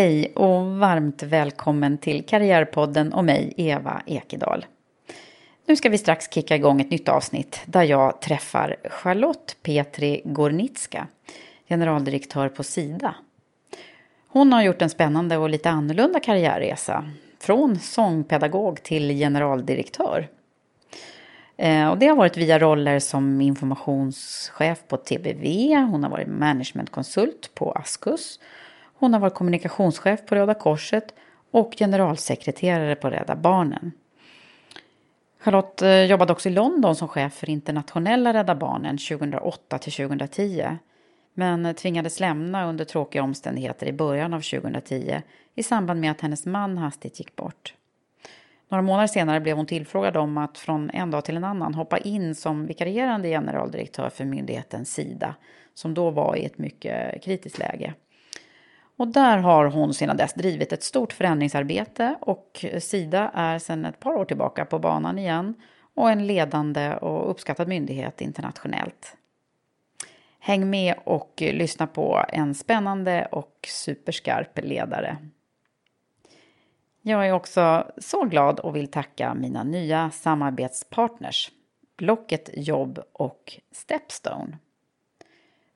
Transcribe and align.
Hej 0.00 0.32
och 0.34 0.66
varmt 0.66 1.22
välkommen 1.22 1.98
till 1.98 2.26
Karriärpodden 2.26 3.12
och 3.12 3.24
mig, 3.24 3.54
Eva 3.56 4.02
Ekedal. 4.06 4.66
Nu 5.66 5.76
ska 5.76 5.88
vi 5.88 5.98
strax 5.98 6.32
kicka 6.32 6.56
igång 6.56 6.80
ett 6.80 6.90
nytt 6.90 7.08
avsnitt 7.08 7.60
där 7.66 7.82
jag 7.82 8.20
träffar 8.20 8.76
Charlotte 8.84 9.56
Petri 9.62 10.22
Gornitska, 10.24 11.06
generaldirektör 11.68 12.48
på 12.48 12.62
Sida. 12.62 13.14
Hon 14.28 14.52
har 14.52 14.62
gjort 14.62 14.82
en 14.82 14.90
spännande 14.90 15.36
och 15.36 15.50
lite 15.50 15.70
annorlunda 15.70 16.20
karriärresa, 16.20 17.10
från 17.38 17.78
sångpedagog 17.78 18.82
till 18.82 19.10
generaldirektör. 19.10 20.28
Eh, 21.56 21.88
och 21.88 21.98
det 21.98 22.06
har 22.06 22.16
varit 22.16 22.36
via 22.36 22.58
roller 22.58 22.98
som 22.98 23.40
informationschef 23.40 24.78
på 24.88 24.96
TBV, 24.96 25.74
hon 25.74 26.02
har 26.02 26.10
varit 26.10 26.28
managementkonsult 26.28 27.50
på 27.54 27.72
Askus, 27.72 28.38
hon 29.00 29.12
har 29.12 29.20
varit 29.20 29.34
kommunikationschef 29.34 30.26
på 30.26 30.34
Röda 30.34 30.54
Korset 30.54 31.14
och 31.50 31.74
generalsekreterare 31.78 32.94
på 32.94 33.10
Rädda 33.10 33.36
Barnen. 33.36 33.92
Charlotte 35.40 35.82
eh, 35.82 36.04
jobbade 36.04 36.32
också 36.32 36.48
i 36.48 36.52
London 36.52 36.96
som 36.96 37.08
chef 37.08 37.34
för 37.34 37.50
internationella 37.50 38.32
Rädda 38.32 38.54
Barnen 38.54 38.98
2008 38.98 39.78
till 39.78 39.92
2010 39.92 40.76
men 41.34 41.74
tvingades 41.74 42.20
lämna 42.20 42.66
under 42.66 42.84
tråkiga 42.84 43.22
omständigheter 43.22 43.86
i 43.86 43.92
början 43.92 44.34
av 44.34 44.40
2010 44.40 45.22
i 45.54 45.62
samband 45.62 46.00
med 46.00 46.10
att 46.10 46.20
hennes 46.20 46.46
man 46.46 46.78
hastigt 46.78 47.18
gick 47.18 47.36
bort. 47.36 47.74
Några 48.68 48.82
månader 48.82 49.06
senare 49.06 49.40
blev 49.40 49.56
hon 49.56 49.66
tillfrågad 49.66 50.16
om 50.16 50.38
att 50.38 50.58
från 50.58 50.90
en 50.90 51.10
dag 51.10 51.24
till 51.24 51.36
en 51.36 51.44
annan 51.44 51.74
hoppa 51.74 51.98
in 51.98 52.34
som 52.34 52.66
vikarierande 52.66 53.28
generaldirektör 53.28 54.10
för 54.10 54.24
myndigheten 54.24 54.84
Sida, 54.84 55.34
som 55.74 55.94
då 55.94 56.10
var 56.10 56.36
i 56.36 56.44
ett 56.44 56.58
mycket 56.58 57.22
kritiskt 57.22 57.58
läge. 57.58 57.94
Och 59.00 59.08
där 59.08 59.38
har 59.38 59.64
hon 59.64 59.94
sedan 59.94 60.16
dess 60.16 60.34
drivit 60.34 60.72
ett 60.72 60.82
stort 60.82 61.12
förändringsarbete 61.12 62.16
och 62.20 62.64
Sida 62.78 63.30
är 63.34 63.58
sedan 63.58 63.84
ett 63.84 64.00
par 64.00 64.12
år 64.12 64.24
tillbaka 64.24 64.64
på 64.64 64.78
banan 64.78 65.18
igen 65.18 65.54
och 65.94 66.10
en 66.10 66.26
ledande 66.26 66.94
och 66.94 67.30
uppskattad 67.30 67.68
myndighet 67.68 68.20
internationellt. 68.20 69.16
Häng 70.38 70.70
med 70.70 70.94
och 71.04 71.32
lyssna 71.36 71.86
på 71.86 72.24
en 72.28 72.54
spännande 72.54 73.28
och 73.32 73.68
superskarp 73.68 74.58
ledare. 74.62 75.16
Jag 77.02 77.28
är 77.28 77.32
också 77.32 77.92
så 77.98 78.24
glad 78.24 78.60
och 78.60 78.76
vill 78.76 78.90
tacka 78.90 79.34
mina 79.34 79.62
nya 79.62 80.10
samarbetspartners 80.10 81.50
Blocket 81.96 82.50
Jobb 82.54 83.00
och 83.12 83.60
Stepstone. 83.72 84.58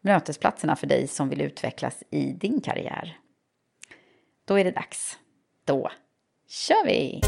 Mötesplatserna 0.07 0.77
för 0.77 0.87
dig 0.87 1.09
som 1.09 1.29
vill 1.29 1.41
utvecklas 1.41 2.03
i 2.11 2.33
din 2.33 2.61
karriär. 2.61 3.19
Då 4.45 4.59
är 4.59 4.65
det 4.65 4.71
dags. 4.71 5.19
Då 5.65 5.91
kör 6.49 6.87
vi! 6.87 7.21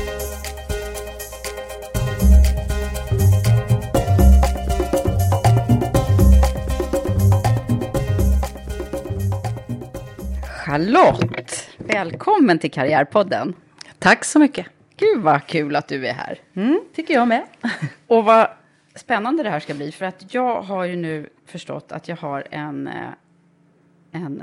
Charlotte, 10.64 11.68
välkommen 11.78 12.58
till 12.58 12.70
Karriärpodden. 12.70 13.54
Tack 13.98 14.24
så 14.24 14.38
mycket. 14.38 14.66
Gud 14.96 15.22
vad 15.22 15.46
kul 15.46 15.76
att 15.76 15.88
du 15.88 16.06
är 16.06 16.12
här. 16.12 16.38
Mm, 16.56 16.80
tycker 16.94 17.14
jag 17.14 17.28
med. 17.28 17.42
Och 18.06 18.24
vad 18.24 18.48
spännande 18.96 19.42
det 19.42 19.50
här 19.50 19.60
ska 19.60 19.74
bli, 19.74 19.92
för 19.92 20.06
att 20.06 20.34
jag 20.34 20.62
har 20.62 20.84
ju 20.84 20.96
nu 20.96 21.28
förstått 21.46 21.92
att 21.92 22.08
jag 22.08 22.16
har 22.16 22.44
en, 22.50 22.88
eh, 22.88 23.08
en 24.12 24.42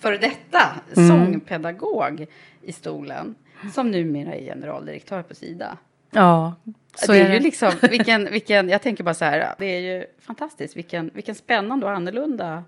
före 0.00 0.16
detta 0.18 0.60
Mm. 0.96 1.08
sångpedagog 1.08 2.26
i 2.62 2.72
stolen, 2.72 3.34
som 3.74 3.90
numera 3.90 4.34
är 4.34 4.40
generaldirektör 4.44 5.22
på 5.22 5.34
Sida. 5.34 5.78
Ja, 6.10 6.54
så 6.94 7.12
det 7.12 7.18
är, 7.18 7.24
är 7.24 7.28
det. 7.28 7.34
ju 7.34 7.40
liksom, 7.40 7.72
vilken, 7.90 8.30
vilken, 8.32 8.68
jag 8.68 8.82
tänker 8.82 9.04
bara 9.04 9.14
så 9.14 9.24
här, 9.24 9.54
det 9.58 9.66
är 9.66 9.80
ju 9.80 10.06
fantastiskt, 10.20 10.76
vilken, 10.76 11.10
vilken 11.14 11.34
spännande 11.34 11.86
och 11.86 11.92
annorlunda 11.92 12.64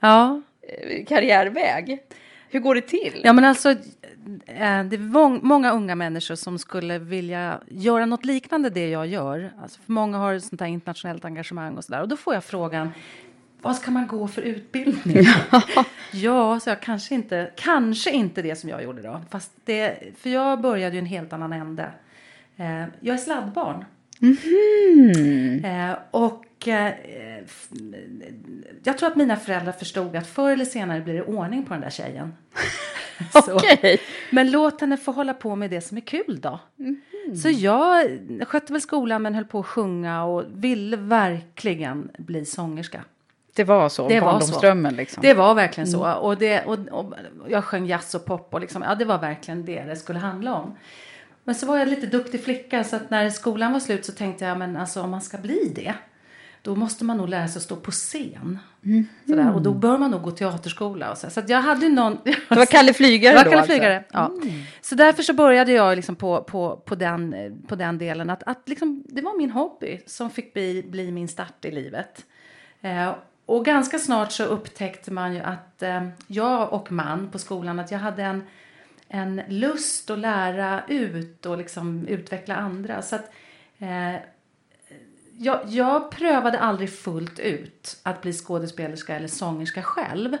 Ja. 0.00 0.42
eh, 0.62 1.04
karriärväg. 1.06 1.98
Hur 2.52 2.60
går 2.60 2.74
det 2.74 2.80
till? 2.80 3.20
ja, 3.24 3.32
men 3.32 3.44
alltså, 3.44 3.70
eh, 3.70 3.76
det 4.84 4.96
är 4.96 4.98
mång- 4.98 5.40
många 5.42 5.72
unga 5.72 5.94
människor 5.94 6.34
som 6.34 6.58
skulle 6.58 6.98
vilja 6.98 7.60
göra 7.68 8.06
något 8.06 8.24
liknande 8.24 8.70
det 8.70 8.88
jag 8.88 9.06
gör. 9.06 9.52
Alltså, 9.62 9.80
för 9.80 9.92
många 9.92 10.18
har 10.18 10.38
sånt 10.38 10.60
här 10.60 10.68
internationellt 10.68 11.24
engagemang 11.24 11.76
och 11.76 11.84
sådär. 11.84 12.00
Och 12.02 12.08
då 12.08 12.16
får 12.16 12.34
jag 12.34 12.44
frågan, 12.44 12.90
vad 13.62 13.76
ska 13.76 13.90
man 13.90 14.06
gå 14.06 14.28
för 14.28 14.42
utbildning? 14.42 15.16
ja, 16.12 16.60
så 16.62 16.70
jag 16.70 16.80
kanske 16.80 17.14
inte, 17.14 17.50
kanske 17.56 18.10
inte 18.10 18.42
det 18.42 18.56
som 18.56 18.70
jag 18.70 18.82
gjorde 18.84 19.02
då. 19.02 19.20
Fast 19.30 19.52
det, 19.64 19.98
för 20.18 20.30
jag 20.30 20.60
började 20.60 20.94
ju 20.94 20.98
en 20.98 21.06
helt 21.06 21.32
annan 21.32 21.52
ände. 21.52 21.90
Eh, 22.56 22.84
jag 23.00 23.14
är 23.14 23.18
sladdbarn. 23.18 23.84
Eh, 25.64 25.96
och 26.10 26.44
eh, 26.68 27.44
f- 27.44 27.68
jag 28.84 28.98
tror 28.98 29.08
att 29.08 29.16
mina 29.16 29.36
föräldrar 29.36 29.72
förstod 29.72 30.16
att 30.16 30.26
förr 30.26 30.50
eller 30.50 30.64
senare 30.64 31.00
blir 31.00 31.14
det 31.14 31.22
ordning 31.22 31.62
på 31.66 31.72
den 31.74 31.80
där 31.80 31.90
tjejen. 31.90 32.34
Okej. 33.50 34.00
Men 34.30 34.50
låt 34.50 34.80
henne 34.80 34.96
få 34.96 35.12
hålla 35.12 35.34
på 35.34 35.56
med 35.56 35.70
det 35.70 35.80
som 35.80 35.96
är 35.96 36.00
kul 36.00 36.40
då. 36.40 36.60
Så 37.42 37.48
jag 37.50 38.06
skötte 38.46 38.72
väl 38.72 38.82
skolan 38.82 39.22
men 39.22 39.34
höll 39.34 39.44
på 39.44 39.58
att 39.60 39.66
sjunga 39.66 40.24
och 40.24 40.44
ville 40.54 40.96
verkligen 40.96 42.10
bli 42.18 42.44
sångerska. 42.44 43.04
Det 43.54 43.64
var 43.64 43.88
så, 43.88 44.08
Det 44.08 44.20
var 44.20 44.40
så. 44.40 44.90
liksom. 44.96 45.20
Det 45.22 45.34
var 45.34 45.54
verkligen 45.54 45.86
så. 45.86 46.12
Och, 46.14 46.36
det, 46.38 46.62
och, 46.64 46.78
och 46.90 47.14
jag 47.48 47.64
sjöng 47.64 47.86
jazz 47.86 48.14
och 48.14 48.24
pop 48.24 48.54
och 48.54 48.60
liksom, 48.60 48.82
ja, 48.82 48.94
det 48.94 49.04
var 49.04 49.18
verkligen 49.18 49.64
det 49.64 49.82
det 49.82 49.96
skulle 49.96 50.18
handla 50.18 50.54
om. 50.54 50.76
Men 51.44 51.54
så 51.54 51.66
var 51.66 51.78
jag 51.78 51.88
lite 51.88 52.06
duktig 52.06 52.44
flicka 52.44 52.84
så 52.84 52.96
att 52.96 53.10
när 53.10 53.30
skolan 53.30 53.72
var 53.72 53.80
slut 53.80 54.04
så 54.04 54.12
tänkte 54.12 54.44
jag 54.44 54.58
men 54.58 54.76
alltså 54.76 55.02
om 55.02 55.10
man 55.10 55.20
ska 55.20 55.38
bli 55.38 55.72
det 55.74 55.94
då 56.62 56.76
måste 56.76 57.04
man 57.04 57.16
nog 57.16 57.28
lära 57.28 57.48
sig 57.48 57.58
att 57.58 57.62
stå 57.62 57.76
på 57.76 57.90
scen. 57.90 58.58
Mm. 58.84 59.06
Sådär, 59.26 59.54
och 59.54 59.62
då 59.62 59.74
bör 59.74 59.98
man 59.98 60.10
nog 60.10 60.22
gå 60.22 60.30
teaterskola. 60.30 61.10
Och 61.10 61.18
så. 61.18 61.30
så 61.30 61.42
jag 61.46 61.62
hade 61.62 61.88
någon... 61.88 62.18
Det 62.24 62.56
var 62.56 62.66
Kalle 62.66 62.94
Flygare 62.94 63.34
var 63.36 63.44
då 63.44 63.50
Kalle 63.50 63.60
alltså. 63.60 63.72
Flygare, 63.72 64.04
ja. 64.12 64.26
Mm. 64.26 64.62
Så 64.80 64.94
därför 64.94 65.22
så 65.22 65.32
började 65.32 65.72
jag 65.72 65.96
liksom 65.96 66.16
på, 66.16 66.42
på, 66.42 66.76
på, 66.76 66.94
den, 66.94 67.34
på 67.68 67.74
den 67.74 67.98
delen. 67.98 68.30
Att, 68.30 68.42
att 68.42 68.68
liksom, 68.68 69.04
det 69.06 69.22
var 69.22 69.38
min 69.38 69.50
hobby 69.50 70.00
som 70.06 70.30
fick 70.30 70.54
bli, 70.54 70.82
bli 70.82 71.12
min 71.12 71.28
start 71.28 71.64
i 71.64 71.70
livet. 71.70 72.24
Eh, 72.80 73.14
och 73.46 73.64
ganska 73.64 73.98
snart 73.98 74.32
så 74.32 74.44
upptäckte 74.44 75.10
man 75.10 75.34
ju 75.34 75.40
att 75.40 75.82
eh, 75.82 76.08
jag 76.26 76.72
och 76.72 76.92
man 76.92 77.30
på 77.30 77.38
skolan, 77.38 77.78
att 77.78 77.90
jag 77.90 77.98
hade 77.98 78.22
en, 78.22 78.42
en 79.08 79.42
lust 79.48 80.10
att 80.10 80.18
lära 80.18 80.82
ut 80.88 81.46
och 81.46 81.58
liksom 81.58 82.06
utveckla 82.06 82.56
andra. 82.56 83.02
Så 83.02 83.16
att, 83.16 83.32
eh, 83.78 84.14
jag, 85.38 85.60
jag 85.66 86.10
prövade 86.10 86.58
aldrig 86.58 86.92
fullt 86.92 87.38
ut 87.38 88.00
att 88.02 88.22
bli 88.22 88.32
skådespelerska 88.32 89.16
eller 89.16 89.28
sångerska 89.28 89.82
själv. 89.82 90.36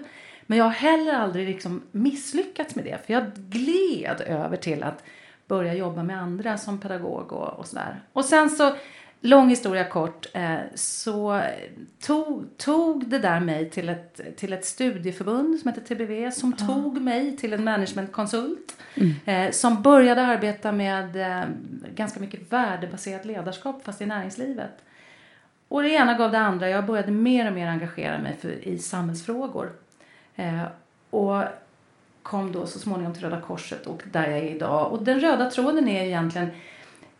Men 0.46 0.58
jag 0.58 0.64
har 0.64 0.72
heller 0.72 1.12
aldrig 1.12 1.48
liksom 1.48 1.82
misslyckats 1.90 2.74
med 2.74 2.84
det. 2.84 3.06
För 3.06 3.12
jag 3.12 3.32
gled 3.34 4.20
över 4.26 4.56
till 4.56 4.82
att 4.82 5.04
börja 5.46 5.74
jobba 5.74 6.02
med 6.02 6.22
andra 6.22 6.58
som 6.58 6.80
pedagog 6.80 7.32
och, 7.32 7.48
och 7.48 7.66
sådär. 7.66 8.02
Och 8.12 8.24
sen 8.24 8.50
så, 8.50 8.76
lång 9.22 9.48
historia 9.48 9.84
kort, 9.84 10.26
eh, 10.32 10.58
så 10.74 11.42
tog, 12.00 12.58
tog 12.58 13.06
det 13.06 13.18
där 13.18 13.40
mig 13.40 13.70
till 13.70 13.88
ett, 13.88 14.36
till 14.36 14.52
ett 14.52 14.64
studieförbund 14.64 15.58
som 15.58 15.72
heter 15.72 15.94
TBV. 15.94 16.30
Som 16.30 16.52
mm. 16.52 16.68
tog 16.68 17.00
mig 17.00 17.36
till 17.36 17.52
en 17.52 17.64
managementkonsult. 17.64 18.76
Mm. 18.94 19.14
Eh, 19.24 19.52
som 19.52 19.82
började 19.82 20.22
arbeta 20.22 20.72
med 20.72 21.16
eh, 21.16 21.44
ganska 21.94 22.20
mycket 22.20 22.52
värdebaserat 22.52 23.24
ledarskap 23.24 23.84
fast 23.84 24.00
i 24.00 24.06
näringslivet. 24.06 24.82
Och 25.68 25.82
det 25.82 25.90
ena 25.90 26.14
gav 26.14 26.32
det 26.32 26.38
andra. 26.38 26.68
Jag 26.68 26.86
började 26.86 27.12
mer 27.12 27.46
och 27.46 27.52
mer 27.52 27.66
engagera 27.66 28.18
mig 28.18 28.36
för, 28.40 28.68
i 28.68 28.78
samhällsfrågor. 28.78 29.72
Och 31.10 31.42
kom 32.22 32.52
då 32.52 32.66
så 32.66 32.78
småningom 32.78 33.14
till 33.14 33.22
Röda 33.22 33.40
Korset 33.40 33.86
och 33.86 34.02
där 34.12 34.28
jag 34.28 34.38
är 34.38 34.54
idag. 34.54 34.92
Och 34.92 35.02
den 35.02 35.20
röda 35.20 35.50
tråden 35.50 35.88
är 35.88 36.04
egentligen 36.04 36.50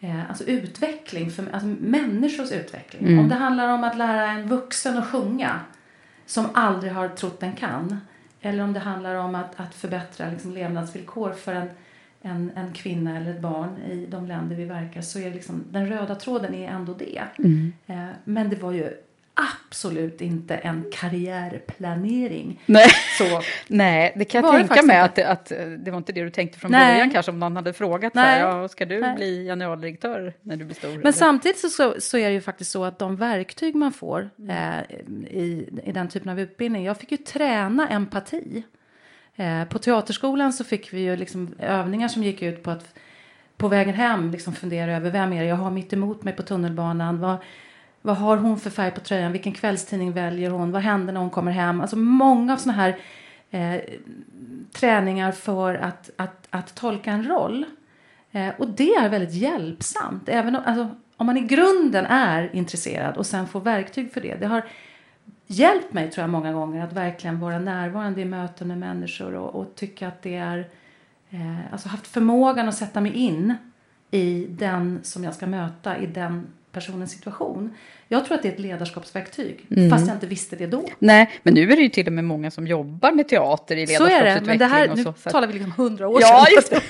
eh, 0.02 0.28
alltså 0.28 0.44
utveckling, 0.44 1.30
för, 1.30 1.44
alltså 1.52 1.66
människors 1.80 2.52
utveckling. 2.52 3.06
Mm. 3.06 3.18
Om 3.18 3.28
det 3.28 3.34
handlar 3.34 3.68
om 3.68 3.84
att 3.84 3.98
lära 3.98 4.30
en 4.30 4.48
vuxen 4.48 4.98
att 4.98 5.06
sjunga 5.06 5.60
som 6.26 6.46
aldrig 6.54 6.92
har 6.92 7.08
trott 7.08 7.40
den 7.40 7.52
kan. 7.52 8.00
Eller 8.40 8.64
om 8.64 8.72
det 8.72 8.80
handlar 8.80 9.14
om 9.14 9.34
att, 9.34 9.60
att 9.60 9.74
förbättra 9.74 10.30
liksom, 10.30 10.52
levnadsvillkor 10.52 11.32
för 11.32 11.54
en 11.54 11.70
en, 12.22 12.50
en 12.54 12.72
kvinna 12.72 13.16
eller 13.16 13.30
ett 13.30 13.40
barn 13.40 13.78
i 13.78 14.06
de 14.06 14.26
länder 14.26 14.56
vi 14.56 14.64
verkar 14.64 15.00
så 15.00 15.18
är 15.18 15.30
liksom, 15.30 15.64
den 15.70 15.88
röda 15.88 16.14
tråden 16.14 16.54
är 16.54 16.68
ändå 16.68 16.94
det. 16.94 17.22
Mm. 17.38 17.72
Eh, 17.86 18.08
men 18.24 18.50
det 18.50 18.56
var 18.56 18.72
ju 18.72 18.90
absolut 19.34 20.20
inte 20.20 20.56
en 20.56 20.84
karriärplanering. 20.92 22.62
Nej, 22.66 22.88
så, 23.18 23.24
Nej 23.66 24.12
det 24.16 24.24
kan 24.24 24.44
jag 24.44 24.68
tänka 24.68 24.82
mig 24.82 24.98
att, 24.98 25.18
att 25.18 25.52
det 25.78 25.90
var 25.90 25.98
inte 25.98 26.12
det 26.12 26.22
du 26.22 26.30
tänkte 26.30 26.58
från 26.58 26.70
Nej. 26.70 26.94
början 26.94 27.10
kanske 27.10 27.32
om 27.32 27.38
någon 27.38 27.56
hade 27.56 27.72
frågat 27.72 28.14
Nej. 28.14 28.24
Här, 28.24 28.40
ja, 28.40 28.68
ska 28.68 28.84
du 28.84 29.00
Nej. 29.00 29.16
bli 29.16 29.44
generaldirektör 29.44 30.34
när 30.42 30.56
du 30.56 30.64
blir 30.64 30.74
stor? 30.74 30.88
Men 30.88 31.00
eller? 31.00 31.12
samtidigt 31.12 31.58
så, 31.58 31.68
så, 31.68 31.94
så, 31.98 32.18
är 32.18 32.28
det 32.28 32.34
ju 32.34 32.40
faktiskt 32.40 32.70
så 32.70 32.84
att 32.84 32.98
de 32.98 33.16
verktyg 33.16 33.74
man 33.74 33.92
får 33.92 34.30
eh, 34.48 34.96
i, 35.30 35.68
i 35.84 35.92
den 35.92 36.08
typen 36.08 36.28
av 36.28 36.40
utbildning, 36.40 36.84
jag 36.84 36.98
fick 36.98 37.10
ju 37.10 37.16
träna 37.16 37.88
empati. 37.88 38.62
Eh, 39.36 39.64
på 39.64 39.78
teaterskolan 39.78 40.52
så 40.52 40.64
fick 40.64 40.92
vi 40.92 41.00
ju 41.00 41.16
liksom 41.16 41.54
övningar 41.58 42.08
som 42.08 42.22
gick 42.22 42.42
ut 42.42 42.62
på 42.62 42.70
att 42.70 42.94
på 43.56 43.68
vägen 43.68 43.94
hem 43.94 44.30
liksom 44.30 44.54
fundera 44.54 44.96
över 44.96 45.10
vem 45.10 45.32
är 45.32 45.42
det 45.42 45.48
jag 45.48 45.56
har 45.56 45.70
mitt 45.70 45.92
emot 45.92 46.24
mig 46.24 46.36
på 46.36 46.42
tunnelbanan. 46.42 47.20
Vad, 47.20 47.36
vad 48.02 48.16
har 48.16 48.36
hon 48.36 48.60
för 48.60 48.70
färg 48.70 48.90
på 48.90 49.00
tröjan? 49.00 49.32
Vilken 49.32 49.52
kvällstidning 49.52 50.12
väljer 50.12 50.50
hon? 50.50 50.72
Vad 50.72 50.82
händer 50.82 51.12
när 51.12 51.20
hon 51.20 51.30
kommer 51.30 51.52
hem? 51.52 51.80
Alltså 51.80 51.96
många 51.96 52.52
av 52.52 52.56
sådana 52.56 52.82
här 52.82 52.98
eh, 53.50 53.80
träningar 54.72 55.32
för 55.32 55.74
att, 55.74 56.10
att, 56.16 56.46
att 56.50 56.74
tolka 56.74 57.10
en 57.10 57.28
roll. 57.28 57.64
Eh, 58.32 58.48
och 58.58 58.68
det 58.68 58.94
är 58.94 59.08
väldigt 59.08 59.34
hjälpsamt. 59.34 60.28
Även 60.28 60.56
om, 60.56 60.62
alltså, 60.66 60.88
om 61.16 61.26
man 61.26 61.36
i 61.36 61.40
grunden 61.40 62.06
är 62.06 62.56
intresserad 62.56 63.16
och 63.16 63.26
sen 63.26 63.46
får 63.46 63.60
verktyg 63.60 64.12
för 64.12 64.20
det. 64.20 64.34
Det 64.34 64.46
har 64.46 64.62
hjälpt 65.46 65.92
mig 65.92 66.10
tror 66.10 66.22
jag 66.22 66.30
många 66.30 66.52
gånger 66.52 66.84
att 66.84 66.92
verkligen 66.92 67.40
vara 67.40 67.58
närvarande 67.58 68.20
i 68.20 68.24
möten 68.24 68.68
med 68.68 68.78
människor 68.78 69.34
och, 69.34 69.54
och 69.54 69.74
tycka 69.74 70.08
att 70.08 70.22
det 70.22 70.36
är 70.36 70.68
eh, 71.30 71.72
alltså 71.72 71.88
haft 71.88 72.06
förmågan 72.06 72.68
att 72.68 72.74
sätta 72.74 73.00
mig 73.00 73.12
in 73.12 73.54
i 74.10 74.46
den 74.50 75.00
som 75.02 75.24
jag 75.24 75.34
ska 75.34 75.46
möta 75.46 75.98
i 75.98 76.06
den 76.06 76.46
personens 76.72 77.12
situation. 77.12 77.74
Jag 78.08 78.24
tror 78.24 78.36
att 78.36 78.42
det 78.42 78.48
är 78.48 78.52
ett 78.52 78.58
ledarskapsverktyg, 78.58 79.66
mm. 79.70 79.90
fast 79.90 80.06
jag 80.06 80.16
inte 80.16 80.26
visste 80.26 80.56
det 80.56 80.66
då. 80.66 80.84
Nej, 80.98 81.30
men 81.42 81.54
nu 81.54 81.72
är 81.72 81.76
det 81.76 81.82
ju 81.82 81.88
till 81.88 82.06
och 82.06 82.12
med 82.12 82.24
många 82.24 82.50
som 82.50 82.66
jobbar 82.66 83.12
med 83.12 83.28
teater 83.28 83.76
i 83.76 83.86
ledarskapsutveckling. 83.86 84.30
Så 84.30 84.36
är 84.36 84.40
det, 84.40 84.46
men 84.46 84.58
det 84.58 84.64
här, 84.64 84.88
nu 84.96 85.04
så, 85.04 85.14
så 85.16 85.30
talar 85.30 85.46
vi 85.46 85.52
liksom 85.52 85.72
hundra 85.72 86.08
år 86.08 86.20
ja, 86.20 86.44
sedan. 86.44 86.54
Just 86.54 86.70
det. 86.70 86.80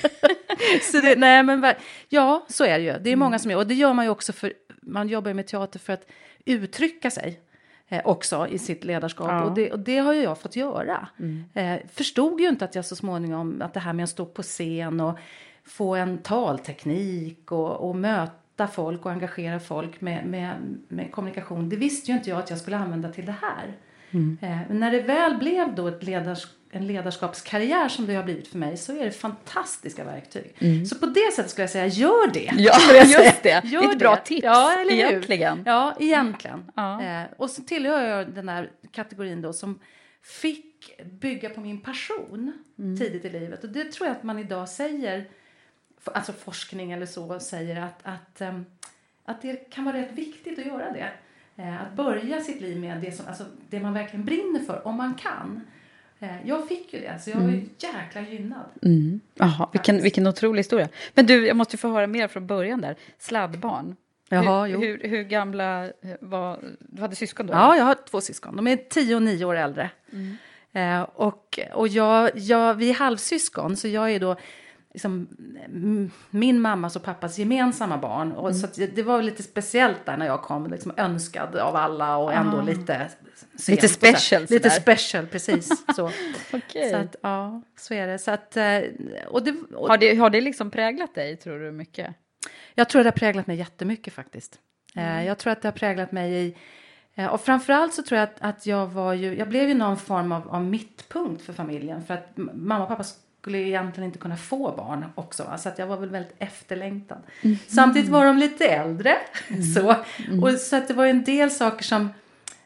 så 0.91 1.01
det, 1.01 1.15
nej, 1.15 1.43
men, 1.43 1.73
ja, 2.09 2.45
så 2.49 2.65
är 2.65 2.79
det 2.79 2.85
ju. 2.85 2.91
Det 2.91 3.09
är 3.09 3.13
mm. 3.13 3.19
många 3.19 3.39
som 3.39 3.51
gör, 3.51 3.57
och 3.57 3.67
det 3.67 3.73
gör 3.73 3.93
man 3.93 4.05
ju 4.05 4.11
också 4.11 4.33
för, 4.33 4.53
man 4.81 5.07
jobbar 5.09 5.33
med 5.33 5.47
teater 5.47 5.79
för 5.79 5.93
att 5.93 6.07
uttrycka 6.45 7.11
sig 7.11 7.39
eh, 7.87 8.01
också 8.05 8.47
i 8.47 8.59
sitt 8.59 8.83
ledarskap. 8.83 9.27
Ja. 9.27 9.43
Och, 9.43 9.53
det, 9.53 9.71
och, 9.71 9.79
det, 9.79 9.97
har 9.97 10.13
ju 10.13 10.21
jag 10.21 10.37
fått 10.37 10.55
göra. 10.55 11.07
Mm. 11.19 11.43
Eh, 11.53 11.87
förstod 11.93 12.41
ju 12.41 12.49
inte 12.49 12.65
att 12.65 12.75
jag 12.75 12.85
så 12.85 12.95
småningom, 12.95 13.61
att 13.61 13.73
det 13.73 13.79
här 13.79 13.93
med 13.93 14.03
att 14.03 14.09
stå 14.09 14.25
på 14.25 14.41
scen 14.41 14.99
och 14.99 15.17
få 15.63 15.95
en 15.95 16.17
talteknik 16.17 17.51
och, 17.51 17.89
och 17.89 17.95
möta 17.95 18.42
folk 18.67 19.05
och 19.05 19.11
engagera 19.11 19.59
folk 19.59 20.01
med, 20.01 20.25
med, 20.25 20.77
med, 20.87 21.11
kommunikation. 21.11 21.69
Det 21.69 21.75
visste 21.75 22.11
ju 22.11 22.17
inte 22.17 22.29
jag 22.29 22.39
att 22.39 22.49
jag 22.49 22.59
skulle 22.59 22.77
använda 22.77 23.11
till 23.11 23.25
det 23.25 23.35
här. 23.41 23.73
Mm. 24.11 24.37
Eh, 24.41 24.57
men 24.67 24.79
när 24.79 24.91
det 24.91 25.01
väl 25.01 25.37
blev 25.37 25.75
då 25.75 25.87
ett 25.87 26.03
ledarskap 26.03 26.57
en 26.75 26.87
ledarskapskarriär 26.87 27.87
som 27.89 28.05
det 28.05 28.15
har 28.15 28.23
blivit 28.23 28.47
för 28.47 28.57
mig 28.57 28.77
så 28.77 28.97
är 28.97 29.05
det 29.05 29.11
fantastiska 29.11 30.03
verktyg. 30.03 30.55
Mm. 30.59 30.85
Så 30.85 30.95
på 30.95 31.05
det 31.05 31.33
sättet 31.35 31.51
skulle 31.51 31.63
jag 31.63 31.69
säga, 31.69 31.87
gör 31.87 32.33
det. 32.33 32.51
Ja, 32.57 32.73
just 33.05 33.43
det. 33.43 33.61
Gör 33.65 33.81
det 33.81 33.87
är 33.87 33.91
ett 33.91 33.99
bra 33.99 34.15
tips 34.15 34.43
ja, 34.43 34.81
eller 34.81 34.91
egentligen. 34.91 35.63
Ja, 35.65 35.95
egentligen. 35.99 36.71
Ja. 36.75 37.03
Eh, 37.03 37.23
och 37.37 37.49
så 37.49 37.61
tillhör 37.61 38.07
jag 38.07 38.33
den 38.33 38.45
där 38.45 38.71
kategorin 38.91 39.41
då 39.41 39.53
som 39.53 39.79
fick 40.21 40.99
bygga 41.05 41.49
på 41.49 41.61
min 41.61 41.81
passion 41.81 42.53
mm. 42.79 42.97
tidigt 42.97 43.25
i 43.25 43.29
livet. 43.29 43.63
Och 43.63 43.69
det 43.69 43.91
tror 43.91 44.07
jag 44.07 44.17
att 44.17 44.23
man 44.23 44.39
idag 44.39 44.69
säger, 44.69 45.25
alltså 46.05 46.33
forskning 46.33 46.91
eller 46.91 47.05
så, 47.05 47.39
säger 47.39 47.81
att, 47.81 47.99
att, 48.03 48.41
um, 48.41 48.65
att 49.25 49.41
det 49.41 49.69
kan 49.69 49.85
vara 49.85 49.97
rätt 49.97 50.11
viktigt 50.11 50.59
att 50.59 50.65
göra 50.65 50.91
det. 50.91 51.11
Eh, 51.55 51.81
att 51.81 51.93
börja 51.93 52.41
sitt 52.41 52.61
liv 52.61 52.79
med 52.79 53.01
det, 53.01 53.11
som, 53.11 53.27
alltså 53.27 53.45
det 53.69 53.79
man 53.79 53.93
verkligen 53.93 54.25
brinner 54.25 54.59
för, 54.59 54.87
om 54.87 54.95
man 54.95 55.13
kan. 55.13 55.61
Eh, 56.19 56.47
jag 56.47 56.67
fick 56.67 56.93
ju 56.93 56.99
det, 56.99 57.19
så 57.21 57.29
jag 57.29 57.37
var 57.37 57.49
ju 57.49 57.53
mm. 57.53 57.69
jäkla 57.77 58.21
gynnad. 58.21 58.65
Mm. 58.81 59.19
Aha, 59.39 59.69
vilken, 59.73 60.01
vilken 60.01 60.27
otrolig 60.27 60.59
historia. 60.59 60.89
Men 61.13 61.25
du, 61.25 61.47
jag 61.47 61.57
måste 61.57 61.77
få 61.77 61.87
höra 61.87 62.07
mer 62.07 62.27
från 62.27 62.47
början 62.47 62.81
där. 62.81 62.95
Sladdbarn. 63.19 63.95
Jaha, 64.29 64.67
hur, 64.67 64.79
hur, 64.79 65.09
hur, 65.09 65.23
gamla 65.23 65.91
var... 66.19 66.59
Du 66.79 67.01
hade 67.01 67.15
syskon 67.15 67.47
då? 67.47 67.53
Ja, 67.53 67.75
jag 67.77 67.85
har 67.85 67.95
två 68.09 68.21
syskon. 68.21 68.55
De 68.55 68.67
är 68.67 68.77
tio 68.77 69.15
och 69.15 69.21
nio 69.21 69.45
år 69.45 69.55
äldre. 69.55 69.89
Mm. 70.11 70.37
Eh, 70.73 71.01
och 71.01 71.59
och 71.73 71.87
jag, 71.87 72.31
jag, 72.35 72.73
vi 72.73 72.89
är 72.89 72.93
halvsyskon, 72.93 73.77
så 73.77 73.87
jag 73.87 74.11
är 74.11 74.19
då 74.19 74.35
liksom, 74.93 75.27
min 76.29 76.61
mammas 76.61 76.95
och 76.95 77.03
pappas 77.03 77.37
gemensamma 77.37 77.97
barn. 77.97 78.31
Och 78.31 78.49
mm. 78.49 78.53
Så 78.53 78.67
det 78.95 79.03
var 79.03 79.21
lite 79.21 79.43
speciellt 79.43 80.05
där 80.05 80.17
när 80.17 80.25
jag 80.25 80.41
kom, 80.41 80.67
liksom 80.67 80.93
önskad 80.97 81.55
av 81.55 81.75
alla 81.75 82.17
och 82.17 82.33
ändå 82.33 82.57
ah. 82.57 82.61
lite 82.61 83.09
sent. 83.55 83.67
Lite 83.67 83.87
special. 83.87 84.45
Lite 84.49 84.69
special, 84.69 85.27
precis. 85.27 85.85
så. 85.95 86.11
okay. 86.53 86.89
så 86.89 86.95
att, 86.95 87.15
ja, 87.21 87.61
så 87.79 87.93
är 87.93 88.07
det. 88.07 88.19
Så 88.19 88.31
att, 88.31 88.57
eh, 88.57 88.81
och 89.27 89.43
det 89.43 89.55
och, 89.75 89.87
har, 89.87 89.97
det, 89.97 90.15
har 90.15 90.29
det 90.29 90.41
liksom 90.41 90.71
präglat 90.71 91.15
dig, 91.15 91.37
tror 91.37 91.59
du, 91.59 91.71
mycket? 91.71 92.15
Jag 92.75 92.89
tror 92.89 93.03
det 93.03 93.07
har 93.07 93.17
präglat 93.17 93.47
mig 93.47 93.57
jättemycket 93.57 94.13
faktiskt. 94.13 94.59
Eh, 94.95 95.13
mm. 95.13 95.25
Jag 95.25 95.37
tror 95.37 95.53
att 95.53 95.61
det 95.61 95.67
har 95.67 95.73
präglat 95.73 96.11
mig 96.11 96.33
i 96.33 96.55
eh, 97.15 97.25
och 97.25 97.41
framförallt 97.41 97.93
så 97.93 98.03
tror 98.03 98.19
jag 98.19 98.29
att, 98.29 98.41
att 98.41 98.65
jag 98.65 98.87
var 98.87 99.13
ju, 99.13 99.37
jag 99.37 99.49
blev 99.49 99.67
ju 99.67 99.73
någon 99.73 99.97
form 99.97 100.31
av, 100.31 100.49
av 100.49 100.63
mittpunkt 100.63 101.41
för 101.41 101.53
familjen. 101.53 102.03
För 102.03 102.13
att 102.13 102.37
mamma 102.37 102.83
och 102.83 102.87
pappa 102.87 103.03
skulle 103.43 103.57
egentligen 103.57 104.07
inte 104.07 104.19
kunna 104.19 104.37
få 104.37 104.71
barn 104.77 105.05
också. 105.15 105.43
Va? 105.43 105.57
Så 105.57 105.69
att 105.69 105.79
jag 105.79 105.87
var 105.87 105.97
väl 105.97 106.09
väldigt 106.09 106.35
efterlängtad. 106.39 107.17
Mm. 107.41 107.57
Samtidigt 107.67 108.09
var 108.09 108.25
de 108.25 108.37
lite 108.37 108.65
äldre. 108.65 109.17
Mm. 109.47 109.63
Så, 109.73 109.95
mm. 110.27 110.43
och, 110.43 110.51
så 110.51 110.75
att 110.75 110.87
det 110.87 110.93
var 110.93 111.05
en 111.05 111.23
del 111.23 111.51
saker 111.51 111.83
som 111.83 112.09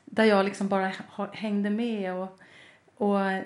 där 0.05 0.24
jag 0.24 0.46
liksom 0.46 0.67
bara 0.67 0.91
hängde 1.34 1.69
med. 1.69 2.13
och, 2.13 2.39
och 2.98 3.22
eh, 3.31 3.41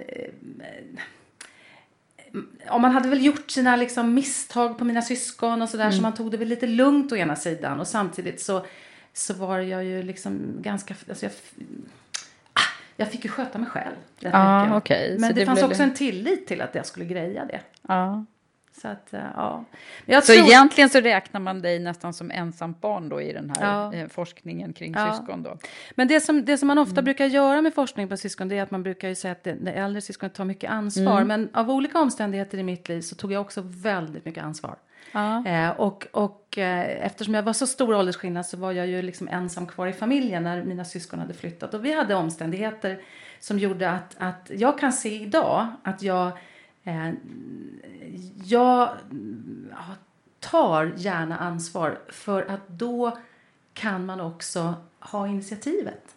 om 2.69 2.81
man 2.81 2.91
hade 2.91 3.09
väl 3.09 3.25
gjort 3.25 3.51
sina 3.51 3.75
liksom 3.75 4.13
misstag 4.13 4.77
på 4.77 4.85
mina 4.85 5.01
syskon 5.01 5.61
och 5.61 5.69
sådär 5.69 5.83
mm. 5.83 5.95
så 5.95 6.01
man 6.01 6.13
tog 6.13 6.31
det 6.31 6.37
väl 6.37 6.47
lite 6.47 6.67
lugnt 6.67 7.11
å 7.11 7.15
ena 7.15 7.35
sidan 7.35 7.79
och 7.79 7.87
samtidigt 7.87 8.41
så, 8.41 8.65
så 9.13 9.33
var 9.33 9.59
jag 9.59 9.83
ju 9.83 10.03
liksom 10.03 10.57
ganska, 10.61 10.95
alltså 11.09 11.25
jag, 11.25 11.33
jag 12.95 13.11
fick 13.11 13.23
ju 13.25 13.29
sköta 13.31 13.57
mig 13.59 13.69
själv. 13.69 13.95
Ah, 14.31 14.77
okay. 14.77 15.09
Men 15.11 15.19
så 15.19 15.27
det, 15.27 15.33
det 15.41 15.45
fanns 15.45 15.63
också 15.63 15.83
en 15.83 15.93
tillit 15.93 16.47
till 16.47 16.61
att 16.61 16.75
jag 16.75 16.85
skulle 16.85 17.05
greja 17.05 17.45
det. 17.45 17.59
Ja. 17.87 18.25
Så 18.81 18.87
att, 18.87 19.13
eh, 19.13 19.19
ja. 19.35 19.65
Så 20.07 20.21
tror- 20.21 20.37
egentligen 20.37 20.89
så 20.89 20.99
räknar 20.99 21.39
man 21.41 21.61
dig 21.61 21.79
nästan 21.79 22.13
som 22.13 22.31
ensamt 22.31 22.81
barn 22.81 23.09
då 23.09 23.21
i 23.21 23.33
den 23.33 23.49
här 23.57 23.71
Ja. 23.73 23.93
eh, 23.93 24.07
forskningen 24.07 24.73
kring 24.73 24.93
Ja. 24.93 25.13
syskon 25.13 25.43
då? 25.43 25.57
Men 25.95 26.07
det 26.07 26.19
som, 26.21 26.45
det 26.45 26.57
som 26.57 26.67
man 26.67 26.77
Mm. 26.77 26.89
ofta 26.89 27.01
brukar 27.01 27.25
göra 27.25 27.61
med 27.61 27.73
forskning 27.73 28.07
på 28.07 28.17
syskon 28.17 28.47
det 28.49 28.57
är 28.57 28.63
att 28.63 28.71
man 28.71 28.83
brukar 28.83 29.09
ju 29.09 29.15
säga 29.15 29.31
att 29.31 29.43
det, 29.43 29.53
det 29.53 29.71
äldre 29.71 30.01
syskonet 30.01 30.33
tar 30.33 30.45
mycket 30.45 30.71
ansvar. 30.71 31.21
Mm. 31.21 31.27
Men 31.27 31.49
av 31.53 31.71
olika 31.71 31.99
omständigheter 31.99 32.57
i 32.57 32.63
mitt 32.63 32.89
liv 32.89 33.01
så 33.01 33.15
tog 33.15 33.31
jag 33.31 33.41
också 33.41 33.61
väldigt 33.65 34.25
mycket 34.25 34.43
ansvar. 34.43 34.75
Ja. 35.11 35.45
Eh, 35.47 35.69
och 35.69 36.07
och 36.11 36.57
eh, 36.57 37.05
eftersom 37.05 37.33
jag 37.33 37.43
var 37.43 37.53
så 37.53 37.67
stor 37.67 37.93
åldersskillnad 37.95 38.45
så 38.45 38.57
var 38.57 38.71
jag 38.71 38.87
ju 38.87 39.01
liksom 39.01 39.27
ensam 39.27 39.67
kvar 39.67 39.87
i 39.87 39.93
familjen 39.93 40.43
när 40.43 40.63
mina 40.63 40.85
syskon 40.85 41.19
hade 41.19 41.33
flyttat. 41.33 41.73
Och 41.73 41.85
vi 41.85 41.93
hade 41.93 42.15
omständigheter 42.15 43.01
som 43.39 43.59
gjorde 43.59 43.91
att, 43.91 44.15
att 44.17 44.51
jag 44.55 44.79
kan 44.79 44.93
se 44.93 45.21
idag 45.21 45.67
att 45.83 46.01
jag, 46.03 46.27
eh, 46.83 47.09
jag 48.43 48.89
mm, 49.11 49.69
ja, 49.71 49.85
tar 50.39 50.93
gärna 50.97 51.37
ansvar 51.37 51.99
för 52.09 52.41
att 52.51 52.67
då 52.67 53.17
kan 53.73 54.05
man 54.05 54.21
också 54.21 54.73
ha 54.99 55.27
initiativet 55.27 56.15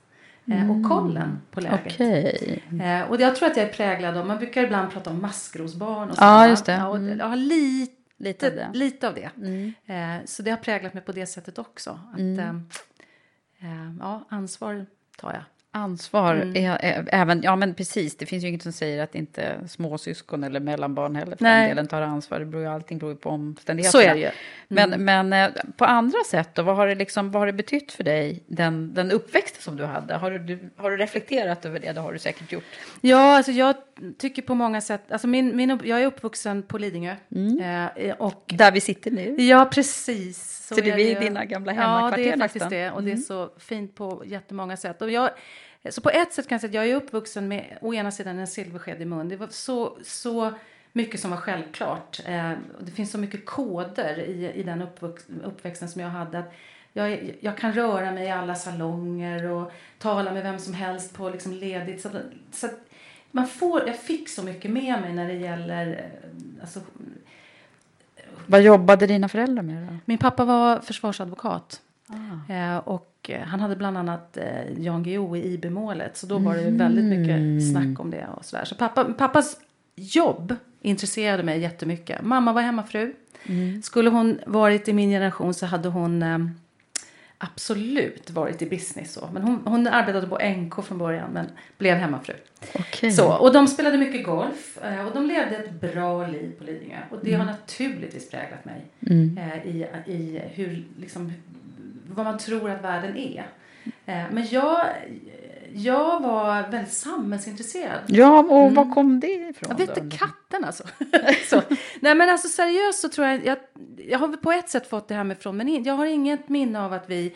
eh, 0.52 0.70
och 0.70 0.88
kollen 0.90 1.40
på 1.50 1.60
läget. 1.60 1.80
Okej. 1.86 2.62
Eh, 2.82 3.10
och 3.10 3.20
jag 3.20 3.36
tror 3.36 3.48
att 3.48 3.56
jag 3.56 3.68
är 3.68 3.72
präglad 3.72 4.16
av, 4.16 4.26
man 4.26 4.38
brukar 4.38 4.62
ibland 4.62 4.92
prata 4.92 5.10
om 5.10 5.22
maskrosbarn 5.22 6.10
och 6.10 6.16
Ja, 6.18 6.38
sådär. 6.38 6.48
just 6.48 6.66
det. 6.66 6.72
Ja, 6.72 6.88
och 6.88 6.96
Mm. 6.96 7.18
Jag 7.18 7.26
har 7.26 7.36
lite, 7.36 7.92
Lite 8.16 8.46
av 8.46 8.54
det. 8.54 8.70
lite 8.74 9.08
av 9.08 9.14
det. 9.14 9.30
Mm. 9.36 9.72
Eh, 9.86 10.24
så 10.26 10.42
det 10.42 10.50
har 10.50 10.58
präglat 10.58 10.94
mig 10.94 11.02
på 11.02 11.12
det 11.12 11.26
sättet 11.26 11.58
också. 11.58 12.00
Att, 12.12 12.18
eh, 12.18 12.54
eh, 13.58 13.94
ja, 14.00 14.26
ansvar 14.28 14.86
tar 15.16 15.32
jag. 15.32 15.42
Ansvar, 15.76 16.34
Mm. 16.34 17.06
även, 17.12 17.42
ja 17.42 17.56
men 17.56 17.74
precis, 17.74 18.16
det 18.16 18.26
finns 18.26 18.44
ju 18.44 18.48
inget 18.48 18.62
som 18.62 18.72
säger 18.72 19.02
att 19.02 19.14
inte 19.14 19.56
småsyskon 19.68 20.44
eller 20.44 20.60
mellanbarn 20.60 21.16
heller 21.16 21.36
för 21.36 21.44
Nej. 21.44 21.60
den 21.60 21.68
delen 21.68 21.86
tar 21.86 22.02
ansvar. 22.02 22.38
Det 22.38 22.44
beror 22.44 22.62
ju, 22.62 22.68
allting 22.70 22.98
beror 22.98 23.12
ju 23.12 23.18
på 23.18 23.30
omständigheterna. 23.30 24.02
Så 24.04 24.08
är 24.10 24.14
det 24.14 24.20
ju. 24.20 24.30
Men, 24.68 25.04
men 25.04 25.32
eh, 25.32 25.50
på 25.76 25.84
andra 25.84 26.18
sätt 26.30 26.48
då, 26.54 26.62
vad 26.62 26.76
har 26.76 26.86
det, 26.86 26.94
liksom, 26.94 27.30
vad 27.30 27.40
har 27.42 27.46
det 27.46 27.52
betytt 27.52 27.92
för 27.92 28.04
dig, 28.04 28.42
den, 28.46 28.94
den 28.94 29.10
uppväxt 29.10 29.62
som 29.62 29.76
du 29.76 29.84
hade? 29.84 30.14
Har 30.14 30.30
du, 30.30 30.70
har 30.76 30.90
du 30.90 30.96
reflekterat 30.96 31.64
över 31.64 31.80
det? 31.80 31.92
Det 31.92 32.00
har 32.00 32.12
du 32.12 32.18
säkert 32.18 32.52
gjort. 32.52 32.64
Ja, 33.00 33.36
alltså 33.36 33.52
jag 33.52 33.74
tycker 34.18 34.42
på 34.42 34.54
många 34.54 34.80
sätt, 34.80 35.12
alltså 35.12 35.26
min, 35.26 35.56
min, 35.56 35.80
jag 35.84 36.02
är 36.02 36.06
uppvuxen 36.06 36.62
på 36.62 36.78
Lidingö. 36.78 37.16
Mm. 37.34 37.88
Eh, 37.96 38.14
och 38.16 38.52
Där 38.54 38.72
vi 38.72 38.80
sitter 38.80 39.10
nu. 39.10 39.42
Ja, 39.42 39.64
precis. 39.72 40.66
Så 40.68 40.74
det 40.74 40.90
är 40.90 40.98
ju. 40.98 41.14
dina 41.14 41.44
gamla 41.44 41.72
Ja, 41.74 41.80
hemmakvarter 41.80 42.24
det 42.24 42.30
är 42.30 42.38
faktiskt 42.38 42.64
nästan. 42.64 42.78
Mm. 42.78 42.90
det. 42.90 42.96
Och 42.96 43.02
det 43.02 43.12
är 43.12 43.16
så 43.16 43.50
fint 43.58 43.94
på 43.94 44.22
jättemånga 44.26 44.76
sätt. 44.76 45.02
Och 45.02 45.10
jag, 45.10 45.30
så 45.90 46.00
på 46.00 46.10
ett 46.10 46.32
sätt 46.32 46.48
kan 46.48 46.56
jag 46.56 46.60
säga 46.60 46.68
att 46.68 46.74
jag 46.74 46.88
är 46.88 46.96
uppvuxen 46.96 47.48
med 47.48 47.78
å 47.80 47.94
ena 47.94 48.10
sidan 48.10 48.38
en 48.38 48.46
silversked 48.46 49.02
i 49.02 49.04
mun. 49.04 49.28
Det 49.28 49.36
var 49.36 49.48
så, 49.48 49.98
så 50.04 50.52
mycket 50.92 51.20
som 51.20 51.30
var 51.30 51.38
självklart. 51.38 52.20
Eh, 52.26 52.52
och 52.78 52.84
det 52.84 52.90
finns 52.90 53.10
så 53.10 53.18
mycket 53.18 53.46
koder 53.46 54.18
i, 54.18 54.52
i 54.52 54.62
den 54.62 54.82
uppvux, 54.82 55.24
uppväxten 55.44 55.88
som 55.88 56.00
jag 56.00 56.08
hade. 56.08 56.38
Att 56.38 56.52
jag, 56.92 57.34
jag 57.40 57.58
kan 57.58 57.72
röra 57.72 58.12
mig 58.12 58.26
i 58.26 58.30
alla 58.30 58.54
salonger 58.54 59.50
och 59.50 59.72
tala 59.98 60.32
med 60.32 60.42
vem 60.42 60.58
som 60.58 60.74
helst 60.74 61.14
på 61.14 61.30
liksom 61.30 61.52
ledigt. 61.52 62.02
Så, 62.02 62.08
så 62.52 62.68
man 63.30 63.46
får, 63.46 63.86
jag 63.86 63.98
fick 63.98 64.28
så 64.28 64.42
mycket 64.42 64.70
med 64.70 65.00
mig 65.00 65.12
när 65.12 65.26
det 65.28 65.34
gäller 65.34 65.86
eh, 65.86 66.60
alltså, 66.60 66.80
Vad 68.46 68.62
jobbade 68.62 69.06
dina 69.06 69.28
föräldrar 69.28 69.62
med 69.62 69.88
då? 69.88 69.96
Min 70.04 70.18
pappa 70.18 70.44
var 70.44 70.80
försvarsadvokat. 70.80 71.80
Ah. 72.06 72.52
Eh, 72.52 72.76
och 73.24 73.30
eh, 73.30 73.42
han 73.42 73.60
hade 73.60 73.76
bland 73.76 73.98
annat 73.98 74.36
eh, 74.36 74.82
Jan 74.82 75.02
Guillou 75.02 75.36
i 75.36 75.54
IB-målet. 75.54 76.16
Så 76.16 76.26
då 76.26 76.38
var 76.38 76.56
det 76.56 76.70
väldigt 76.70 77.04
mycket 77.04 77.70
snack 77.72 78.00
om 78.00 78.10
det 78.10 78.26
och 78.36 78.44
sådär. 78.44 78.64
Så 78.64 78.74
pappa, 78.74 79.04
pappas 79.04 79.56
jobb 79.96 80.54
intresserade 80.80 81.42
mig 81.42 81.60
jättemycket. 81.60 82.22
Mamma 82.22 82.52
var 82.52 82.62
hemmafru. 82.62 83.14
Skulle 83.82 84.10
hon 84.10 84.40
varit 84.46 84.88
i 84.88 84.92
min 84.92 85.10
generation 85.10 85.54
så 85.54 85.66
hade 85.66 85.88
hon 85.88 86.22
eh, 86.22 86.38
absolut 87.38 88.30
varit 88.30 88.62
i 88.62 88.66
business 88.66 89.12
så. 89.12 89.28
Men 89.32 89.42
hon, 89.42 89.62
hon 89.64 89.86
arbetade 89.86 90.26
på 90.26 90.38
NK 90.38 90.84
från 90.84 90.98
början 90.98 91.30
men 91.32 91.46
blev 91.78 91.96
hemmafru. 91.96 92.34
Okej. 92.74 93.12
Så, 93.12 93.32
och 93.32 93.52
de 93.52 93.68
spelade 93.68 93.98
mycket 93.98 94.24
golf 94.24 94.78
eh, 94.82 95.06
och 95.06 95.14
de 95.14 95.26
levde 95.26 95.56
ett 95.56 95.80
bra 95.80 96.26
liv 96.26 96.52
på 96.58 96.64
Lidingö. 96.64 96.98
Och 97.10 97.18
det 97.22 97.34
har 97.34 97.44
naturligtvis 97.44 98.30
präglat 98.30 98.64
mig 98.64 98.84
eh, 99.38 99.66
i, 99.66 99.86
i 100.06 100.42
hur, 100.54 100.84
liksom, 100.98 101.32
vad 102.14 102.26
man 102.26 102.38
tror 102.38 102.70
att 102.70 102.84
världen 102.84 103.16
är. 103.16 103.46
Eh, 104.06 104.24
men 104.30 104.46
jag, 104.50 104.86
jag 105.72 106.20
var 106.20 106.70
väldigt 106.70 106.92
samhällsintresserad. 106.92 108.00
Ja, 108.06 108.38
och 108.38 108.74
var 108.74 108.94
kom 108.94 109.20
det 109.20 109.26
ifrån? 109.26 109.76
Jag 109.78 109.86
vet 109.86 109.98
inte 109.98 110.16
katten 110.16 110.64
alltså. 110.64 110.84
så. 111.48 111.62
Nej 112.00 112.14
men 112.14 112.30
alltså 112.30 112.48
seriöst 112.48 113.00
så 113.00 113.08
tror 113.08 113.26
jag, 113.26 113.46
jag, 113.46 113.58
jag 113.96 114.18
har 114.18 114.28
på 114.28 114.52
ett 114.52 114.68
sätt 114.68 114.86
fått 114.86 115.08
det 115.08 115.14
här 115.14 115.24
med 115.24 115.38
från, 115.38 115.56
men 115.56 115.84
jag 115.84 115.94
har 115.94 116.06
inget 116.06 116.48
minne 116.48 116.80
av 116.80 116.92
att 116.92 117.10
vi 117.10 117.34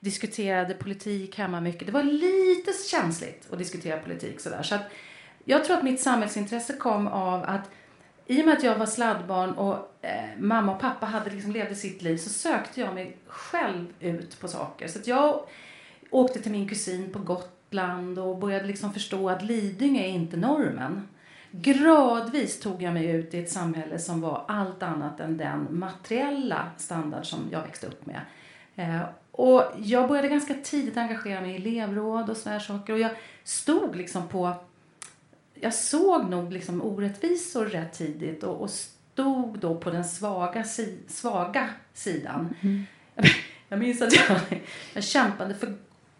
diskuterade 0.00 0.74
politik 0.74 1.38
hemma 1.38 1.60
mycket. 1.60 1.86
Det 1.86 1.92
var 1.92 2.02
lite 2.02 2.72
känsligt 2.90 3.48
att 3.52 3.58
diskutera 3.58 3.98
politik 3.98 4.40
sådär. 4.40 4.62
Så 4.62 4.74
att 4.74 4.90
jag 5.44 5.64
tror 5.64 5.76
att 5.76 5.82
mitt 5.82 6.00
samhällsintresse 6.00 6.72
kom 6.72 7.08
av 7.08 7.42
att 7.42 7.70
i 8.30 8.42
och 8.42 8.46
med 8.46 8.54
att 8.54 8.62
jag 8.62 8.78
var 8.78 8.86
sladdbarn 8.86 9.50
och 9.50 9.96
eh, 10.02 10.38
mamma 10.38 10.74
och 10.74 10.80
pappa 10.80 11.06
hade 11.06 11.30
liksom 11.30 11.52
levde 11.52 11.74
sitt 11.74 12.02
liv 12.02 12.16
så 12.16 12.30
sökte 12.30 12.80
jag 12.80 12.94
mig 12.94 13.16
själv 13.26 13.86
ut 14.00 14.40
på 14.40 14.48
saker. 14.48 14.88
Så 14.88 14.98
att 14.98 15.06
jag 15.06 15.40
åkte 16.10 16.40
till 16.40 16.52
min 16.52 16.68
kusin 16.68 17.12
på 17.12 17.18
Gotland 17.18 18.18
och 18.18 18.38
började 18.38 18.66
liksom 18.66 18.92
förstå 18.92 19.30
att 19.30 19.42
Lidingö 19.42 20.02
är 20.02 20.08
inte 20.08 20.36
normen. 20.36 21.08
Gradvis 21.50 22.60
tog 22.60 22.82
jag 22.82 22.94
mig 22.94 23.06
ut 23.06 23.34
i 23.34 23.38
ett 23.38 23.50
samhälle 23.50 23.98
som 23.98 24.20
var 24.20 24.44
allt 24.48 24.82
annat 24.82 25.20
än 25.20 25.36
den 25.36 25.66
materiella 25.70 26.70
standard 26.78 27.26
som 27.26 27.48
jag 27.52 27.62
växte 27.62 27.86
upp 27.86 28.06
med. 28.06 28.20
Eh, 28.76 29.00
och 29.30 29.64
jag 29.78 30.08
började 30.08 30.28
ganska 30.28 30.54
tidigt 30.54 30.96
engagera 30.96 31.40
mig 31.40 31.50
i 31.52 31.56
elevråd 31.56 32.30
och 32.30 32.36
sådana 32.36 32.60
saker. 32.60 32.92
Och 32.92 32.98
jag 32.98 33.10
stod 33.44 33.96
liksom 33.96 34.28
på... 34.28 34.54
Jag 35.60 35.74
såg 35.74 36.30
nog 36.30 36.52
liksom 36.52 36.82
orättvisor 36.82 37.66
rätt 37.66 37.92
tidigt 37.92 38.42
och, 38.42 38.60
och 38.60 38.70
stod 38.70 39.58
då 39.58 39.74
på 39.76 39.90
den 39.90 40.04
svaga, 40.04 40.64
si, 40.64 40.98
svaga 41.08 41.68
sidan. 41.94 42.54
Jag 43.68 43.78
minns 43.78 44.02
att 44.02 44.12
jag, 44.12 44.62
jag 44.92 45.04
kämpade 45.04 45.54
för 45.54 45.74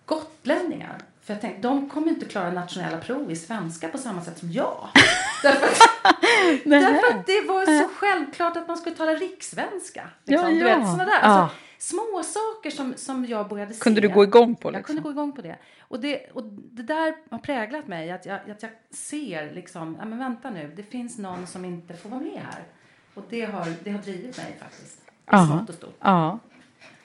gotlänningar. 0.06 0.99
För 1.25 1.35
jag 1.35 1.40
tänkte, 1.40 1.68
de 1.68 1.88
kommer 1.90 2.09
inte 2.09 2.26
klara 2.26 2.50
nationella 2.52 2.99
prov 2.99 3.30
i 3.30 3.37
svenska 3.37 3.88
på 3.88 3.99
samma 3.99 4.23
sätt 4.23 4.38
som 4.38 4.52
jag. 4.52 4.88
därför, 5.42 5.66
att, 5.66 6.64
därför 6.64 7.18
att 7.18 7.26
det 7.26 7.40
var 7.49 7.82
så 7.82 7.88
självklart 7.94 8.56
att 8.56 8.68
man 8.68 8.76
skulle 8.76 8.97
tala 8.97 9.12
rikssvenska. 9.12 10.09
Liksom, 10.25 10.49
Ja, 10.49 10.54
Du 10.54 10.68
ja. 10.68 10.78
vet, 10.78 10.87
såna 10.88 11.04
där. 11.04 11.20
Ja. 11.23 11.50
Små 11.80 12.22
saker 12.25 12.70
som, 12.70 12.94
som 12.96 13.25
jag 13.25 13.49
började 13.49 13.75
se. 13.75 13.80
Kunde 13.80 14.00
du 14.00 14.08
gå 14.08 14.25
igång 14.25 14.56
på 14.56 14.68
Jag 14.68 14.72
liksom? 14.72 14.87
kunde 14.87 15.02
gå 15.02 15.10
igång 15.10 15.32
på 15.32 15.42
det. 15.42 15.58
Och 15.80 16.00
det, 16.00 16.30
och 16.32 16.44
det 16.44 16.82
där 16.82 17.14
har 17.30 17.38
präglat 17.38 17.87
mig. 17.88 18.10
Att 18.10 18.26
jag, 18.26 18.50
att 18.50 18.62
jag 18.62 18.70
ser 18.90 19.52
liksom, 19.54 19.96
ja 19.99 20.04
men 20.04 20.18
vänta 20.18 20.50
nu, 20.50 20.72
det 20.76 20.82
finns 20.82 21.18
någon 21.18 21.46
som 21.46 21.64
inte 21.64 21.94
får 21.94 22.10
vara 22.10 22.20
med 22.20 22.42
här. 22.42 22.62
Och 23.14 23.22
det 23.28 23.44
har, 23.44 23.72
det 23.84 23.90
har 23.90 23.99
drivit 23.99 24.37
mig 24.37 24.56
faktiskt. 24.60 25.00
I 25.32 25.46
smått 25.46 25.68
och 25.68 25.75
stort. 25.75 25.96
Ja. 26.00 26.38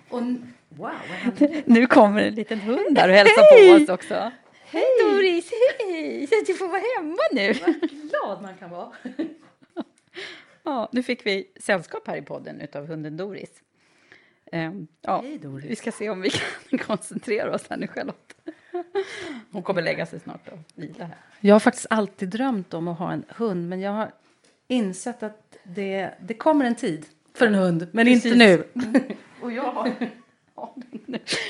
Och 0.10 0.22
wow, 0.22 0.40
vad 0.70 0.92
hände? 0.92 1.64
Nu 1.66 1.88
kommer 1.88 2.22
en 2.22 2.36
liten 2.36 2.60
hund 2.60 2.96
där 2.96 3.10
och 3.10 3.16
hälsar 3.16 3.78
på 3.78 3.84
oss 3.84 3.90
också. 3.90 4.32
Hej 4.66 4.84
Doris, 5.04 5.52
hej! 5.80 6.28
Du 6.48 6.54
får 6.54 6.68
vara 6.68 6.82
hemma 6.98 7.18
nu. 7.32 7.54
Vad 7.54 7.90
glad 7.90 8.42
man 8.42 8.54
kan 8.60 8.70
vara. 8.70 8.92
Ja, 10.68 10.90
nu 10.92 11.04
fick 11.04 11.26
vi 11.26 11.52
sällskap 11.60 12.08
här 12.08 12.18
i 12.18 12.22
podden 12.22 12.62
utav 12.62 12.88
hunden 12.88 13.18
Doris. 13.18 13.50
Ehm, 14.52 14.88
ja, 15.02 15.22
Hej, 15.22 15.38
Doris. 15.38 15.66
Vi 15.66 15.76
ska 15.76 15.92
se 15.92 16.10
om 16.10 16.22
vi 16.22 16.30
kan 16.30 16.80
koncentrera 16.80 17.56
oss 17.56 17.70
här 17.70 17.78
nu, 17.78 17.88
Charlotte. 17.88 18.36
Hon 19.52 19.64
kommer 19.64 19.82
lägga 19.82 20.06
sig 20.06 20.20
snart 20.20 20.48
och 20.48 20.60
vila 20.76 21.06
här. 21.06 21.18
Jag 21.40 21.56
har 21.56 21.60
faktiskt 21.60 21.88
alltid 21.90 22.30
drömt 22.30 22.74
om 22.74 22.88
att 22.88 23.00
ha 23.00 23.12
en 23.12 23.24
hund. 23.30 23.70
Men 23.70 23.82
jag 23.82 23.92
har 23.92 24.12
insett 24.68 25.24
att 25.24 25.58
det, 25.64 26.12
det 26.20 26.34
kommer 26.34 26.66
en 26.66 26.76
tid 26.76 27.06
för 27.34 27.48
en 27.48 27.56
hund. 27.56 27.88
Men 27.92 28.08
inte 28.08 28.30
Precis. 28.30 28.70
nu. 28.74 29.04
Och 29.42 29.52
jag 29.52 29.72
har... 29.72 29.92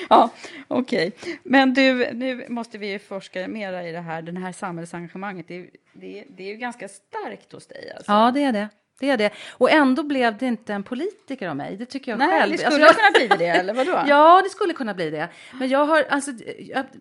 Ja, 0.09 0.29
okej. 0.67 1.11
Men 1.43 1.73
du, 1.73 2.13
nu 2.13 2.45
måste 2.49 2.77
vi 2.77 2.99
forska 2.99 3.47
mera 3.47 3.87
i 3.87 3.91
det 3.91 3.99
här, 3.99 4.21
den 4.21 4.37
här 4.37 4.51
samhällsengagemanget. 4.51 5.47
Det 5.47 5.55
är, 5.55 5.69
det, 5.93 6.23
det 6.29 6.43
är 6.43 6.47
ju 6.47 6.55
ganska 6.55 6.87
starkt 6.87 7.51
hos 7.51 7.67
dig. 7.67 7.91
Alltså. 7.95 8.11
Ja, 8.11 8.31
det 8.31 8.43
är 8.43 8.53
det. 8.53 8.69
Det 8.99 9.09
är 9.09 9.17
det. 9.17 9.33
Och 9.51 9.71
ändå 9.71 10.03
blev 10.03 10.37
det 10.37 10.45
inte 10.45 10.73
en 10.73 10.83
politiker 10.83 11.47
av 11.47 11.55
mig. 11.55 11.77
Det 11.77 11.85
tycker 11.85 12.11
jag 12.11 12.19
Nej, 12.19 12.29
själv. 12.41 12.57
det 12.57 12.65
Alltså, 12.65 12.71
skulle 12.71 12.85
jag- 12.85 12.95
kunna 12.95 13.11
bli 13.27 13.45
det, 13.45 13.47
eller 13.51 13.73
vadå? 13.73 14.03
Ja, 14.07 14.41
det 14.43 14.49
skulle 14.49 14.73
kunna 14.73 14.93
bli 14.93 15.09
det. 15.09 15.29
Men 15.53 15.69
jag 15.69 15.85
har, 15.85 16.03
alltså, 16.09 16.31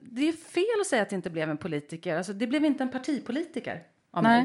det 0.00 0.28
är 0.28 0.32
fel 0.32 0.80
att 0.80 0.86
säga 0.86 1.02
att 1.02 1.10
det 1.10 1.16
inte 1.16 1.30
blev 1.30 1.50
en 1.50 1.56
politiker. 1.56 2.16
Alltså, 2.16 2.32
det 2.32 2.46
blev 2.46 2.64
inte 2.64 2.82
en 2.82 2.90
partipolitiker 2.90 3.82
av 4.10 4.22
Nej. 4.22 4.42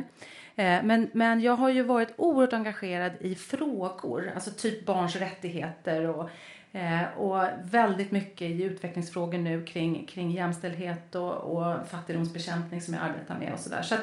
mig. 0.55 0.75
Eh, 0.77 0.83
Men, 0.83 1.09
men 1.13 1.41
jag 1.41 1.55
har 1.55 1.69
ju 1.69 1.81
varit 1.83 2.09
oerhört 2.17 2.53
engagerad 2.53 3.11
i 3.19 3.35
frågor, 3.35 4.31
alltså 4.35 4.51
typ 4.51 4.85
barns 4.85 5.15
rättigheter 5.15 6.07
och, 6.07 6.29
eh, 6.71 7.17
och 7.17 7.43
väldigt 7.63 8.11
mycket 8.11 8.41
i 8.41 8.63
utvecklingsfrågor 8.63 9.37
nu 9.37 9.65
kring, 9.65 10.05
kring 10.05 10.31
jämställdhet 10.31 11.15
och, 11.15 11.33
och 11.33 11.87
fattigdomsbekämpning 11.91 12.81
som 12.81 12.93
jag 12.93 13.03
arbetar 13.03 13.39
med 13.39 13.53
och 13.53 13.59
sådär. 13.59 13.81
Så 13.81 13.95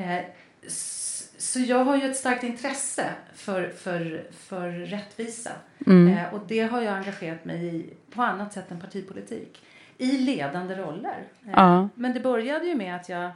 eh, 0.00 0.18
så 1.40 1.58
jag 1.60 1.84
har 1.84 1.96
ju 1.96 2.10
ett 2.10 2.16
starkt 2.16 2.42
intresse 2.44 3.10
för, 3.34 3.68
för, 3.70 4.24
för 4.32 4.70
rättvisa. 4.70 5.50
Mm. 5.86 6.08
Eh, 6.18 6.34
och 6.34 6.40
det 6.48 6.60
har 6.60 6.80
jag 6.82 6.94
engagerat 6.96 7.44
mig 7.44 7.76
i 7.76 7.90
på 8.10 8.22
annat 8.22 8.52
sätt 8.52 8.70
än 8.70 8.80
partipolitik. 8.80 9.62
I 9.98 10.18
ledande 10.18 10.74
roller. 10.74 11.18
Eh, 11.46 11.50
Ja. 11.52 11.88
Men 11.94 12.14
det 12.14 12.20
började 12.20 12.66
ju 12.66 12.74
med 12.74 12.96
att 12.96 13.08
jag, 13.08 13.30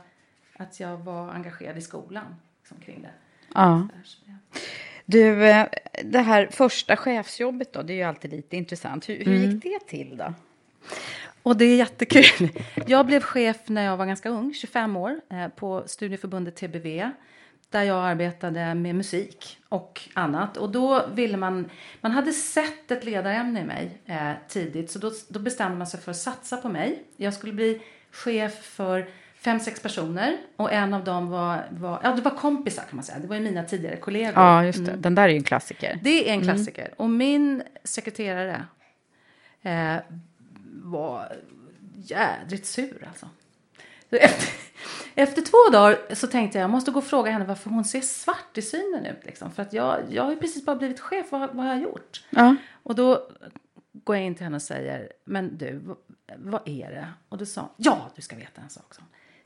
att 0.56 0.80
jag 0.80 0.96
var 0.96 1.30
engagerad 1.30 1.78
i 1.78 1.80
skolan 1.82 2.36
liksom, 2.60 2.76
kring 2.84 3.02
det. 3.02 3.10
Ja. 3.54 3.88
Där, 3.94 4.00
så 4.04 4.18
det- 4.26 4.60
Du, 5.06 5.46
eh, 5.48 5.66
det 6.04 6.18
här 6.20 6.48
första 6.50 6.96
chefsjobbet 6.96 7.72
då, 7.72 7.82
det 7.82 7.92
är 7.92 7.96
ju 7.96 8.02
alltid 8.02 8.30
lite 8.30 8.56
intressant. 8.56 9.08
Hur, 9.08 9.16
hur 9.24 9.36
Mm. 9.36 9.50
gick 9.50 9.62
det 9.62 9.80
till 9.88 10.16
då? 10.16 10.34
Och 11.42 11.56
det 11.56 11.64
är 11.64 11.76
jättekul. 11.76 12.50
Jag 12.86 13.06
blev 13.06 13.20
chef 13.22 13.56
när 13.66 13.84
jag 13.84 13.96
var 13.96 14.06
ganska 14.06 14.28
ung, 14.28 14.54
25 14.54 14.96
år, 14.96 15.20
eh, 15.30 15.48
på 15.48 15.82
studieförbundet 15.86 16.56
TBV. 16.56 17.10
Där 17.74 17.82
jag 17.82 18.04
arbetade 18.04 18.74
med 18.74 18.94
musik 18.94 19.58
och 19.68 20.00
annat. 20.12 20.56
Och 20.56 20.72
då 20.72 21.06
ville 21.06 21.36
man, 21.36 21.70
man 22.00 22.12
hade 22.12 22.32
sett 22.32 22.90
ett 22.90 23.04
ledarämne 23.04 23.60
i 23.60 23.64
mig 23.64 23.98
eh, 24.06 24.32
tidigt. 24.48 24.90
Så 24.90 24.98
då, 24.98 25.12
då 25.28 25.38
bestämde 25.38 25.78
man 25.78 25.86
sig 25.86 26.00
för 26.00 26.10
att 26.10 26.16
satsa 26.16 26.56
på 26.56 26.68
mig. 26.68 27.02
Jag 27.16 27.34
skulle 27.34 27.52
bli 27.52 27.82
chef 28.10 28.54
för 28.62 29.06
fem, 29.34 29.60
sex 29.60 29.82
personer. 29.82 30.36
Och 30.56 30.72
en 30.72 30.94
av 30.94 31.04
dem 31.04 31.30
var, 31.30 31.64
var, 31.70 32.00
ja 32.02 32.12
det 32.12 32.22
var 32.22 32.30
kompisar 32.30 32.82
kan 32.82 32.96
man 32.96 33.04
säga. 33.04 33.18
Det 33.18 33.26
var 33.26 33.36
ju 33.36 33.42
mina 33.42 33.64
tidigare 33.64 33.96
kollegor. 33.96 34.42
Ja, 34.42 34.64
just 34.64 34.86
det. 34.86 34.96
Den 34.96 35.14
där 35.14 35.22
är 35.22 35.28
ju 35.28 35.36
en 35.36 35.44
klassiker. 35.44 36.00
Det 36.02 36.30
är 36.30 36.32
en 36.32 36.42
klassiker. 36.42 36.94
Och 36.96 37.10
min 37.10 37.62
sekreterare 37.84 38.64
eh, 39.62 39.96
var 40.82 41.32
jädrigt 41.96 42.66
sur 42.66 43.06
alltså. 43.08 43.28
Efter, 44.18 44.48
efter 45.14 45.42
två 45.42 45.72
dagar 45.72 46.14
så 46.14 46.26
tänkte 46.26 46.58
jag 46.58 46.62
jag 46.62 46.70
måste 46.70 46.90
gå 46.90 46.98
och 46.98 47.04
fråga 47.04 47.30
henne 47.30 47.44
varför 47.44 47.70
hon 47.70 47.84
ser 47.84 48.00
svart 48.00 48.58
i 48.58 48.62
synen 48.62 49.06
ut. 49.06 49.24
Liksom. 49.24 49.52
För 49.52 49.62
att 49.62 49.72
jag, 49.72 50.00
jag 50.10 50.22
har 50.22 50.30
ju 50.30 50.36
precis 50.36 50.64
bara 50.64 50.76
blivit 50.76 51.00
chef, 51.00 51.26
vad, 51.30 51.40
vad 51.40 51.66
har 51.66 51.74
jag 51.74 51.82
gjort? 51.82 52.24
Ja. 52.30 52.56
Och 52.82 52.94
då 52.94 53.28
går 53.92 54.16
jag 54.16 54.24
in 54.24 54.34
till 54.34 54.44
henne 54.44 54.56
och 54.56 54.62
säger, 54.62 55.12
men 55.24 55.58
du, 55.58 55.78
vad, 55.84 55.96
vad 56.36 56.68
är 56.68 56.90
det? 56.90 57.08
Och 57.28 57.38
då 57.38 57.46
sa 57.46 57.60
hon, 57.60 57.70
ja 57.76 58.10
du 58.16 58.22
ska 58.22 58.36
veta 58.36 58.62
en 58.62 58.70
sak. 58.70 58.94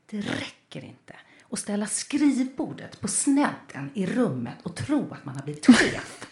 Det 0.06 0.20
räcker 0.20 0.84
inte 0.84 1.14
att 1.50 1.58
ställa 1.58 1.86
skrivbordet 1.86 3.00
på 3.00 3.08
snedden 3.08 3.90
i 3.94 4.06
rummet 4.06 4.56
och 4.62 4.76
tro 4.76 5.12
att 5.12 5.24
man 5.24 5.34
har 5.34 5.42
blivit 5.42 5.66
chef. 5.66 6.26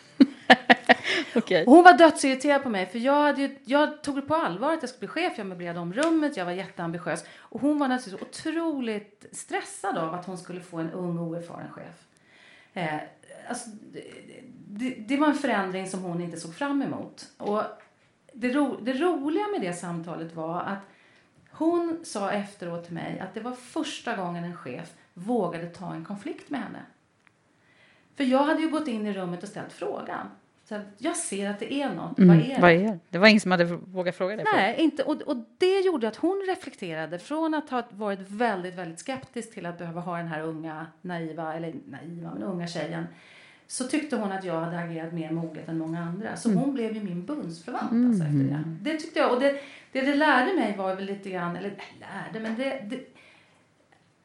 Okay. 1.37 1.65
Hon 1.65 1.85
var 1.85 1.99
dödsirriterad 1.99 2.63
på 2.63 2.69
mig 2.69 2.87
för 2.87 2.99
jag, 2.99 3.23
hade 3.23 3.43
ju, 3.43 3.57
jag 3.65 4.03
tog 4.03 4.17
det 4.17 4.23
på 4.23 4.35
allvar 4.35 4.73
att 4.73 4.83
jag 4.83 4.89
skulle 4.89 4.99
bli 4.99 5.09
chef. 5.09 5.39
Jag 5.39 5.47
möblerade 5.47 5.81
om 5.81 5.93
rummet, 5.93 6.37
jag 6.37 6.45
var 6.45 6.53
jätteambitiös. 6.53 7.25
Och 7.39 7.61
hon 7.61 7.79
var 7.79 7.89
naturligtvis 7.89 8.29
otroligt 8.29 9.27
stressad 9.33 9.99
av 9.99 10.15
att 10.15 10.27
hon 10.27 10.39
skulle 10.39 10.61
få 10.61 10.79
en 10.79 10.91
ung 10.91 11.19
oerfaren 11.19 11.73
chef. 11.73 12.07
Eh, 12.73 13.01
alltså, 13.49 13.71
det, 13.93 14.03
det, 14.69 14.91
det 14.91 15.17
var 15.17 15.29
en 15.29 15.35
förändring 15.35 15.87
som 15.87 16.03
hon 16.03 16.21
inte 16.21 16.41
såg 16.41 16.55
fram 16.55 16.83
emot. 16.83 17.29
Och 17.37 17.63
det, 18.33 18.49
ro, 18.49 18.77
det 18.83 18.93
roliga 18.93 19.45
med 19.49 19.61
det 19.61 19.73
samtalet 19.73 20.35
var 20.35 20.61
att 20.61 20.79
hon 21.51 22.01
sa 22.05 22.31
efteråt 22.31 22.85
till 22.85 22.95
mig 22.95 23.21
att 23.21 23.35
det 23.35 23.41
var 23.41 23.53
första 23.53 24.17
gången 24.17 24.45
en 24.45 24.57
chef 24.57 24.93
vågade 25.15 25.67
ta 25.67 25.95
en 25.95 26.05
konflikt 26.05 26.51
med 26.51 26.61
henne. 26.61 26.83
För 28.17 28.25
jag 28.25 28.43
hade 28.43 28.63
ju 28.63 28.71
gått 28.71 28.89
in 28.89 29.07
i 29.07 29.13
rummet 29.13 29.43
och 29.43 29.49
ställt 29.49 29.73
frågan. 29.73 30.31
Så 30.69 30.81
jag 30.99 31.17
ser 31.17 31.51
att 31.51 31.59
det 31.59 31.73
är 31.75 31.95
något. 31.95 32.19
vad 32.19 32.37
är 32.37 32.41
det? 32.41 32.45
Mm, 32.51 32.61
Vad 32.61 32.71
är 32.73 32.79
det? 32.79 32.99
Det 33.11 33.19
var 33.19 33.29
ingen 33.29 33.41
som 33.41 33.51
hade 33.51 33.65
vågat 33.65 34.17
fråga 34.17 34.37
det. 34.37 34.45
Nej, 34.55 34.75
inte. 34.79 35.03
Och, 35.03 35.23
och 35.23 35.37
det 35.59 35.81
gjorde 35.81 36.09
att 36.09 36.17
hon 36.17 36.45
reflekterade 36.49 37.19
från 37.19 37.55
att 37.55 37.71
ha 37.71 37.83
varit 37.91 38.21
väldigt, 38.31 38.75
väldigt 38.75 38.99
skeptisk 39.01 39.55
till 39.55 39.67
att 39.67 39.79
behöva 39.79 40.01
ha 40.01 40.17
den 40.17 40.27
här 40.29 40.43
unga, 40.43 40.87
naiva, 41.03 41.55
eller 41.55 41.75
naiva, 41.87 42.31
men 42.35 42.43
unga 42.43 42.67
tjejen. 42.67 43.07
Så 43.67 43.85
tyckte 43.85 44.17
hon 44.17 44.33
att 44.33 44.45
jag 44.45 44.61
hade 44.61 44.79
agerat 44.79 45.13
mer 45.13 45.31
moget 45.31 45.69
än 45.69 45.79
många 45.79 46.01
andra. 46.01 46.37
Så 46.37 46.53
hon 46.53 46.75
blev 46.75 46.95
ju 46.97 47.03
min 47.03 47.25
bundsförvant 47.27 47.93
alltså, 47.93 48.25
efter 48.25 48.39
det. 48.39 48.91
Det 48.91 48.97
tyckte 48.99 49.19
jag. 49.19 49.33
Och 49.33 49.41
det, 49.41 49.61
det 49.93 50.01
det 50.01 50.15
lärde 50.15 50.55
mig 50.55 50.77
var 50.77 50.95
väl 50.95 51.05
lite 51.05 51.31
grann, 51.31 51.57
eller 51.57 51.75
lärde, 52.01 52.41
men 52.41 52.57
det, 52.59 52.81
det 52.91 53.01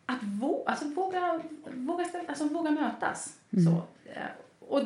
att 0.05 0.23
vå, 0.23 0.63
alltså 0.65 0.85
våga, 0.87 1.39
våga, 1.75 2.05
ställa, 2.05 2.23
alltså 2.27 2.47
våga 2.47 2.71
mötas. 2.71 3.35
Så. 3.51 3.81
Eh, 4.13 4.21
Och, 4.59 4.81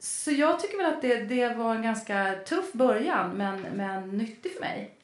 så 0.00 0.30
jag 0.30 0.60
tycker 0.60 0.76
väl 0.76 0.94
att 0.94 1.02
det, 1.02 1.22
det 1.22 1.54
var 1.54 1.74
en 1.74 1.82
ganska 1.82 2.34
tuff 2.46 2.72
början, 2.72 3.30
men, 3.30 3.60
men 3.60 4.08
nyttig 4.08 4.52
för 4.52 4.60
mig. 4.60 4.94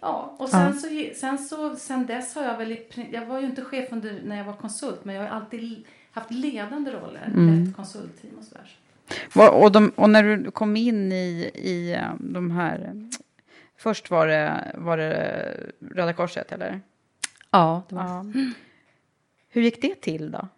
Ja, 0.00 0.34
och 0.38 0.48
sen, 0.48 0.60
Ja. 0.60 0.72
Så, 0.72 1.18
sen, 1.20 1.38
så, 1.38 1.76
sen 1.76 2.06
dess 2.06 2.34
har 2.34 2.42
jag 2.42 2.58
väl... 2.58 2.78
Jag 3.12 3.26
var 3.26 3.40
ju 3.40 3.46
inte 3.46 3.64
chef 3.64 3.92
under, 3.92 4.20
när 4.24 4.36
jag 4.36 4.44
var 4.44 4.52
konsult, 4.52 5.04
men 5.04 5.14
jag 5.14 5.22
har 5.22 5.28
alltid 5.28 5.84
haft 6.12 6.30
ledande 6.30 6.90
roller. 6.90 7.32
Lett 7.36 7.76
konsultteam 7.76 8.34
och 8.38 8.44
sådär. 8.44 8.78
Och, 9.52 9.72
de, 9.72 9.88
och 9.88 10.10
när 10.10 10.22
du 10.22 10.50
kom 10.50 10.76
in 10.76 11.12
i, 11.12 11.50
i 11.54 11.92
eh, 11.92 12.14
de 12.18 12.50
här... 12.50 13.08
Först 13.76 14.10
var 14.10 14.26
det, 14.26 14.72
var 14.74 14.96
det 14.96 15.72
Röda 15.78 16.12
Korset, 16.12 16.52
eller? 16.52 16.80
Ja, 17.50 17.82
det 17.88 17.94
var 17.94 18.02
Ja. 18.02 18.24
Hur 19.48 19.62
gick 19.62 19.82
det 19.82 20.00
till 20.00 20.30
då? 20.30 20.48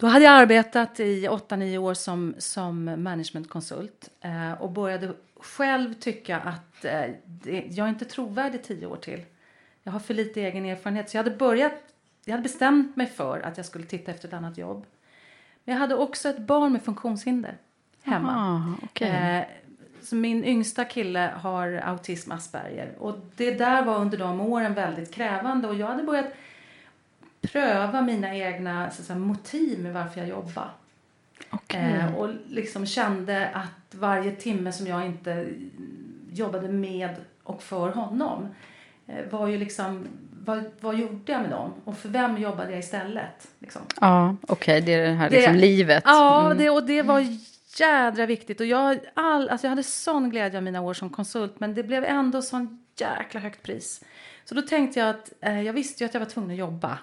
Då 0.00 0.06
hade 0.06 0.24
jag 0.24 0.34
arbetat 0.34 1.00
i 1.00 1.28
8-9 1.28 1.78
år 1.78 1.94
som, 1.94 2.34
som 2.38 2.84
managementkonsult 2.84 4.10
eh, 4.20 4.52
och 4.52 4.70
började 4.70 5.12
själv 5.40 5.94
tycka 5.94 6.38
att 6.38 6.84
eh, 6.84 7.02
det, 7.24 7.64
jag 7.70 7.84
är 7.84 7.88
inte 7.88 8.04
trovärdig 8.04 8.62
10 8.62 8.86
år 8.86 8.96
till. 8.96 9.24
Jag 9.82 9.92
har 9.92 10.00
för 10.00 10.14
lite 10.14 10.40
egen 10.40 10.64
erfarenhet. 10.64 11.10
Så 11.10 11.16
jag 11.16 11.24
hade 11.24 11.36
börjat, 11.36 11.72
jag 12.24 12.32
hade 12.32 12.42
bestämt 12.42 12.96
mig 12.96 13.06
för 13.06 13.40
att 13.40 13.56
jag 13.56 13.66
skulle 13.66 13.84
titta 13.84 14.10
efter 14.10 14.28
ett 14.28 14.34
annat 14.34 14.58
jobb. 14.58 14.86
Men 15.64 15.72
jag 15.72 15.80
hade 15.80 15.94
också 15.94 16.28
ett 16.28 16.38
barn 16.38 16.72
med 16.72 16.82
funktionshinder 16.82 17.56
hemma. 18.02 18.34
Ah, 18.36 18.84
okej. 18.84 19.08
Eh, 19.08 19.44
så 20.02 20.16
min 20.16 20.44
yngsta 20.44 20.84
kille 20.84 21.32
har 21.36 21.82
autism 21.84 22.32
Asperger. 22.32 22.94
Och 22.98 23.14
det 23.36 23.50
där 23.50 23.84
var 23.84 23.98
under 23.98 24.18
de 24.18 24.40
åren 24.40 24.74
väldigt 24.74 25.14
krävande. 25.14 25.68
Och 25.68 25.74
jag 25.74 25.86
hade 25.86 26.02
börjat 26.02 26.32
pröva 27.42 28.02
mina 28.02 28.34
egna 28.36 28.90
så 28.90 29.02
säga, 29.02 29.18
motiv 29.18 29.78
med 29.82 29.94
varför 29.94 30.20
jag 30.20 30.28
jobbar. 30.28 30.70
Okej. 31.50 31.80
Eh, 31.94 32.14
och 32.14 32.28
liksom 32.48 32.86
kände 32.86 33.48
att 33.48 33.94
varje 33.94 34.32
timme 34.32 34.72
som 34.72 34.86
jag 34.86 35.06
inte 35.06 35.46
jobbade 36.32 36.68
med 36.68 37.14
och 37.42 37.62
för 37.62 37.88
honom 37.90 38.48
eh, 39.06 39.24
var 39.30 39.46
ju 39.48 39.58
liksom, 39.58 40.06
vad, 40.44 40.64
vad 40.80 40.98
gjorde 40.98 41.32
jag 41.32 41.40
med 41.42 41.50
dem? 41.50 41.72
Och 41.84 41.98
för 41.98 42.08
vem 42.08 42.38
jobbade 42.38 42.70
jag 42.70 42.78
istället? 42.78 43.48
Liksom. 43.58 43.82
Ja, 44.00 44.36
okej, 44.48 44.80
det 44.80 44.94
är 44.94 45.06
det 45.08 45.12
här 45.14 45.30
Det- 45.30 45.36
liksom 45.36 45.54
livet. 45.54 46.02
Ja, 46.06 46.44
Mm. 46.46 46.58
det, 46.58 46.70
och 46.70 46.86
det 46.86 47.02
var 47.02 47.24
jädra 47.78 48.26
viktigt. 48.26 48.60
Och 48.60 48.66
jag, 48.66 48.98
all, 49.14 49.48
alltså 49.48 49.66
jag 49.66 49.70
hade 49.70 49.82
sån 49.82 50.30
glädje 50.30 50.58
av 50.58 50.64
mina 50.64 50.80
år 50.80 50.94
som 50.94 51.10
konsult, 51.10 51.60
men 51.60 51.74
det 51.74 51.82
blev 51.82 52.04
ändå 52.04 52.42
sån 52.42 52.84
jäkla 52.96 53.40
högt 53.40 53.62
pris. 53.62 54.04
Så 54.44 54.54
då 54.54 54.62
tänkte 54.62 55.00
jag 55.00 55.08
att, 55.08 55.32
eh, 55.40 55.62
jag 55.62 55.72
visste 55.72 56.04
ju 56.04 56.08
att 56.08 56.14
jag 56.14 56.20
var 56.20 56.26
tvungen 56.28 56.50
att 56.50 56.56
jobba. 56.56 56.98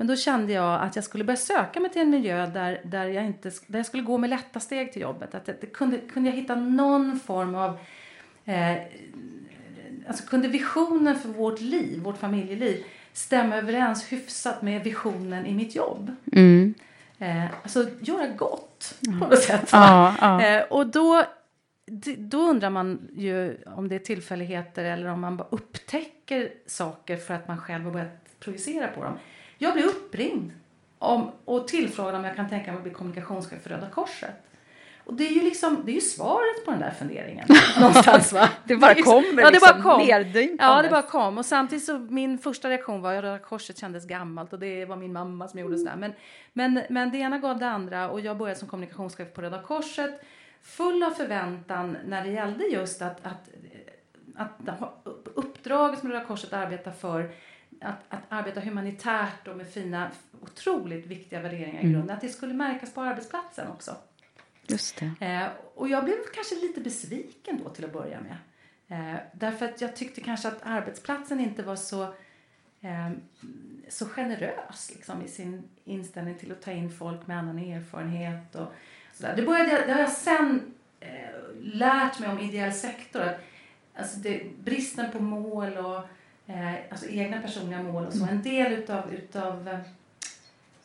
Men 0.00 0.06
då 0.06 0.16
kände 0.16 0.52
jag 0.52 0.82
att 0.82 0.96
jag 0.96 1.04
skulle 1.04 1.24
börja 1.24 1.36
söka 1.36 1.80
mig 1.80 1.90
till 1.90 2.02
en 2.02 2.10
miljö 2.10 2.46
där, 2.46 2.80
där, 2.84 3.06
jag, 3.06 3.24
inte, 3.26 3.50
där 3.66 3.78
jag 3.78 3.86
skulle 3.86 4.02
gå 4.02 4.18
med 4.18 4.30
lätta 4.30 4.60
steg 4.60 4.92
till 4.92 5.02
jobbet. 5.02 5.34
Att 5.34 5.46
det, 5.46 5.72
kunde, 5.72 5.98
kunde 5.98 6.30
jag 6.30 6.36
hitta 6.36 6.54
någon 6.54 7.20
form 7.20 7.54
av 7.54 7.78
eh, 8.44 8.76
alltså 10.08 10.26
kunde 10.26 10.48
visionen 10.48 11.18
för 11.18 11.28
vårt 11.28 11.60
liv, 11.60 12.02
vårt 12.02 12.18
familjeliv, 12.18 12.84
stämma 13.12 13.56
överens 13.56 14.12
hyfsat 14.12 14.62
med 14.62 14.84
visionen 14.84 15.46
i 15.46 15.54
mitt 15.54 15.74
jobb. 15.74 16.16
Mm. 16.32 16.74
Eh, 17.18 17.44
alltså 17.62 17.86
göra 18.00 18.28
gott 18.28 18.94
på 19.04 19.10
något 19.10 19.42
sätt. 19.42 19.68
Ja, 19.72 20.14
ja. 20.20 20.42
Eh, 20.42 20.62
och 20.62 20.86
då, 20.86 21.24
då 22.18 22.38
undrar 22.38 22.70
man 22.70 23.08
ju 23.16 23.56
om 23.66 23.88
det 23.88 23.94
är 23.94 23.98
tillfälligheter 23.98 24.84
eller 24.84 25.06
om 25.06 25.20
man 25.20 25.36
bara 25.36 25.48
upptäcker 25.50 26.52
saker 26.66 27.16
för 27.16 27.34
att 27.34 27.48
man 27.48 27.58
själv 27.58 27.84
har 27.84 27.92
börjat 27.92 28.40
projicera 28.40 28.88
på 28.88 29.04
dem. 29.04 29.18
Jag 29.62 29.74
blev 29.74 29.86
uppringd 29.86 30.52
om, 30.98 31.32
och 31.44 31.68
tillfrågad 31.68 32.14
om 32.14 32.24
jag 32.24 32.36
kan 32.36 32.48
tänka 32.48 32.70
mig 32.70 32.76
att 32.76 32.82
bli 32.82 32.92
kommunikationschef 32.92 33.62
för 33.62 33.70
Röda 33.70 33.90
Korset. 33.90 34.46
Och 35.04 35.14
det 35.14 35.26
är 35.26 35.30
ju 35.32 35.42
liksom, 35.42 35.82
det 35.84 35.92
är 35.92 35.94
ju 35.94 36.00
svaret 36.00 36.64
på 36.64 36.70
den 36.70 36.80
där 36.80 36.90
funderingen. 36.90 37.48
någonstans 37.80 38.32
va? 38.32 38.48
Det 38.64 38.76
bara 38.76 38.94
ju- 38.94 39.02
kommer 39.02 39.42
ja, 39.42 39.46
det 39.46 39.50
liksom 39.50 39.82
bara 39.82 39.96
kom. 39.96 40.06
neddympandes. 40.06 40.58
Ja, 40.58 40.82
det 40.82 40.88
bara 40.88 41.02
kom. 41.02 41.38
Och 41.38 41.46
samtidigt 41.46 41.84
så 41.84 41.98
min 41.98 42.38
första 42.38 42.70
reaktion 42.70 43.02
var 43.02 43.14
att 43.14 43.22
Röda 43.24 43.38
Korset 43.38 43.78
kändes 43.78 44.06
gammalt 44.06 44.52
och 44.52 44.58
det 44.58 44.84
var 44.84 44.96
min 44.96 45.12
mamma 45.12 45.48
som 45.48 45.60
gjorde 45.60 45.78
sådär. 45.78 45.96
Men, 45.96 46.12
men, 46.52 46.82
men 46.90 47.10
det 47.10 47.18
ena 47.18 47.38
gav 47.38 47.58
det 47.58 47.68
andra 47.68 48.10
och 48.10 48.20
jag 48.20 48.36
började 48.36 48.58
som 48.60 48.68
kommunikationschef 48.68 49.32
på 49.34 49.42
Röda 49.42 49.62
Korset 49.62 50.20
full 50.62 51.02
av 51.02 51.10
förväntan 51.10 51.96
när 52.06 52.24
det 52.24 52.30
gällde 52.30 52.64
just 52.64 53.02
att, 53.02 53.26
att, 53.26 53.48
att, 54.36 54.68
att 54.68 55.06
uppdraget 55.34 55.98
som 56.00 56.08
Röda 56.12 56.24
Korset 56.24 56.52
arbetar 56.52 56.90
för 56.90 57.30
att, 57.80 58.04
att 58.08 58.22
arbeta 58.28 58.60
humanitärt 58.60 59.48
och 59.48 59.56
med 59.56 59.68
fina, 59.68 60.10
otroligt 60.42 61.06
viktiga 61.06 61.40
värderingar 61.40 61.80
i 61.80 61.92
grunden. 61.92 62.16
Att 62.16 62.20
det 62.20 62.28
skulle 62.28 62.54
märkas 62.54 62.94
på 62.94 63.00
arbetsplatsen 63.00 63.68
också. 63.68 63.96
Just 64.66 65.02
det. 65.18 65.26
Eh, 65.26 65.48
och 65.74 65.88
jag 65.88 66.04
blev 66.04 66.16
kanske 66.34 66.54
lite 66.54 66.80
besviken 66.80 67.60
då 67.64 67.70
till 67.70 67.84
att 67.84 67.92
börja 67.92 68.18
med. 68.20 68.36
Eh, 68.88 69.20
därför 69.32 69.66
att 69.66 69.80
jag 69.80 69.96
tyckte 69.96 70.20
kanske 70.20 70.48
att 70.48 70.60
arbetsplatsen 70.62 71.40
inte 71.40 71.62
var 71.62 71.76
så, 71.76 72.02
eh, 72.80 73.10
så 73.88 74.06
generös 74.06 74.90
liksom, 74.94 75.22
i 75.22 75.28
sin 75.28 75.62
inställning 75.84 76.38
till 76.38 76.52
att 76.52 76.62
ta 76.62 76.70
in 76.70 76.90
folk 76.90 77.26
med 77.26 77.38
annan 77.38 77.58
erfarenhet. 77.58 78.54
Och 78.54 78.72
sådär. 79.14 79.36
Det, 79.36 79.42
började, 79.42 79.86
det 79.86 79.92
har 79.92 80.00
jag 80.00 80.12
sen 80.12 80.74
eh, 81.00 81.08
lärt 81.60 82.18
mig 82.18 82.28
om 82.28 82.38
ideell 82.38 82.72
sektor. 82.72 83.30
Alltså 83.94 84.18
det, 84.18 84.42
bristen 84.64 85.12
på 85.12 85.20
mål 85.22 85.76
och 85.76 86.04
eh, 86.54 86.74
alltså 86.90 87.08
egna 87.08 87.40
personliga 87.40 87.82
mål 87.82 88.06
och 88.06 88.12
så. 88.12 88.24
En 88.24 88.42
del 88.42 88.72
utav, 88.72 89.14
utav 89.14 89.68
eh, 89.68 89.78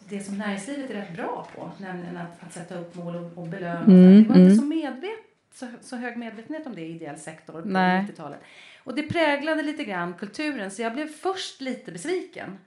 det 0.09 0.19
som 0.19 0.37
näringslivet 0.37 0.89
är 0.89 0.93
rätt 0.93 1.15
bra 1.15 1.47
på, 1.55 1.71
nämligen 1.77 2.17
att, 2.17 2.43
att 2.43 2.53
sätta 2.53 2.79
upp 2.79 2.95
mål 2.95 3.15
och, 3.15 3.37
och 3.37 3.47
belöna. 3.47 3.83
Mm, 3.83 4.23
det 4.23 4.29
var 4.29 4.35
inte 4.35 4.39
mm. 4.39 4.55
så, 4.55 4.65
medvet, 4.65 5.19
så, 5.53 5.67
så 5.81 5.95
hög 5.95 6.17
medvetenhet 6.17 6.67
om 6.67 6.75
det 6.75 6.81
i 6.81 6.95
ideell 6.95 7.19
sektor 7.19 7.61
på 7.61 7.67
Nej. 7.67 8.01
90-talet. 8.01 8.39
Och 8.83 8.95
det 8.95 9.03
präglade 9.03 9.61
lite 9.63 9.83
grann 9.83 10.13
kulturen, 10.13 10.71
så 10.71 10.81
jag 10.81 10.93
blev 10.93 11.07
först 11.07 11.61
lite 11.61 11.91
besviken. 11.91 12.57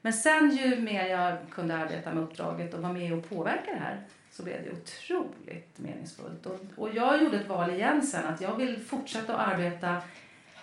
Men 0.00 0.12
sen 0.12 0.50
ju 0.50 0.80
mer 0.80 1.06
jag 1.06 1.36
kunde 1.50 1.76
arbeta 1.76 2.14
med 2.14 2.22
uppdraget 2.22 2.74
och 2.74 2.82
vara 2.82 2.92
med 2.92 3.12
och 3.12 3.28
påverka 3.28 3.70
det 3.74 3.80
här 3.80 4.02
så 4.30 4.42
blev 4.42 4.64
det 4.64 4.70
otroligt 4.70 5.78
meningsfullt. 5.78 6.46
Och, 6.46 6.60
och 6.76 6.94
jag 6.94 7.22
gjorde 7.22 7.36
ett 7.36 7.48
val 7.48 7.70
igen 7.70 8.02
sen 8.02 8.26
att 8.26 8.40
jag 8.40 8.56
vill 8.56 8.80
fortsätta 8.80 9.36
att 9.36 9.48
arbeta 9.48 10.02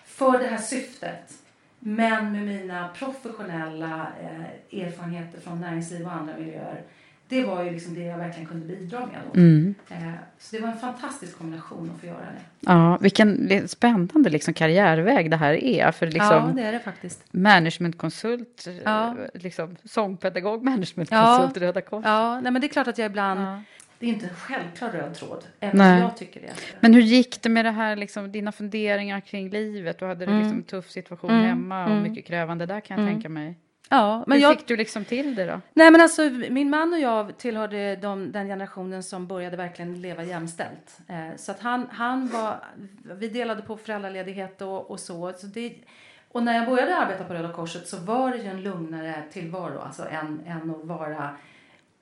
för 0.05 0.39
det 0.39 0.47
här 0.47 0.57
syftet 0.57 1.44
men 1.87 2.31
med 2.31 2.43
mina 2.45 2.87
professionella 2.87 4.07
eh, 4.21 4.81
erfarenheter 4.81 5.39
från 5.39 5.61
näringsliv 5.61 6.05
och 6.05 6.13
andra 6.13 6.33
miljöer. 6.39 6.81
Det 7.27 7.43
var 7.43 7.63
ju 7.63 7.71
liksom 7.71 7.93
det 7.93 8.03
jag 8.03 8.17
verkligen 8.17 8.47
kunde 8.47 8.65
bidra 8.65 8.99
med 8.99 9.15
då. 9.33 9.39
Mm. 9.39 9.75
Eh, 9.89 10.13
så 10.39 10.55
det 10.55 10.61
var 10.61 10.69
en 10.69 10.77
fantastisk 10.77 11.37
kombination 11.37 11.91
att 11.95 12.01
få 12.01 12.07
göra 12.07 12.17
det. 12.17 12.69
Ja, 12.71 12.97
vilken 13.01 13.47
det 13.47 13.71
spännande 13.71 14.29
liksom, 14.29 14.53
karriärväg 14.53 15.31
det 15.31 15.37
här 15.37 15.53
är. 15.53 15.91
För 15.91 16.05
ja, 16.05 16.11
liksom, 16.11 16.55
det 16.55 16.61
är 16.63 16.71
det 16.71 16.79
faktiskt. 16.79 17.23
managementkonsult, 17.31 18.67
Ja. 18.85 19.07
eh, 19.09 19.41
liksom, 19.41 19.75
sångpedagog, 19.83 20.63
managementkonsult, 20.63 21.57
Röda 21.57 21.81
Korset. 21.81 22.05
Ja, 22.09 22.39
nej, 22.39 22.51
men 22.51 22.61
det 22.61 22.67
är 22.67 22.69
klart 22.69 22.87
att 22.87 22.97
jag 22.97 23.05
ibland... 23.05 23.39
Ja. 23.39 23.61
Det 23.99 24.05
är 24.05 24.09
inte 24.09 24.25
en 24.25 24.35
självklar 24.35 24.89
röd 24.89 25.13
tråd, 25.13 25.45
även 25.59 25.77
Nej. 25.77 25.95
om 25.95 26.01
jag 26.01 26.17
tycker 26.17 26.41
det. 26.41 26.53
Men 26.79 26.93
hur 26.93 27.01
gick 27.01 27.41
det 27.41 27.49
med 27.49 27.65
det 27.65 27.71
här, 27.71 27.95
liksom, 27.95 28.31
dina 28.31 28.51
funderingar 28.51 29.19
kring 29.19 29.49
livet? 29.49 29.99
Du 29.99 30.05
hade 30.05 30.25
Mm. 30.25 30.39
liksom 30.39 30.57
en 30.57 30.63
tuff 30.63 30.89
situation 30.89 31.29
Mm, 31.31 31.45
hemma 31.45 31.83
och 31.85 31.91
mm. 31.91 32.03
mycket 32.03 32.25
krävande 32.25 32.65
där 32.65 32.79
kan 32.79 32.99
jag 32.99 33.09
tänka 33.09 33.29
mig. 33.29 33.55
Ja, 33.89 34.23
men 34.27 34.37
hur 34.37 34.43
jag, 34.43 34.57
fick 34.57 34.67
du 34.67 34.77
liksom 34.77 35.05
till 35.05 35.35
det 35.35 35.45
då? 35.45 35.61
Nej 35.73 35.91
men 35.91 36.01
alltså 36.01 36.21
min 36.49 36.69
man 36.69 36.93
och 36.93 36.99
jag 36.99 37.37
tillhörde 37.37 37.95
de, 37.95 38.31
den 38.31 38.47
generationen 38.47 39.03
som 39.03 39.27
började 39.27 39.57
verkligen 39.57 40.01
leva 40.01 40.23
jämställt. 40.23 40.97
Eh, 41.07 41.35
så 41.37 41.51
att 41.51 41.59
han, 41.59 41.87
han 41.91 42.27
var, 42.27 42.59
vi 43.03 43.27
delade 43.29 43.61
på 43.61 43.77
föräldraledighet 43.77 44.61
och, 44.61 44.91
och 44.91 44.99
så. 44.99 45.33
så 45.37 45.47
det, 45.47 45.73
och 46.31 46.43
när 46.43 46.55
jag 46.55 46.65
började 46.65 46.95
arbeta 46.95 47.23
på 47.23 47.33
Röda 47.33 47.53
Korset 47.53 47.87
så 47.87 47.97
var 47.97 48.31
det 48.31 48.37
ju 48.37 48.47
en 48.47 48.63
lugnare 48.63 49.23
tillvaro, 49.31 49.79
alltså 49.79 50.03
än, 50.09 50.41
än 50.47 50.69
att 50.69 50.85
vara 50.85 51.29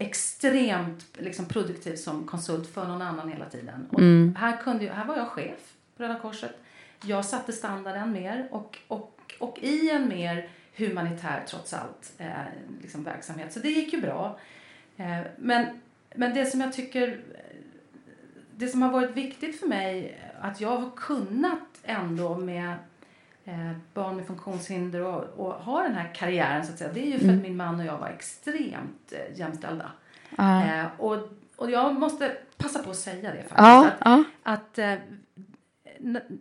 extremt 0.05 1.05
liksom, 1.13 1.45
produktiv 1.45 1.95
som 1.95 2.27
konsult 2.27 2.67
för 2.67 2.87
någon 2.87 3.01
annan 3.01 3.29
hela 3.29 3.45
tiden. 3.45 3.87
Och 3.91 3.99
här, 4.39 4.57
kunde, 4.57 4.93
här 4.93 5.05
var 5.05 5.17
jag 5.17 5.27
chef 5.27 5.73
på 5.97 6.03
Röda 6.03 6.19
Korset. 6.19 6.57
Jag 7.03 7.25
satte 7.25 7.53
standarden 7.53 8.11
mer 8.11 8.47
och, 8.51 8.79
och, 8.87 9.33
och 9.39 9.59
i 9.61 9.89
en 9.89 10.07
mer 10.07 10.49
humanitär 10.75 11.43
trots 11.47 11.73
allt 11.73 12.13
eh, 12.17 12.27
liksom 12.81 13.03
verksamhet. 13.03 13.53
Så 13.53 13.59
det 13.59 13.69
gick 13.69 13.93
ju 13.93 14.01
bra. 14.01 14.39
Eh, 14.97 15.19
men, 15.37 15.81
men 16.15 16.33
det 16.33 16.45
som 16.45 16.61
jag 16.61 16.73
tycker 16.73 17.21
det 18.57 18.67
som 18.67 18.81
har 18.81 18.91
varit 18.91 19.17
viktigt 19.17 19.59
för 19.59 19.67
mig 19.67 20.19
att 20.41 20.61
jag 20.61 20.77
har 20.77 20.91
kunnat 20.95 21.59
ändå 21.83 22.37
med 22.37 22.75
barn 23.93 24.15
med 24.15 24.27
funktionshinder 24.27 25.01
och, 25.01 25.23
och 25.23 25.53
ha 25.53 25.83
den 25.83 25.95
här 25.95 26.13
karriären 26.15 26.65
så 26.65 26.71
att 26.71 26.77
säga. 26.77 26.93
Det 26.93 26.99
är 26.99 27.11
ju 27.11 27.19
för 27.19 27.29
att 27.29 27.41
min 27.41 27.57
man 27.57 27.79
och 27.79 27.85
jag 27.85 27.97
var 27.97 28.07
extremt 28.07 29.11
eh, 29.11 29.39
jämställda. 29.39 29.91
Eh, 30.37 30.85
och, 30.97 31.17
och 31.55 31.71
jag 31.71 31.95
måste 31.95 32.37
passa 32.57 32.83
på 32.83 32.89
att 32.89 32.97
säga 32.97 33.31
det 33.31 33.41
faktiskt. 33.41 33.57
Ja, 33.57 33.87
att, 33.87 33.93
ja. 34.05 34.23
att 34.43 34.77
eh, 34.77 34.95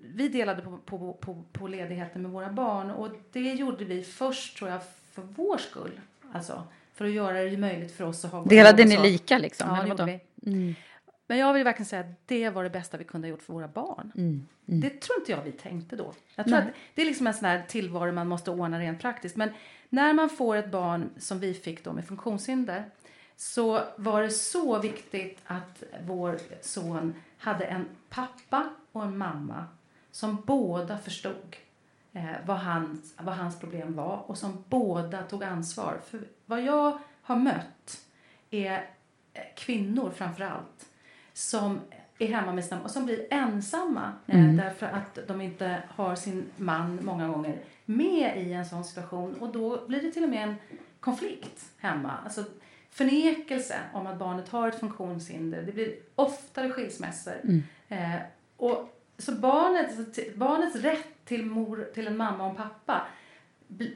vi 0.03 0.29
delade 0.29 0.63
på, 0.63 0.79
på, 0.79 1.13
på, 1.13 1.45
på 1.53 1.67
ledigheten 1.67 2.23
med 2.23 2.31
våra 2.31 2.51
barn 2.51 2.91
och 2.91 3.09
det 3.33 3.53
gjorde 3.53 3.85
vi 3.85 4.03
först 4.03 4.57
tror 4.57 4.71
jag 4.71 4.81
för 5.13 5.23
vår 5.23 5.59
skull. 5.59 6.01
Alltså 6.33 6.63
för 6.95 7.05
att 7.05 7.11
göra 7.11 7.43
det 7.43 7.57
möjligt 7.57 7.97
för 7.97 8.05
oss 8.05 8.25
att 8.25 8.33
ha 8.33 8.45
Delade 8.45 8.85
ni 8.85 8.99
lika 8.99 9.39
liksom? 9.39 9.77
Ja, 9.77 9.83
det 9.83 9.89
gjorde 9.89 10.21
vi. 10.35 10.75
Men 11.27 11.39
jag 11.39 11.53
vill 11.53 11.65
verkligen 11.65 11.87
säga 11.87 12.01
att 12.01 12.27
det 12.27 12.51
var 12.51 12.65
det 12.65 12.71
bästa 12.71 12.97
vi 12.97 13.05
kunde 13.05 13.27
ha 13.29 13.31
gjort 13.31 13.43
för 13.43 13.53
våra 13.53 13.69
barn. 13.69 14.13
Mm, 14.17 14.47
Det 14.67 15.01
tror 15.01 15.19
inte 15.19 15.33
jag 15.33 15.43
vi 15.43 15.53
tänkte 15.53 15.97
då. 15.97 16.13
Jag 16.35 16.47
tror 16.47 16.59
att 16.59 16.75
det 16.95 17.03
är 17.03 17.07
liksom 17.07 17.27
en 17.27 17.35
sån 17.35 17.45
här 17.45 17.63
tillvaro 17.69 18.13
man 18.13 18.29
måste 18.29 18.51
ordna 18.51 18.79
rent 18.81 19.01
praktiskt. 19.01 19.37
Men 19.37 19.51
när 19.89 20.13
man 20.13 20.31
får 20.31 20.57
ett 20.57 20.71
barn 20.71 21.11
som 21.19 21.39
vi 21.41 21.55
fick 21.55 21.85
då 21.85 21.93
med 21.93 22.05
funktionshinder 22.07 22.85
så 23.37 23.81
var 23.97 24.23
det 24.23 24.31
så 24.31 24.79
viktigt 24.79 25.39
att 25.45 25.83
vår 26.07 26.39
son 26.61 27.15
hade 27.39 27.65
en 27.65 27.87
pappa 28.09 28.69
och 28.93 29.03
en 29.05 29.19
mamma 29.19 29.67
som 30.11 30.43
båda 30.47 30.99
förstod 30.99 31.57
eh, 32.13 32.25
vad, 32.47 32.59
hans, 32.59 33.15
vad 33.21 33.35
hans 33.35 33.61
problem 33.61 33.95
var 33.97 34.17
och 34.31 34.39
som 34.39 34.65
båda 34.69 35.23
tog 35.23 35.45
ansvar. 35.45 36.01
För 36.07 36.21
vad 36.47 36.63
jag 36.63 36.99
har 37.23 37.37
mött 37.37 38.07
är 38.51 38.73
eh, 39.35 39.43
kvinnor 39.57 40.11
framför 40.17 40.45
allt 40.45 40.89
som 41.33 41.81
är 42.19 42.27
hemma 42.27 42.53
med 42.53 42.65
sina 42.65 42.83
och 42.83 42.91
som 42.91 43.05
blir 43.05 43.27
ensamma 43.31 44.13
eh, 44.27 44.53
därför 44.53 44.87
att 44.87 45.19
de 45.29 45.41
inte 45.41 45.83
har 45.89 46.15
sin 46.15 46.45
man 46.57 46.99
många 47.03 47.29
gånger 47.29 47.59
med 47.85 48.47
i 48.47 48.53
en 48.53 48.67
sån 48.67 48.85
situation 48.85 49.35
och 49.35 49.53
då 49.53 49.87
blir 49.87 50.03
det 50.03 50.13
till 50.13 50.25
och 50.25 50.31
med 50.31 50.43
en 50.43 50.57
konflikt 51.01 51.65
hemma. 51.79 52.13
Alltså 52.25 52.45
förnekelse 52.91 53.77
om 53.93 54.07
att 54.07 54.19
barnet 54.19 54.49
har 54.49 54.69
ett 54.69 54.81
funktionshinder. 54.81 55.63
Det 55.63 55.73
blir 55.73 55.95
oftare 56.15 56.71
skilsmässor. 56.71 57.35
Eh, 57.89 58.17
och, 58.57 58.99
så 59.19 59.33
barnet, 59.33 60.37
barnets 60.37 60.77
rätt 60.77 61.25
till, 61.25 61.47
mor, 61.47 61.89
till 61.95 62.07
en 62.07 62.17
mamma 62.17 62.45
och 62.45 62.51
en 62.51 62.57
pappa 62.57 63.07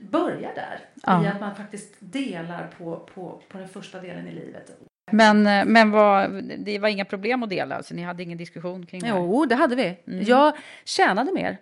börjar 0.01 0.55
där. 0.55 0.81
Ja. 1.03 1.25
I 1.25 1.27
att 1.27 1.41
man 1.41 1.57
faktiskt 1.57 1.95
delar 1.99 2.71
på, 2.79 3.09
på, 3.15 3.43
på 3.49 3.59
den 3.59 3.69
första 3.69 4.01
delen 4.01 4.29
i 4.29 4.33
livet. 4.33 4.81
Men, 5.13 5.47
eh, 5.47 5.65
men 5.65 5.91
var, 5.91 6.29
det 6.65 6.79
var 6.79 6.89
inga 6.89 7.05
problem 7.05 7.43
att 7.43 7.51
dela? 7.51 7.77
Alltså, 7.77 7.95
ni 7.95 8.03
hade 8.03 8.23
ingen 8.23 8.39
diskussion 8.39 8.87
kring 8.87 9.01
det? 9.01 9.07
här? 9.07 9.17
Jo, 9.19 9.47
det 9.47 9.55
hade 9.55 9.77
vi. 9.77 9.97
Jag 10.25 10.53
tjänade 10.85 11.33
mer 11.33 11.59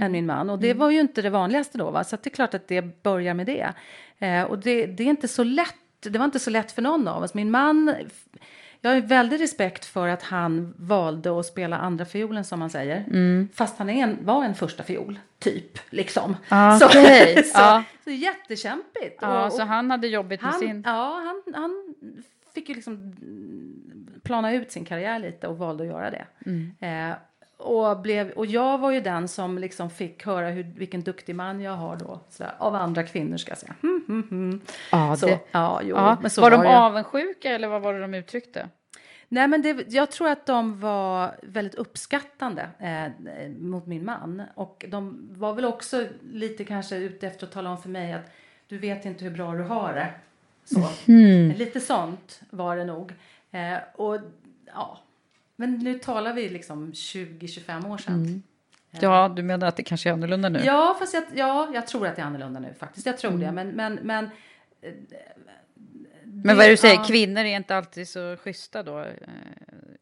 än 0.00 0.12
min 0.12 0.26
man 0.26 0.50
och 0.50 0.58
det 0.58 0.74
var 0.74 0.90
ju 0.90 1.00
inte 1.00 1.22
det 1.22 1.30
vanligaste 1.30 1.78
då. 1.78 1.90
Va? 1.90 2.04
Så 2.04 2.16
det 2.16 2.26
är 2.28 2.30
klart 2.30 2.54
att 2.54 2.68
det 2.68 3.02
börjar 3.02 3.34
med 3.34 3.46
det. 3.46 3.72
Eh, 4.18 4.42
och 4.42 4.58
det, 4.58 4.86
det 4.86 5.02
är 5.02 5.06
inte 5.08 5.28
så 5.28 5.44
lätt. 5.44 5.74
Det 6.00 6.18
var 6.18 6.24
inte 6.24 6.38
så 6.38 6.50
lätt 6.50 6.72
för 6.72 6.82
någon 6.82 7.08
av 7.08 7.22
oss. 7.22 7.34
Min 7.34 7.50
man, 7.50 7.94
jag 8.80 8.90
har 8.94 9.00
väldigt 9.00 9.40
respekt 9.40 9.84
för 9.84 10.08
att 10.08 10.22
han 10.22 10.74
valde 10.76 11.40
att 11.40 11.46
spela 11.46 11.78
andra 11.78 12.04
fiolen 12.04 12.44
som 12.44 12.58
man 12.58 12.70
säger. 12.70 13.04
Fast 13.54 13.78
han 13.78 13.90
är 13.90 14.02
en, 14.02 14.18
var 14.22 14.44
en 14.44 14.54
första 14.54 14.82
fiol, 14.82 15.18
typ. 15.38 15.78
Liksom. 15.90 16.36
Ja, 16.48 16.76
så, 16.80 16.86
okej. 16.86 17.44
så, 17.44 17.58
Ja. 17.58 17.82
så 18.04 18.10
jättekämpigt. 18.10 19.18
Ja, 19.20 19.46
Och- 19.46 19.52
så 19.52 19.62
han 19.62 19.90
hade 19.90 20.06
jobbigt 20.08 20.42
med 20.42 20.50
han, 20.50 20.60
sin... 20.60 20.82
Ja, 20.86 21.22
han, 21.24 21.54
han 21.54 21.94
fick 22.54 22.68
ju 22.68 22.74
liksom 22.74 22.94
mm, 22.94 24.20
plana 24.22 24.52
ut 24.52 24.70
sin 24.70 24.84
karriär 24.84 25.18
lite 25.18 25.48
och 25.48 25.58
valde 25.58 25.82
att 25.82 25.88
göra 25.88 26.10
det. 26.10 26.26
Mm. 26.46 26.72
Eh, 26.80 27.16
och, 27.58 28.00
blev, 28.00 28.30
och 28.30 28.46
jag 28.46 28.78
var 28.78 28.90
ju 28.90 29.00
den 29.00 29.28
som 29.28 29.58
liksom 29.58 29.90
fick 29.90 30.26
höra 30.26 30.50
hur, 30.50 30.62
vilken 30.62 31.02
duktig 31.02 31.34
man 31.34 31.60
jag 31.60 31.72
har 31.72 31.96
då. 31.96 32.20
Sådär, 32.28 32.54
av 32.58 32.74
andra 32.74 33.02
kvinnor 33.02 33.36
ska 33.36 33.50
jag 33.50 33.58
säga. 33.58 33.74
Hmm, 33.82 34.04
hmm, 34.06 34.28
hmm. 34.30 34.60
Ja, 34.92 35.16
Så, 35.16 35.26
det, 35.26 35.40
ja, 35.50 35.80
jo, 35.82 35.96
ja. 35.96 36.18
men 36.20 36.30
så 36.30 36.40
var 36.40 36.50
var, 36.50 36.56
de 36.58 36.64
det. 36.64 36.78
avundsjuka 36.78 37.50
eller 37.50 37.68
vad 37.68 37.82
var 37.82 37.94
det 37.94 38.00
de 38.00 38.14
uttryckte? 38.14 38.68
Nej, 39.28 39.48
men 39.48 39.62
det, 39.62 39.84
jag 39.88 40.10
tror 40.10 40.28
att 40.28 40.46
de 40.46 40.80
var 40.80 41.36
väldigt 41.42 41.74
uppskattande 41.74 42.68
eh, 42.78 43.50
mot 43.58 43.86
min 43.86 44.04
man. 44.04 44.42
Och 44.54 44.84
de 44.88 45.28
var 45.32 45.54
väl 45.54 45.64
också 45.64 46.06
lite 46.32 46.64
kanske 46.64 46.96
ute 46.96 47.26
efter 47.26 47.46
att 47.46 47.52
tala 47.52 47.70
om 47.70 47.82
för 47.82 47.88
mig 47.88 48.12
att 48.12 48.32
du 48.66 48.78
vet 48.78 49.04
inte 49.04 49.24
hur 49.24 49.30
bra 49.30 49.54
du 49.54 49.62
har 49.62 49.94
det. 49.94 50.12
Så. 50.74 50.88
Lite 51.56 51.80
sånt 51.80 52.40
var 52.50 52.76
det 52.76 52.84
nog. 52.84 53.12
Eh, 53.50 53.76
och 53.94 54.18
ja, 54.66 54.98
men 55.56 55.78
nu 55.78 55.98
talar 55.98 56.32
vi 56.32 56.48
liksom 56.48 56.92
20-25 56.92 57.90
år 57.92 57.98
sedan. 57.98 58.42
Ja, 58.90 59.32
du 59.36 59.42
menar 59.42 59.66
att 59.66 59.76
det 59.76 59.82
kanske 59.82 60.08
är 60.08 60.12
annorlunda 60.12 60.48
nu? 60.48 60.58
Ja, 60.64 60.96
fast 60.98 61.14
jag, 61.14 61.22
ja, 61.34 61.70
jag 61.74 61.86
tror 61.86 62.06
att 62.06 62.16
det 62.16 62.22
är 62.22 62.26
annorlunda 62.26 62.60
nu 62.60 62.74
faktiskt. 62.78 63.06
Jag 63.06 63.18
tror 63.18 63.30
Mm. 63.32 63.40
det. 63.46 63.52
Men, 63.52 63.68
men, 63.68 63.94
men, 64.02 64.28
Men 66.24 66.56
vad 66.56 66.64
är 66.64 66.68
det 66.68 66.72
du 66.72 66.76
säger, 66.76 66.94
ja. 66.94 67.04
kvinnor 67.04 67.40
är 67.40 67.56
inte 67.56 67.76
alltid 67.76 68.08
så 68.08 68.36
schyssta 68.36 68.82
då 68.82 68.98
eh, 68.98 69.06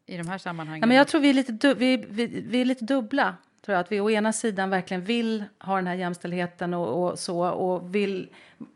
i 0.05 0.17
de 0.17 0.27
här 0.27 0.37
sammanhangen? 0.37 0.81
Ja, 0.81 0.87
men 0.87 0.97
jag 0.97 1.07
tror 1.07 1.21
vi 1.21 1.29
är, 1.29 1.33
lite 1.33 1.51
du, 1.51 1.73
vi, 1.73 2.05
vi, 2.09 2.25
vi 2.47 2.61
är 2.61 2.65
lite 2.65 2.85
dubbla. 2.85 3.35
Tror 3.65 3.73
jag. 3.75 3.79
Att 3.83 3.91
vi 3.91 3.99
å 3.99 4.09
ena 4.09 4.33
sidan 4.33 4.69
verkligen 4.69 5.03
vill 5.03 5.43
ha 5.59 5.75
den 5.75 5.87
här 5.87 5.95
jämställdheten 5.95 6.73
och, 6.73 7.03
och 7.11 7.19
så 7.19 7.47
och 7.47 7.95
vill, 7.95 8.29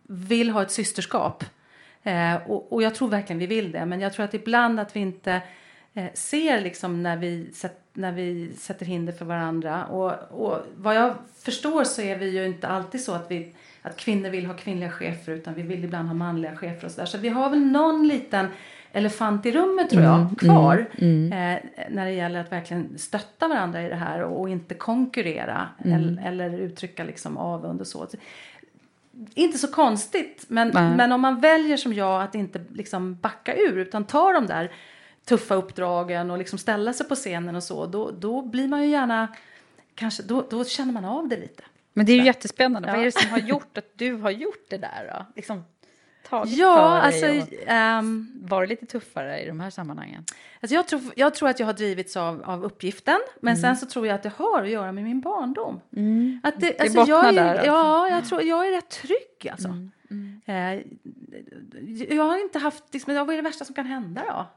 vill 0.08 0.50
ha 0.50 0.62
ett 0.62 0.72
systerskap. 0.72 1.44
Eh, 2.04 2.36
och, 2.48 2.74
och 2.74 2.84
jag 2.84 2.96
tror 2.96 3.08
verkligen 3.08 3.40
vi 3.40 3.48
vill 3.48 3.72
det. 3.72 3.86
Men 3.86 4.02
jag 4.02 4.14
tror 4.14 4.26
att 4.26 4.34
ibland 4.34 4.80
att 4.80 4.96
vi 4.96 5.00
inte 5.00 5.42
eh, 5.94 6.06
ser 6.14 6.62
liksom 6.62 7.04
när 7.04 7.18
vi 7.18 7.52
när 7.94 8.12
vi 8.12 8.52
sätter 8.58 8.86
hinder 8.86 9.14
för 9.14 9.26
varandra. 9.26 9.86
Och, 9.86 10.14
och 10.46 10.58
vad 10.78 10.96
jag 10.96 11.14
förstår 11.40 11.84
så 11.84 12.02
är 12.02 12.18
vi 12.18 12.30
ju 12.30 12.46
inte 12.46 12.68
alltid 12.68 13.02
så 13.04 13.14
att, 13.14 13.32
vi, 13.32 13.56
att 13.82 13.98
kvinnor 13.98 14.30
vill 14.30 14.46
ha 14.46 14.54
kvinnliga 14.54 14.92
chefer 14.92 15.32
utan 15.32 15.54
vi 15.54 15.62
vill 15.62 15.84
ibland 15.84 16.08
ha 16.08 16.14
manliga 16.14 16.56
chefer 16.56 16.86
och 16.86 16.92
sådär. 16.92 17.06
Så 17.06 17.18
vi 17.18 17.30
har 17.30 17.50
väl 17.50 17.60
någon 17.60 18.08
liten 18.08 18.48
elefant 18.94 19.46
i 19.46 19.52
rummet 19.52 19.90
tror 19.90 20.04
jag 20.04 20.20
Mm, 20.20 20.36
kvar. 20.36 20.86
Eh, 20.98 21.58
när 21.90 22.06
det 22.06 22.12
gäller 22.12 22.40
att 22.40 22.52
verkligen 22.52 22.98
stötta 22.98 23.48
varandra 23.48 23.84
i 23.84 23.90
det 23.90 23.96
här 23.96 24.24
och, 24.24 24.42
och 24.42 24.50
inte 24.50 24.74
konkurrera 24.76 25.68
Mm. 25.86 25.98
eller, 25.98 26.28
eller 26.28 26.60
uttrycka 26.60 27.04
liksom 27.04 27.38
avund 27.38 27.82
och 27.82 27.88
så. 27.88 28.08
Inte 29.34 29.58
så 29.58 29.68
konstigt 29.68 30.46
men, 30.48 30.68
Nej. 30.68 30.96
men 30.96 31.12
om 31.12 31.22
man 31.22 31.40
väljer 31.40 31.78
som 31.78 31.94
jag 31.94 32.22
att 32.22 32.36
inte 32.36 32.66
liksom 32.74 33.16
backa 33.16 33.56
ur 33.56 33.78
utan 33.78 34.06
ta 34.06 34.34
de 34.34 34.48
där 34.48 34.72
tuffa 35.26 35.56
uppdragen 35.56 36.32
och 36.32 36.38
liksom 36.38 36.60
ställa 36.60 36.94
sig 36.94 37.08
på 37.08 37.16
scenen 37.16 37.56
och 37.56 37.64
så. 37.64 37.86
Då, 37.86 38.12
då 38.12 38.42
blir 38.42 38.68
man 38.68 38.84
ju 38.84 38.90
gärna, 38.90 39.28
kanske, 39.96 40.24
då, 40.24 40.48
då 40.50 40.66
känner 40.66 40.94
man 40.94 41.06
av 41.06 41.28
det 41.28 41.38
lite. 41.38 41.64
Men 41.94 42.06
det 42.06 42.12
är 42.12 42.18
ju 42.18 42.26
jättespännande. 42.26 42.88
Ja. 42.88 42.94
Vad 42.94 43.02
är 43.02 43.06
det 43.06 43.12
som 43.12 43.32
har 43.32 43.40
gjort 43.40 43.78
att 43.78 43.92
du 43.96 44.14
har 44.14 44.32
gjort 44.32 44.66
det 44.70 44.78
där 44.78 45.14
då? 45.14 45.26
Liksom 45.36 45.64
tagit 46.32 46.58
Ja, 46.58 46.76
för 46.76 47.08
alltså, 47.08 47.26
dig 47.26 47.40
och 47.42 47.48
ehm, 47.68 48.32
varit 48.44 48.70
lite 48.70 48.86
tuffare 48.86 49.42
i 49.44 49.48
de 49.48 49.60
här 49.60 49.70
sammanhangen? 49.70 50.24
alltså 50.62 50.76
jag, 50.76 50.88
tror, 50.88 51.02
jag 51.16 51.36
tror 51.36 51.50
att 51.50 51.60
jag 51.60 51.66
har 51.68 51.74
drivits 51.74 52.18
av, 52.18 52.44
av 52.46 52.64
uppgiften. 52.64 53.18
Men 53.42 53.54
Mm. 53.56 53.62
sen 53.62 53.78
så 53.78 53.86
tror 53.86 54.08
jag 54.08 54.16
att 54.16 54.24
det 54.24 54.32
har 54.38 54.64
att 54.64 54.70
göra 54.70 54.92
med 54.92 55.04
min 55.04 55.22
barndom. 55.22 55.76
Att 56.44 56.60
det, 56.60 56.68
Det 56.68 56.80
alltså 56.80 56.98
bottnar 57.00 57.16
jag 57.16 57.28
är, 57.28 57.34
där, 57.34 57.50
alltså. 57.50 57.66
Ja, 57.66 58.10
jag 58.10 58.26
tror 58.26 58.42
jag 58.44 58.68
är 58.68 58.72
rätt 58.72 58.90
trygg 58.90 59.50
alltså. 59.52 59.68
Mm, 59.68 59.92
Eh, 60.46 60.82
jag 62.16 62.24
har 62.24 62.38
inte 62.42 62.60
haft, 62.60 62.84
liksom, 62.94 63.16
vad 63.16 63.30
är 63.30 63.36
det 63.36 63.42
värsta 63.42 63.66
som 63.66 63.76
kan 63.76 63.86
hända 63.86 64.22
då? 64.30 64.48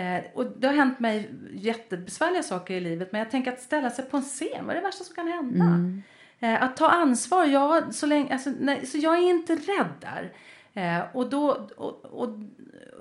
Eh, 0.00 0.20
och 0.34 0.46
det 0.46 0.66
har 0.66 0.74
hänt 0.74 1.00
mig 1.00 1.30
jättebesvärliga 1.54 2.42
saker 2.42 2.74
i 2.74 2.80
livet 2.80 3.12
men 3.12 3.18
jag 3.18 3.30
tänker 3.30 3.52
att 3.52 3.60
ställa 3.60 3.90
sig 3.90 4.04
på 4.04 4.16
en 4.16 4.22
scen, 4.22 4.66
vad 4.66 4.70
är 4.70 4.80
det 4.80 4.86
värsta 4.86 5.04
som 5.04 5.14
kan 5.14 5.28
hända? 5.28 5.64
Mm. 5.64 6.02
Eh, 6.40 6.62
att 6.62 6.76
ta 6.76 6.88
ansvar, 6.88 7.44
jag, 7.44 7.94
så, 7.94 8.06
länge, 8.06 8.32
alltså, 8.32 8.50
nej, 8.60 8.86
så 8.86 8.98
jag 8.98 9.14
är 9.14 9.30
inte 9.30 9.54
rädd 9.54 9.92
där. 10.00 10.32
Eh, 10.74 11.00
och 11.12 11.30
då, 11.30 11.66
och, 11.76 12.04
och, 12.04 12.28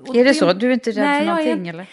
och 0.08 0.16
Är 0.16 0.26
det 0.26 0.34
så? 0.34 0.54
Du 0.54 0.68
är 0.68 0.74
inte 0.74 0.92
rädd 0.92 0.98
Nej, 1.06 1.20
för 1.20 1.28
jag 1.28 1.42
är- 1.42 1.46
någonting 1.46 1.68
eller? 1.68 1.90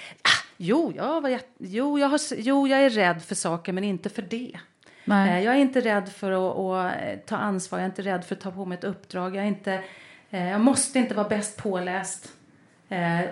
Jo, 0.56 0.92
jag 0.96 1.20
var 1.20 1.40
jo, 1.58 1.98
jag 1.98 2.08
har, 2.08 2.20
jo, 2.36 2.68
jag 2.68 2.80
är 2.80 2.90
rädd 2.90 3.22
för 3.22 3.34
saker 3.34 3.72
men 3.72 3.84
inte 3.84 4.08
för 4.08 4.22
det. 4.22 4.58
Nej. 5.04 5.38
Eh, 5.38 5.44
Jag 5.44 5.54
är 5.54 5.58
inte 5.58 5.80
rädd 5.80 6.08
för 6.08 6.32
att, 6.32 6.56
att 6.58 7.02
eh, 7.02 7.18
ta 7.26 7.36
ansvar, 7.36 7.78
jag 7.78 7.84
är 7.84 7.88
inte 7.90 8.02
rädd 8.02 8.24
för 8.24 8.34
att 8.34 8.40
ta 8.40 8.50
på 8.50 8.64
mig 8.64 8.78
ett 8.78 8.84
uppdrag. 8.84 9.36
Jag, 9.36 9.44
är 9.44 9.48
inte, 9.48 9.82
jag 10.30 10.60
måste 10.60 10.98
inte 10.98 11.14
vara 11.14 11.28
bäst 11.28 11.56
påläst 11.56 12.32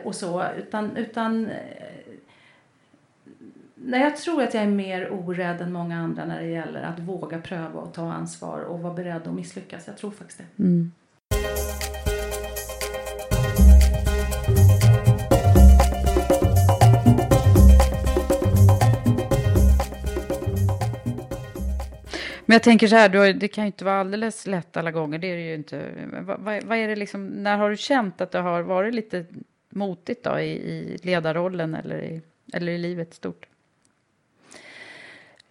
och 0.04 0.14
så. 0.14 0.44
Utan, 0.58 0.96
utan 0.96 1.48
nej, 3.74 4.00
jag 4.00 4.16
tror 4.16 4.42
att 4.42 4.54
jag 4.54 4.62
är 4.62 4.66
mer 4.68 5.12
orädd 5.12 5.60
än 5.60 5.72
många 5.72 5.98
andra 6.00 6.24
när 6.24 6.40
det 6.40 6.46
gäller 6.48 6.82
att 6.82 6.98
våga 6.98 7.38
pröva 7.40 7.80
och 7.80 7.94
ta 7.94 8.12
ansvar 8.12 8.60
och 8.60 8.80
vara 8.80 8.94
beredd 8.94 9.26
att 9.28 9.34
misslyckas. 9.34 9.86
Jag 9.86 9.96
tror 9.96 10.10
faktiskt 10.10 10.38
det. 10.38 10.44
Men 10.56 10.92
jag 22.56 22.62
tänker 22.62 22.88
så 22.88 22.96
här, 22.96 23.08
du 23.08 23.18
har, 23.18 23.32
det 23.32 23.48
kan 23.48 23.64
ju 23.64 23.66
inte 23.66 23.84
vara 23.84 24.00
alldeles 24.00 24.46
lätt 24.46 24.76
alla 24.76 24.90
gånger. 24.90 25.18
Det 25.18 25.26
är 25.26 25.36
det 25.36 25.42
ju 25.42 25.54
inte. 25.54 25.90
Vad, 26.12 26.40
vad, 26.40 26.64
vad 26.64 26.78
är 26.78 26.88
det 26.88 26.96
liksom, 26.96 27.26
när 27.26 27.56
har 27.56 27.70
du 27.70 27.76
känt 27.76 28.20
att 28.20 28.30
det 28.30 28.38
har 28.38 28.62
varit 28.62 28.94
lite 28.94 29.24
motigt 29.70 30.24
då 30.24 30.40
i, 30.40 30.50
i 30.50 30.98
ledarrollen 31.02 31.74
eller 31.74 32.02
i, 32.02 32.22
eller 32.52 32.72
i 32.72 32.78
livet 32.78 33.14
stort? 33.14 33.46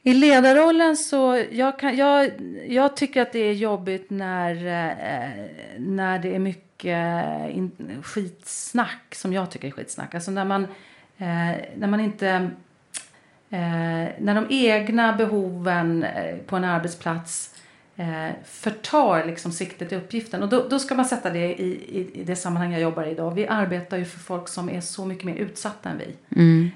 I 0.01 0.13
ledarrollen 0.13 0.97
så, 0.97 1.43
jag, 1.51 1.79
kan, 1.79 1.97
jag, 1.97 2.31
jag 2.67 2.95
tycker 2.95 3.21
att 3.21 3.31
det 3.31 3.39
är 3.39 3.53
jobbigt 3.53 4.09
när, 4.09 4.55
eh, 4.55 5.45
när 5.77 6.19
det 6.19 6.35
är 6.35 6.39
mycket 6.39 6.97
eh, 6.97 8.01
skitsnack, 8.01 9.15
som 9.15 9.33
jag 9.33 9.51
tycker 9.51 9.67
är 9.67 9.71
skitsnack. 9.71 10.15
Alltså 10.15 10.31
när 10.31 10.45
man, 10.45 10.63
eh, 11.17 11.55
när 11.75 11.87
man 11.87 11.99
inte, 11.99 12.29
eh, 12.29 12.47
när 14.17 14.35
de 14.35 14.47
egna 14.49 15.13
behoven 15.13 16.03
eh, 16.03 16.37
på 16.37 16.55
en 16.55 16.63
arbetsplats 16.63 17.55
eh, 17.95 18.29
förtar 18.45 19.25
liksom 19.25 19.51
siktet 19.51 19.91
i 19.91 19.95
uppgiften. 19.95 20.43
Och 20.43 20.49
då, 20.49 20.67
då 20.69 20.79
ska 20.79 20.95
man 20.95 21.05
sätta 21.05 21.29
det 21.29 21.61
i, 21.61 21.65
i, 21.99 22.21
i 22.21 22.23
det 22.23 22.35
sammanhang 22.35 22.71
jag 22.71 22.81
jobbar 22.81 23.03
i 23.03 23.11
idag. 23.11 23.31
Vi 23.31 23.47
arbetar 23.47 23.97
ju 23.97 24.05
för 24.05 24.19
folk 24.19 24.47
som 24.47 24.69
är 24.69 24.81
så 24.81 25.05
mycket 25.05 25.25
mer 25.25 25.35
utsatta 25.35 25.89
än 25.89 25.97
vi. 25.97 26.15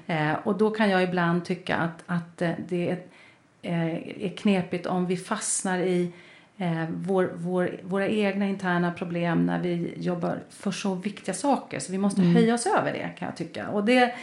Eh, 0.06 0.32
och 0.44 0.58
då 0.58 0.70
kan 0.70 0.90
jag 0.90 1.02
ibland 1.02 1.44
tycka 1.44 1.76
att, 1.76 2.02
att 2.06 2.42
eh, 2.42 2.50
det 2.68 2.90
är, 2.90 2.98
eh, 3.62 4.24
är 4.24 4.36
knepigt 4.36 4.86
om 4.86 5.06
vi 5.06 5.16
fastnar 5.16 5.78
i 5.78 6.12
eh, 6.58 6.84
vår, 6.90 7.32
vår, 7.34 7.80
våra 7.82 8.08
egna 8.08 8.48
interna 8.48 8.92
problem 8.92 9.46
när 9.46 9.60
vi 9.60 9.94
jobbar 9.96 10.38
för 10.50 10.70
så 10.70 10.94
viktiga 10.94 11.34
saker. 11.34 11.78
Så 11.78 11.92
vi 11.92 11.98
måste 11.98 12.22
höja 12.22 12.54
oss 12.54 12.66
över 12.66 12.92
det 12.92 13.10
kan 13.18 13.26
jag 13.26 13.36
tycka. 13.36 13.68
Och 13.68 13.84
det, 13.84 14.14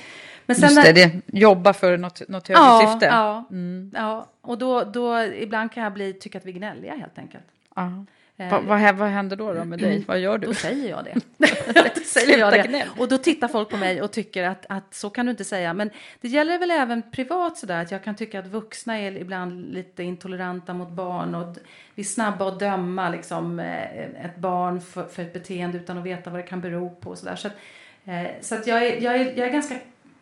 men 0.47 0.55
sen 0.55 0.69
Just 0.69 0.83
det, 0.83 0.91
det, 0.93 1.21
jobba 1.39 1.73
för 1.73 1.97
något, 1.97 2.29
något 2.29 2.47
högre 2.47 2.61
ja, 2.61 2.91
syfte. 2.93 3.05
Ja, 3.05 3.45
ja, 3.93 4.27
och 4.41 4.57
då, 4.57 4.83
då 4.83 5.23
ibland 5.23 5.71
kan 5.71 5.83
jag 5.83 5.93
bli, 5.93 6.13
tycka 6.13 6.37
att 6.37 6.45
vi 6.45 6.51
är 6.51 6.55
gnälliga 6.55 6.95
helt 6.95 7.17
enkelt. 7.17 7.43
Ja. 7.75 8.05
Eh, 8.39 8.51
Vad, 8.51 8.63
vad, 8.63 8.77
hä- 8.79 8.91
vad 8.93 9.09
händer 9.09 9.35
då, 9.35 9.53
då 9.53 9.65
med 9.65 9.79
dig? 9.79 10.03
Vad 10.07 10.19
gör 10.19 10.37
du? 10.37 10.47
Då 10.47 10.53
säger 10.53 10.89
jag 10.89 11.05
det. 11.05 11.13
då 11.95 12.01
säger 12.05 12.37
jag 12.37 12.53
det. 12.53 12.87
Och 12.97 13.07
då 13.07 13.17
tittar 13.17 13.47
folk 13.47 13.69
på 13.69 13.77
mig 13.77 14.01
och 14.01 14.11
tycker 14.11 14.43
att, 14.43 14.65
att 14.69 14.93
så 14.93 15.09
kan 15.09 15.25
du 15.25 15.29
inte 15.29 15.43
säga. 15.43 15.73
Men 15.73 15.89
det 16.21 16.27
gäller 16.27 16.59
väl 16.59 16.71
även 16.71 17.11
privat 17.11 17.57
sådär 17.57 17.81
att 17.81 17.91
jag 17.91 18.03
kan 18.03 18.15
tycka 18.15 18.39
att 18.39 18.47
vuxna 18.47 18.99
är 18.99 19.17
ibland 19.17 19.73
lite 19.73 20.03
intoleranta 20.03 20.73
mot 20.73 20.89
barn 20.89 21.35
och 21.35 21.57
vi 21.95 22.01
är 22.01 22.05
snabba 22.05 22.47
att 22.47 22.59
döma 22.59 23.09
liksom, 23.09 23.59
eh, 23.59 24.25
ett 24.25 24.37
barn 24.37 24.81
för, 24.81 25.03
för 25.03 25.23
ett 25.23 25.33
beteende 25.33 25.77
utan 25.77 25.97
att 25.97 26.03
veta 26.03 26.29
vad 26.29 26.39
det 26.39 26.47
kan 26.47 26.61
bero 26.61 26.89
på 26.89 27.09
och 27.09 27.17
sådär. 27.17 27.35
Så 27.35 27.47
att, 27.47 27.53
eh, 28.05 28.27
så 28.41 28.55
att 28.55 28.67
jag, 28.67 28.87
är, 28.87 29.01
jag, 29.01 29.15
är, 29.15 29.25
jag 29.37 29.47
är 29.47 29.51
ganska 29.53 29.75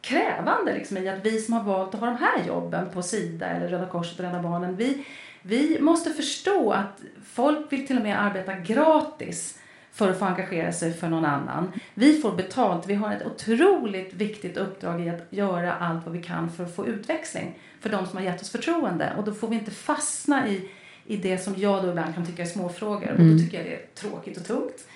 krävande 0.06 0.74
liksom, 0.74 0.98
i 0.98 1.10
att 1.10 1.26
vi 1.26 1.42
som 1.42 1.54
har 1.54 1.64
valt 1.64 1.94
att 1.94 2.00
ha 2.00 2.08
de 2.08 2.18
här 2.18 2.48
jobben 2.48 2.90
på 2.90 3.02
Sida 3.02 3.46
eller 3.46 3.68
Röda 3.68 3.86
Korset 3.86 4.20
och 4.20 4.26
Rädda 4.26 4.42
Barnen, 4.42 4.76
vi, 4.76 5.06
vi 5.42 5.80
måste 5.82 6.10
förstå 6.10 6.72
att 6.72 7.02
folk 7.26 7.74
vill 7.74 7.88
till 7.88 7.98
och 7.98 8.04
med 8.04 8.22
arbeta 8.22 8.54
gratis 8.54 9.60
för 9.92 10.12
att 10.12 10.20
få 10.20 10.26
engagera 10.26 10.72
sig 10.72 10.94
för 10.94 11.10
någon 11.10 11.26
annan. 11.26 11.72
Vi 11.94 12.22
får 12.22 12.32
betalt. 12.32 12.88
Vi 12.88 12.94
har 12.94 13.14
ett 13.14 13.26
otroligt 13.26 14.14
viktigt 14.14 14.58
uppdrag 14.58 15.06
i 15.06 15.10
att 15.10 15.28
göra 15.30 15.74
allt 15.74 16.06
vad 16.06 16.14
vi 16.14 16.24
kan 16.24 16.52
för 16.52 16.64
att 16.64 16.76
få 16.76 16.88
utväxling 16.88 17.60
för 17.80 17.90
de 17.90 18.06
som 18.06 18.18
har 18.18 18.26
gett 18.26 18.42
oss 18.42 18.50
förtroende. 18.50 19.14
Och 19.18 19.24
då 19.24 19.34
får 19.34 19.48
vi 19.48 19.56
inte 19.56 19.72
fastna 19.72 20.48
i, 20.48 20.70
i 21.06 21.18
det 21.18 21.38
som 21.38 21.54
jag 21.58 21.84
då 21.84 21.90
ibland 21.90 22.16
kan 22.16 22.26
tycka 22.26 22.42
är 22.42 22.46
småfrågor. 22.48 23.12
Och 23.12 23.18
då 23.18 23.40
tycker 23.40 23.58
jag 23.58 23.66
det 23.66 23.74
är 23.74 23.86
tråkigt 23.96 24.38
och 24.38 24.46
tungt. 24.46 24.88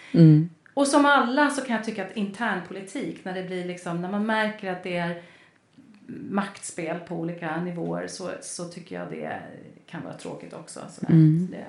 Och 0.80 0.88
som 0.88 1.06
alla 1.06 1.50
så 1.50 1.62
kan 1.62 1.76
jag 1.76 1.86
tycka 1.86 2.06
att 2.06 2.18
internpolitik, 2.18 3.26
när 3.26 3.34
det 3.34 3.44
blir 3.44 3.66
liksom, 3.66 4.02
när 4.02 4.12
man 4.12 4.26
märker 4.26 4.72
att 4.72 4.84
det 4.84 4.98
är 4.98 5.22
maktspel 6.30 7.00
på 7.00 7.16
olika 7.16 7.62
nivåer 7.62 8.08
så, 8.08 8.30
så 8.42 8.66
tycker 8.66 8.96
jag 8.96 9.10
det 9.12 9.40
kan 9.90 10.04
vara 10.04 10.14
tråkigt 10.14 10.54
också. 10.54 10.80
Så 10.90 11.06
det, 11.10 11.66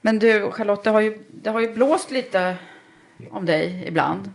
Men 0.00 0.18
du, 0.18 0.50
Charlotte, 0.50 0.84
det 0.84 0.90
har, 0.90 1.00
ju, 1.00 1.18
det 1.42 1.50
har 1.50 1.60
ju 1.60 1.74
blåst 1.74 2.10
lite 2.10 2.56
om 3.30 3.46
dig 3.46 3.84
ibland. 3.86 4.30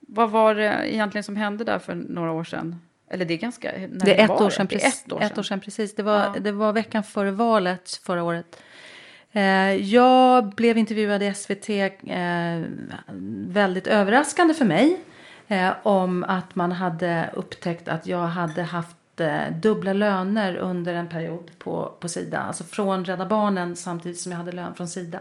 Vad 0.00 0.30
var 0.30 0.54
det 0.54 0.94
egentligen 0.94 1.24
som 1.24 1.36
hände 1.36 1.64
där 1.64 1.78
för 1.78 1.94
några 1.94 2.32
år 2.32 2.44
sedan? 2.44 2.80
Eller 3.08 3.24
det 3.24 3.34
är 3.34 3.38
ganska... 3.38 3.72
När 3.72 4.04
Det 4.04 4.20
är 4.20 4.24
ett 4.24 4.30
år 4.40 4.50
sedan, 4.50 4.66
Det 4.66 4.74
är 4.74 4.78
precis. 4.78 5.04
ett 5.04 5.12
år 5.12 5.22
Ett 5.22 5.30
år 5.32 5.34
sedan. 5.34 5.44
sedan 5.44 5.60
precis. 5.60 5.94
Det 5.94 6.02
var, 6.02 6.18
Ja. 6.18 6.34
det 6.40 6.52
var 6.52 6.72
veckan 6.72 7.02
före 7.02 7.30
valet 7.30 7.90
förra 8.02 8.22
året. 8.22 8.62
Eh, 9.36 9.74
jag 9.74 10.48
blev 10.48 10.78
intervjuad 10.78 11.22
i 11.22 11.34
SVT, 11.34 11.70
eh, 11.70 12.62
väldigt 13.48 13.86
överraskande 13.86 14.54
för 14.54 14.64
mig, 14.64 15.00
eh, 15.48 15.70
om 15.82 16.24
att 16.24 16.54
man 16.54 16.72
hade 16.72 17.30
upptäckt 17.32 17.88
att 17.88 18.06
jag 18.06 18.26
hade 18.26 18.62
haft 18.62 18.96
dubbla 19.62 19.92
löner 19.92 20.56
under 20.56 20.94
en 20.94 21.08
period 21.08 21.50
på, 21.58 21.92
på 22.00 22.08
Sida. 22.08 22.38
Alltså 22.38 22.64
från 22.64 23.04
Rädda 23.04 23.26
Barnen 23.26 23.76
samtidigt 23.76 24.20
som 24.20 24.32
jag 24.32 24.38
hade 24.38 24.52
lön 24.52 24.74
från 24.74 24.88
Sida. 24.88 25.20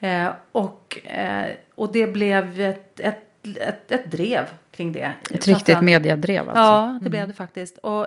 Eh, 0.00 0.28
och, 0.52 0.98
eh, 1.06 1.50
och 1.74 1.92
det 1.92 2.06
blev 2.06 2.60
ett, 2.60 3.00
ett, 3.00 3.46
ett, 3.56 3.92
ett 3.92 4.10
drev 4.10 4.44
kring 4.70 4.92
det. 4.92 5.12
Ett 5.30 5.46
riktigt 5.46 5.80
mediadrev 5.80 6.48
alltså. 6.48 6.62
Ja, 6.62 6.98
det 7.02 7.10
blev 7.10 7.28
det 7.28 7.34
faktiskt. 7.34 7.78
Och, 7.78 8.06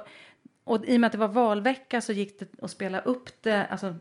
och 0.63 0.85
i 0.85 0.95
och 0.95 0.99
med 0.99 1.07
att 1.07 1.11
det 1.11 1.17
var 1.17 1.27
valvecka 1.27 2.01
så 2.01 2.13
gick 2.13 2.39
det 2.39 2.63
att 2.63 2.71
spela 2.71 2.99
upp 2.99 3.29
det. 3.41 3.65
Alltså, 3.65 3.95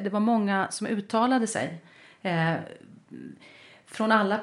det 0.00 0.10
var 0.10 0.20
många 0.20 0.68
som 0.70 0.86
uttalade 0.86 1.46
sig. 1.46 1.80
Eh, 2.22 2.54
från 3.86 4.12
alla 4.12 4.40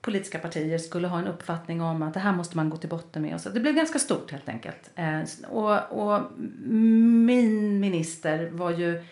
politiska 0.00 0.38
partier 0.38 0.78
skulle 0.78 1.08
ha 1.08 1.18
en 1.18 1.26
uppfattning 1.26 1.80
om 1.80 2.02
att 2.02 2.14
det 2.14 2.20
här 2.20 2.32
måste 2.32 2.56
man 2.56 2.70
gå 2.70 2.76
till 2.76 2.88
botten 2.88 3.22
med. 3.22 3.34
Och 3.34 3.40
så 3.40 3.48
det 3.48 3.60
blev 3.60 3.74
ganska 3.74 3.98
stort 3.98 4.30
helt 4.30 4.48
enkelt. 4.48 4.90
Eh, 4.94 5.20
och, 5.48 5.92
och 5.92 6.22
min 6.38 7.80
minister 7.80 8.50
var 8.52 8.70
ju 8.70 9.04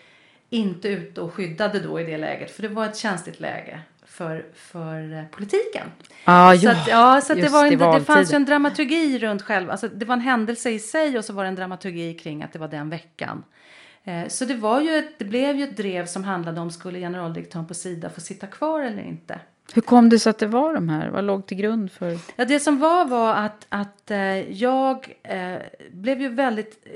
inte 0.49 0.87
ute 0.87 1.21
och 1.21 1.33
skyddade 1.33 1.79
då 1.79 1.99
i 1.99 2.03
det 2.03 2.17
läget. 2.17 2.51
För 2.51 2.61
det 2.61 2.67
var 2.67 2.85
ett 2.85 2.97
känsligt 2.97 3.39
läge 3.39 3.79
för, 4.05 4.45
för 4.55 5.13
eh, 5.13 5.25
politiken. 5.31 5.87
Ah, 6.25 6.57
så 6.57 6.69
att, 6.69 6.87
ja, 6.87 7.21
så 7.21 7.33
det, 7.33 7.49
var 7.49 7.65
en, 7.65 7.77
det 7.77 8.05
fanns 8.05 8.33
ju 8.33 8.35
en 8.35 8.45
dramaturgi 8.45 9.19
runt 9.19 9.41
själva. 9.41 9.71
Alltså, 9.71 9.87
det 9.87 10.05
var 10.05 10.13
en 10.13 10.21
händelse 10.21 10.69
i 10.69 10.79
sig 10.79 11.17
och 11.17 11.25
så 11.25 11.33
var 11.33 11.43
det 11.43 11.47
en 11.47 11.55
dramaturgi 11.55 12.13
kring 12.13 12.43
att 12.43 12.53
det 12.53 12.59
var 12.59 12.67
den 12.67 12.89
veckan. 12.89 13.43
Eh, 14.03 14.27
Så 14.27 14.45
det, 14.45 14.55
var 14.55 14.81
ju 14.81 14.89
ett, 14.97 15.19
det 15.19 15.25
blev 15.25 15.55
ju 15.55 15.63
ett 15.63 15.77
drev 15.77 16.05
som 16.05 16.23
handlade 16.23 16.61
om 16.61 16.71
skulle 16.71 16.99
generaldirektören 16.99 17.67
på 17.67 17.73
Sida 17.73 18.09
få 18.09 18.21
sitta 18.21 18.47
kvar 18.47 18.81
eller 18.81 19.03
inte. 19.03 19.39
Hur 19.73 19.81
kom 19.81 20.09
det 20.09 20.19
sig 20.19 20.29
att 20.29 20.37
det 20.39 20.47
var 20.47 20.73
de 20.73 20.89
här? 20.89 21.09
Vad 21.09 21.23
låg 21.23 21.45
till 21.45 21.57
grund 21.57 21.91
för? 21.91 22.17
Ja, 22.35 22.45
det 22.45 22.59
som 22.59 22.79
var 22.79 23.05
var 23.05 23.35
att, 23.35 23.65
att 23.69 24.11
eh, 24.11 24.51
jag 24.51 25.17
eh, 25.23 25.57
blev 25.91 26.21
ju 26.21 26.29
väldigt 26.29 26.87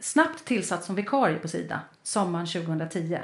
snabbt 0.00 0.44
tillsatt 0.44 0.84
som 0.84 0.94
vikarie 0.94 1.38
på 1.38 1.48
Sida 1.48 1.80
sommaren 2.02 2.46
2010. 2.46 3.18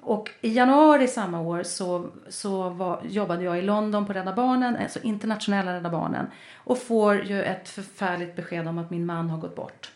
Och 0.00 0.30
i 0.40 0.52
januari 0.52 1.08
samma 1.08 1.40
år 1.40 1.62
så, 1.62 2.10
så 2.28 2.68
var, 2.68 3.00
jobbade 3.04 3.44
jag 3.44 3.58
i 3.58 3.62
London 3.62 4.06
på 4.06 4.12
Rädda 4.12 4.32
Barnen, 4.32 4.76
alltså 4.76 4.98
internationella 5.02 5.74
Rädda 5.74 5.90
Barnen. 5.90 6.26
Och 6.56 6.78
får 6.78 7.22
ju 7.22 7.42
ett 7.42 7.68
förfärligt 7.68 8.36
besked 8.36 8.68
om 8.68 8.78
att 8.78 8.90
min 8.90 9.06
man 9.06 9.30
har 9.30 9.38
gått 9.38 9.56
bort. 9.56 9.90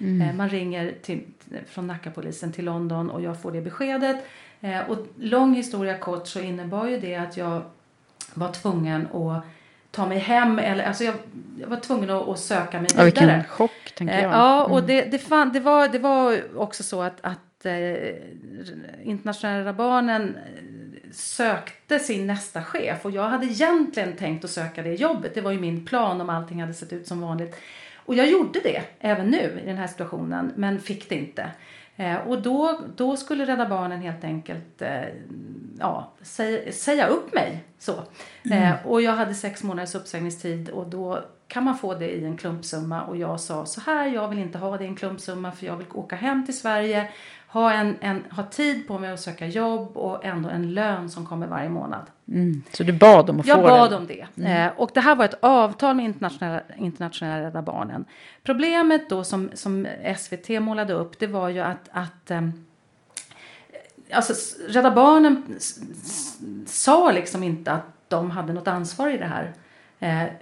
Eh, 0.00 0.34
Man 0.34 0.48
ringer 0.48 0.94
till, 1.02 1.20
från 1.68 1.86
Nackapolisen 1.86 2.52
till 2.52 2.64
London 2.64 3.10
och 3.10 3.22
jag 3.22 3.42
får 3.42 3.52
det 3.52 3.60
beskedet. 3.60 4.16
Eh, 4.60 4.90
och 4.90 4.98
lång 5.18 5.54
historia 5.54 5.98
kort 5.98 6.26
så 6.28 6.40
innebar 6.40 6.86
ju 6.88 7.00
det 7.00 7.14
att 7.16 7.36
jag 7.36 7.62
var 8.34 8.52
tvungen 8.52 9.06
att 9.06 9.44
ta 9.90 10.06
mig 10.06 10.18
hem. 10.18 10.58
Eller, 10.58 10.84
alltså 10.84 11.04
jag, 11.04 11.14
jag 11.60 11.68
var 11.68 11.76
tvungen 11.76 12.10
att, 12.10 12.28
att 12.28 12.38
söka 12.38 12.80
mig 12.80 12.88
Ja, 12.96 13.04
vidare. 13.04 13.26
vilken 13.26 13.44
chock, 13.44 13.92
tänker 13.96 14.14
Eh, 14.14 14.22
jag. 14.22 14.32
Ja, 14.32 14.64
och 14.64 14.82
det, 14.82 15.02
det, 15.02 15.18
fan, 15.18 15.52
det, 15.52 15.60
var, 15.60 15.88
det 15.88 15.98
var 15.98 16.38
också 16.56 16.82
så 16.82 17.02
att, 17.02 17.18
att 17.20 17.66
eh, 17.66 17.72
Internationella 19.02 19.72
Barnen 19.72 20.36
sökte 21.12 21.98
sin 21.98 22.26
nästa 22.26 22.62
chef 22.64 23.04
och 23.04 23.10
jag 23.10 23.28
hade 23.28 23.46
egentligen 23.46 24.12
tänkt 24.16 24.44
att 24.44 24.50
söka 24.50 24.82
det 24.82 24.94
jobbet. 24.94 25.34
Det 25.34 25.40
var 25.40 25.52
ju 25.52 25.60
min 25.60 25.86
plan 25.86 26.20
om 26.20 26.30
allting 26.30 26.60
hade 26.60 26.74
sett 26.74 26.92
ut 26.92 27.06
som 27.06 27.20
vanligt. 27.20 27.56
Och 28.08 28.14
jag 28.14 28.30
gjorde 28.30 28.60
det 28.60 28.82
även 29.00 29.30
nu 29.30 29.60
i 29.62 29.66
den 29.66 29.76
här 29.76 29.86
situationen 29.86 30.52
men 30.56 30.80
fick 30.80 31.08
det 31.08 31.14
inte. 31.14 31.50
Eh, 31.96 32.16
och 32.16 32.42
då, 32.42 32.80
då 32.96 33.16
skulle 33.16 33.44
Rädda 33.44 33.68
Barnen 33.68 34.00
helt 34.00 34.24
enkelt 34.24 34.82
eh, 34.82 35.02
ja, 35.78 36.12
säga, 36.22 36.72
säga 36.72 37.06
upp 37.06 37.34
mig. 37.34 37.64
Så. 37.78 37.92
Eh, 38.50 38.86
och 38.86 39.02
jag 39.02 39.12
hade 39.12 39.34
sex 39.34 39.62
månaders 39.62 39.94
uppsägningstid 39.94 40.68
och 40.68 40.86
då 40.86 41.24
kan 41.48 41.64
man 41.64 41.78
få 41.78 41.94
det 41.94 42.10
i 42.10 42.24
en 42.24 42.36
klumpsumma. 42.36 43.02
Och 43.02 43.16
jag 43.16 43.40
sa 43.40 43.66
så 43.66 43.80
här, 43.80 44.06
jag 44.06 44.28
vill 44.28 44.38
inte 44.38 44.58
ha 44.58 44.78
det 44.78 44.84
i 44.84 44.86
en 44.86 44.96
klumpsumma 44.96 45.52
för 45.52 45.66
jag 45.66 45.76
vill 45.76 45.86
åka 45.94 46.16
hem 46.16 46.46
till 46.46 46.58
Sverige, 46.58 47.08
ha, 47.48 47.72
en, 47.72 47.96
en, 48.00 48.24
ha 48.30 48.42
tid 48.42 48.88
på 48.88 48.98
mig 48.98 49.12
att 49.12 49.20
söka 49.20 49.46
jobb 49.46 49.96
och 49.96 50.24
ändå 50.24 50.48
en 50.48 50.74
lön 50.74 51.10
som 51.10 51.26
kommer 51.26 51.46
varje 51.46 51.68
månad. 51.68 52.06
Mm. 52.28 52.62
Så 52.72 52.82
du 52.82 52.92
bad 52.92 53.30
om 53.30 53.40
att 53.40 53.46
Jag 53.46 53.56
få 53.56 53.62
bad 53.62 53.90
det? 53.90 53.96
om 53.96 54.06
det. 54.06 54.44
Eh, 54.44 54.72
och 54.76 54.90
det 54.94 55.00
här 55.00 55.16
var 55.16 55.24
ett 55.24 55.38
avtal 55.40 55.96
med 55.96 56.04
internationella, 56.04 56.62
internationella 56.76 57.46
Rädda 57.46 57.62
Barnen. 57.62 58.04
Problemet 58.42 59.10
då 59.10 59.24
som, 59.24 59.50
som 59.54 59.86
SVT 60.16 60.48
målade 60.48 60.92
upp 60.92 61.18
det 61.18 61.26
var 61.26 61.48
ju 61.48 61.60
att, 61.60 61.88
att 61.90 62.30
ehm, 62.30 62.64
alltså, 64.12 64.32
Rädda 64.68 64.90
Barnen 64.90 65.58
sa 66.66 67.12
liksom 67.12 67.42
inte 67.42 67.72
att 67.72 67.86
de 68.08 68.30
hade 68.30 68.52
något 68.52 68.68
ansvar 68.68 69.10
i 69.10 69.18
det 69.18 69.26
här. 69.26 69.52
Eh, 69.98 70.32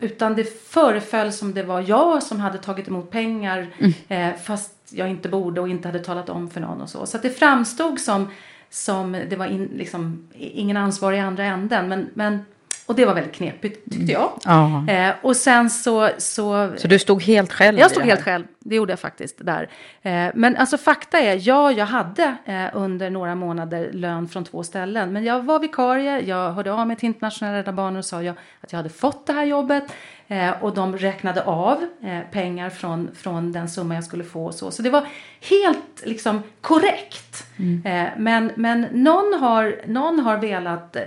utan 0.00 0.34
det 0.34 0.44
föreföll 0.68 1.32
som 1.32 1.54
det 1.54 1.62
var 1.62 1.84
jag 1.88 2.22
som 2.22 2.40
hade 2.40 2.58
tagit 2.58 2.88
emot 2.88 3.10
pengar 3.10 3.66
eh, 4.08 4.34
fast 4.34 4.72
jag 4.90 5.08
inte 5.08 5.28
borde 5.28 5.60
och 5.60 5.68
inte 5.68 5.88
hade 5.88 5.98
talat 5.98 6.28
om 6.28 6.50
för 6.50 6.60
någon 6.60 6.80
och 6.80 6.90
så. 6.90 7.06
Så 7.06 7.18
det 7.18 7.30
framstod 7.30 8.00
som, 8.00 8.28
som 8.70 9.12
det 9.12 9.36
var 9.36 9.46
in, 9.46 9.70
liksom, 9.74 10.28
ingen 10.34 10.76
ansvar 10.76 11.12
i 11.12 11.20
andra 11.20 11.44
änden. 11.44 11.88
Men, 11.88 12.10
men, 12.14 12.44
och 12.88 12.94
det 12.94 13.04
var 13.04 13.14
väldigt 13.14 13.34
knepigt 13.34 13.92
tyckte 13.92 14.12
jag. 14.12 14.32
Ja. 14.44 14.88
Eh, 14.88 15.14
och 15.22 15.36
sen 15.36 15.70
så, 15.70 16.10
så 16.18 16.72
Så 16.76 16.88
du 16.88 16.98
stod 16.98 17.22
helt 17.22 17.52
själv 17.52 17.78
jag 17.78 17.90
stod 17.90 18.02
helt 18.02 18.22
själv, 18.22 18.44
det 18.58 18.74
gjorde 18.74 18.92
jag 18.92 19.00
faktiskt 19.00 19.36
där. 19.38 19.68
Eh, 20.02 20.26
men 20.34 20.56
alltså 20.56 20.78
fakta 20.78 21.18
är, 21.18 21.48
ja 21.48 21.72
jag 21.72 21.86
hade 21.86 22.36
eh, 22.44 22.66
under 22.72 23.10
några 23.10 23.34
månader 23.34 23.90
lön 23.92 24.28
från 24.28 24.44
två 24.44 24.62
ställen. 24.62 25.12
Men 25.12 25.24
jag 25.24 25.42
var 25.42 25.58
vikarie, 25.58 26.20
jag 26.20 26.52
hörde 26.52 26.72
av 26.72 26.86
mig 26.86 26.96
till 26.96 27.06
internationella 27.06 27.58
Rädda 27.58 27.72
Barnen 27.72 27.96
och 27.96 28.04
sa 28.04 28.22
jag, 28.22 28.34
att 28.60 28.72
jag 28.72 28.76
hade 28.76 28.88
fått 28.88 29.26
det 29.26 29.32
här 29.32 29.44
jobbet. 29.44 29.84
Eh, 30.30 30.62
och 30.62 30.74
de 30.74 30.96
räknade 30.96 31.42
av 31.44 31.86
eh, 32.02 32.20
pengar 32.30 32.70
från, 32.70 33.10
från 33.14 33.52
den 33.52 33.68
summa 33.68 33.94
jag 33.94 34.04
skulle 34.04 34.24
få 34.24 34.44
och 34.44 34.54
så. 34.54 34.70
Så 34.70 34.82
det 34.82 34.90
var 34.90 35.06
helt 35.40 36.02
liksom 36.04 36.42
korrekt. 36.60 37.46
Eh, 37.84 38.06
men, 38.16 38.52
men 38.56 38.86
någon, 38.92 39.40
har, 39.40 39.80
någon 39.86 40.20
har 40.20 40.38
velat 40.38 40.96
eh, 40.96 41.02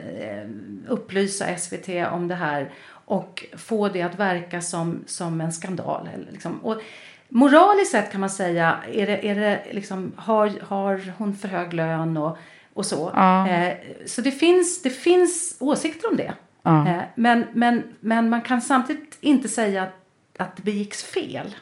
upplysa 0.88 1.58
SVT 1.58 1.90
om 2.12 2.28
det 2.28 2.36
här 2.36 2.72
och 3.06 3.46
få 3.58 3.90
det 3.90 4.02
att 4.02 4.20
verka 4.20 4.62
som, 4.62 5.04
som 5.06 5.42
en 5.42 5.52
skandal. 5.52 6.10
Liksom. 6.32 6.60
och 6.60 6.82
moraliskt 7.30 7.92
sett 7.92 8.12
kan 8.12 8.22
man 8.22 8.30
säga, 8.30 8.78
är 8.94 9.08
det, 9.08 9.28
är 9.28 9.36
det 9.36 9.64
liksom, 9.72 10.12
har, 10.16 10.52
har 10.68 11.14
hon 11.18 11.36
för 11.36 11.48
hög 11.48 11.74
lön 11.74 12.18
och, 12.18 12.38
och 12.74 12.86
så. 12.86 13.12
Ja. 13.16 13.48
Eh, 13.48 13.78
så 14.06 14.22
det 14.22 14.32
finns, 14.32 14.82
det 14.82 14.90
finns 14.90 15.58
åsikter 15.60 16.10
om 16.10 16.18
det. 16.18 16.34
Ja. 16.64 16.88
Eh, 16.88 17.02
men, 17.16 17.46
men, 17.54 17.84
men 18.00 18.30
man 18.30 18.42
kan 18.42 18.62
samtidigt 18.62 19.18
inte 19.22 19.50
säga 19.50 19.84
att, 19.84 19.96
att 20.38 20.56
det 20.56 20.64
begicks 20.64 21.04
fel. 21.04 21.56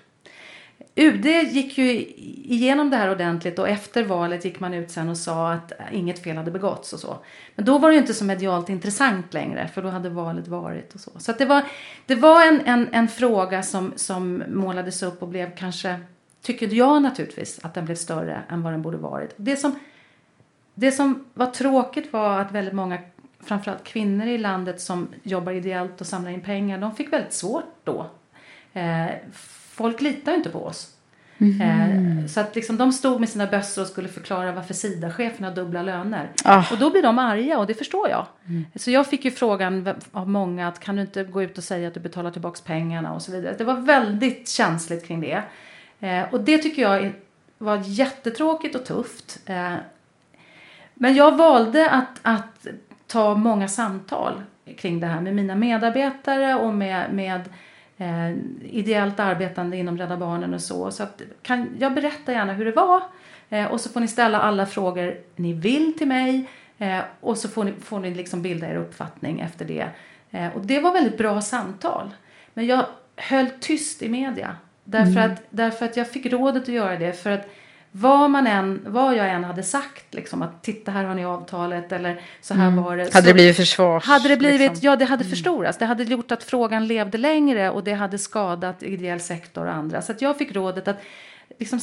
UD 0.95 1.25
gick 1.25 1.77
ju 1.77 1.91
igenom 1.91 2.89
det 2.89 2.97
här 2.97 3.11
ordentligt 3.11 3.59
och 3.59 3.69
efter 3.69 4.03
valet 4.03 4.45
gick 4.45 4.59
man 4.59 4.73
ut 4.73 4.91
sen 4.91 5.09
och 5.09 5.17
sa 5.17 5.51
att 5.51 5.71
inget 5.91 6.23
fel 6.23 6.37
hade 6.37 6.51
begåtts 6.51 6.93
och 6.93 6.99
så. 6.99 7.17
Men 7.55 7.65
då 7.65 7.77
var 7.77 7.89
det 7.89 7.95
ju 7.95 8.01
inte 8.01 8.13
så 8.13 8.25
medialt 8.25 8.69
intressant 8.69 9.33
längre 9.33 9.67
för 9.67 9.81
då 9.81 9.89
hade 9.89 10.09
valet 10.09 10.47
varit 10.47 10.93
och 10.93 10.99
så. 10.99 11.11
Så 11.17 11.31
att 11.31 11.37
det 11.37 11.45
var, 11.45 11.63
det 12.05 12.15
var 12.15 12.47
en, 12.47 12.61
en, 12.65 12.87
en 12.91 13.07
fråga 13.07 13.63
som, 13.63 13.93
som 13.95 14.43
målades 14.47 15.03
upp 15.03 15.21
och 15.21 15.27
blev 15.27 15.55
kanske, 15.55 15.99
tycker 16.41 16.73
jag 16.73 17.01
naturligtvis, 17.01 17.59
att 17.63 17.73
den 17.73 17.85
blev 17.85 17.95
större 17.95 18.41
än 18.49 18.61
vad 18.61 18.73
den 18.73 18.81
borde 18.81 18.97
varit. 18.97 19.33
Det 19.35 19.55
som, 19.55 19.79
det 20.75 20.91
som 20.91 21.25
var 21.33 21.47
tråkigt 21.47 22.13
var 22.13 22.39
att 22.39 22.51
väldigt 22.51 22.73
många, 22.73 22.97
framförallt 23.43 23.83
kvinnor 23.83 24.27
i 24.27 24.37
landet 24.37 24.81
som 24.81 25.07
jobbar 25.23 25.51
ideellt 25.51 26.01
och 26.01 26.07
samlar 26.07 26.31
in 26.31 26.41
pengar, 26.41 26.77
de 26.77 26.95
fick 26.95 27.13
väldigt 27.13 27.33
svårt 27.33 27.73
då. 27.83 28.09
Eh, 28.73 29.07
folk 29.71 30.01
litar 30.01 30.31
ju 30.31 30.37
inte 30.37 30.49
på 30.49 30.65
oss. 30.65 30.95
Eh, 31.41 32.25
så 32.27 32.39
att 32.39 32.55
liksom 32.55 32.77
de 32.77 32.93
stod 32.93 33.19
med 33.19 33.29
sina 33.29 33.47
bössor 33.47 33.81
och 33.81 33.87
skulle 33.87 34.07
förklara 34.07 34.51
varför 34.51 34.73
SIDA-cheferna 34.73 35.47
har 35.47 35.55
dubbla 35.55 35.81
löner. 35.81 36.29
Ah. 36.43 36.63
Och 36.71 36.77
då 36.77 36.89
blir 36.89 37.01
de 37.01 37.19
arga 37.19 37.59
och 37.59 37.67
det 37.67 37.73
förstår 37.73 38.09
jag. 38.09 38.25
Så 38.75 38.91
jag 38.91 39.07
fick 39.07 39.25
ju 39.25 39.31
frågan 39.31 39.95
av 40.11 40.29
många 40.29 40.67
att 40.67 40.79
kan 40.79 40.95
du 40.95 41.01
inte 41.01 41.23
gå 41.23 41.43
ut 41.43 41.57
och 41.57 41.63
säga 41.63 41.87
att 41.87 41.93
du 41.93 41.99
betalar 41.99 42.31
tillbaka 42.31 42.59
pengarna 42.65 43.13
och 43.13 43.21
så 43.21 43.31
vidare. 43.31 43.55
Det 43.57 43.63
var 43.63 43.75
väldigt 43.75 44.49
känsligt 44.49 45.07
kring 45.07 45.21
det. 45.21 45.43
Eh, 45.99 46.33
och 46.33 46.41
det 46.41 46.57
tycker 46.57 46.81
jag 46.81 47.13
var 47.57 47.81
jättetråkigt 47.85 48.75
och 48.75 48.85
tufft. 48.85 49.39
Eh, 49.45 49.73
men 50.93 51.15
jag 51.15 51.37
valde 51.37 51.89
att, 51.89 52.19
att 52.21 52.67
ta 53.09 53.35
många 53.35 53.67
samtal 53.67 54.41
kring 54.77 54.99
det 54.99 55.07
här 55.07 55.21
med 55.21 55.35
mina 55.35 55.55
medarbetare 55.55 56.55
och 56.55 56.73
med, 56.73 57.13
med 57.13 57.49
eh, 57.97 58.31
ideellt 58.63 59.19
arbetande 59.19 59.77
inom 59.77 59.97
Rädda 59.97 60.17
Barnen 60.17 60.53
och 60.53 60.61
så. 60.61 60.91
Så 60.91 61.03
att, 61.03 61.21
kan, 61.41 61.69
jag 61.79 61.93
berättar 61.93 62.33
gärna 62.33 62.53
hur 62.53 62.65
det 62.65 62.71
var 62.71 63.01
eh, 63.49 63.65
och 63.65 63.81
så 63.81 63.89
får 63.89 63.99
ni 63.99 64.07
ställa 64.07 64.41
alla 64.41 64.65
frågor 64.65 65.17
ni 65.35 65.53
vill 65.53 65.97
till 65.97 66.07
mig 66.07 66.49
eh, 66.77 66.99
och 67.19 67.37
så 67.37 67.49
får 67.49 67.63
ni, 67.63 67.71
får 67.71 67.99
ni 67.99 68.13
liksom 68.13 68.41
bilda 68.41 68.67
er 68.67 68.75
uppfattning 68.75 69.39
efter 69.39 69.65
det. 69.65 69.87
Eh, 70.31 70.55
och 70.55 70.61
det 70.61 70.79
var 70.79 70.93
väldigt 70.93 71.17
bra 71.17 71.41
samtal. 71.41 72.09
Men 72.53 72.67
jag 72.67 72.85
höll 73.15 73.49
tyst 73.59 74.01
i 74.01 74.09
media 74.09 74.55
därför, 74.83 75.19
att, 75.19 75.43
därför 75.49 75.85
att 75.85 75.97
jag 75.97 76.09
fick 76.09 76.25
rådet 76.25 76.63
att 76.63 76.69
göra 76.69 76.97
det 76.97 77.13
för 77.23 77.31
att 77.31 77.49
vad, 77.91 78.31
man 78.31 78.47
än, 78.47 78.81
vad 78.87 79.15
jag 79.15 79.29
än 79.29 79.43
hade 79.43 79.63
sagt, 79.63 80.13
liksom, 80.13 80.41
att 80.41 80.63
titta 80.63 80.91
här 80.91 81.03
har 81.03 81.15
ni 81.15 81.25
avtalet 81.25 81.91
eller 81.91 82.21
så 82.41 82.53
här 82.53 82.71
var 82.71 82.97
det. 82.97 83.03
Mm. 83.03 83.13
Hade 83.13 83.25
så, 83.25 83.27
det 83.27 83.33
blivit 83.33 83.55
försvars? 83.55 84.05
hade 84.05 84.29
det 84.29 84.37
blivit, 84.37 84.59
liksom? 84.59 84.79
ja 84.81 84.95
det 84.95 85.05
hade 85.05 85.25
förstorats. 85.25 85.77
Det 85.77 85.85
hade 85.85 86.03
gjort 86.03 86.31
att 86.31 86.43
frågan 86.43 86.87
levde 86.87 87.17
längre 87.17 87.69
och 87.69 87.83
det 87.83 87.93
hade 87.93 88.17
skadat 88.17 88.83
ideell 88.83 89.19
sektor 89.19 89.65
och 89.65 89.73
andra. 89.73 90.01
Så 90.01 90.13
jag 90.19 90.37
fick 90.37 90.55
rådet 90.55 90.87
att 90.87 91.01
liksom 91.59 91.79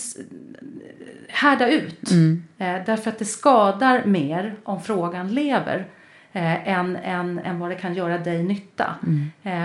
härda 1.29 1.69
ut. 1.69 2.11
Eh, 2.59 2.77
därför 2.87 3.11
att 3.11 3.19
det 3.19 3.25
skadar 3.25 4.05
mer 4.05 4.55
om 4.65 4.83
frågan 4.83 5.35
lever 5.35 5.87
eh, 6.33 6.69
än, 6.69 6.97
än, 6.97 7.39
än 7.39 7.59
vad 7.59 7.71
det 7.71 7.75
kan 7.75 7.95
göra 7.95 8.19
dig 8.19 8.43
nytta. 8.43 8.95
Eh, 9.43 9.65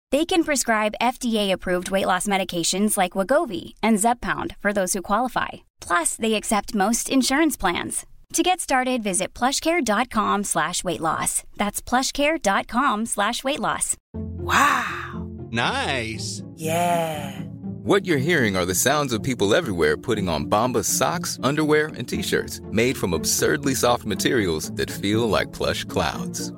They 0.11 0.25
can 0.25 0.43
prescribe 0.43 0.95
FDA-approved 1.01 1.89
weight 1.89 2.05
loss 2.05 2.27
medications 2.27 2.97
like 2.97 3.13
Wagovi 3.13 3.75
and 3.81 3.97
Zepbound 3.97 4.57
for 4.59 4.73
those 4.73 4.93
who 4.93 5.01
qualify. 5.01 5.49
Plus, 5.79 6.17
they 6.17 6.33
accept 6.33 6.75
most 6.75 7.09
insurance 7.09 7.55
plans. 7.55 8.05
To 8.33 8.43
get 8.43 8.59
started, 8.59 9.03
visit 9.03 9.33
plushcare.com 9.33 10.43
slash 10.43 10.83
weight 10.83 10.99
loss. 11.01 11.43
That's 11.57 11.81
plushcare.com 11.81 13.05
slash 13.05 13.43
weight 13.43 13.59
loss. 13.59 13.95
Wow. 14.13 15.29
Nice. 15.49 16.41
Yeah. 16.55 17.41
What 17.83 18.05
you're 18.05 18.17
hearing 18.17 18.55
are 18.55 18.65
the 18.65 18.75
sounds 18.75 19.11
of 19.11 19.23
people 19.23 19.53
everywhere 19.55 19.97
putting 19.97 20.29
on 20.29 20.45
Bombas 20.45 20.85
socks, 20.85 21.39
underwear, 21.43 21.87
and 21.87 22.07
t-shirts 22.07 22.61
made 22.71 22.97
from 22.97 23.13
absurdly 23.13 23.75
soft 23.75 24.05
materials 24.05 24.71
that 24.73 24.91
feel 24.91 25.27
like 25.27 25.51
plush 25.51 25.83
clouds. 25.85 26.53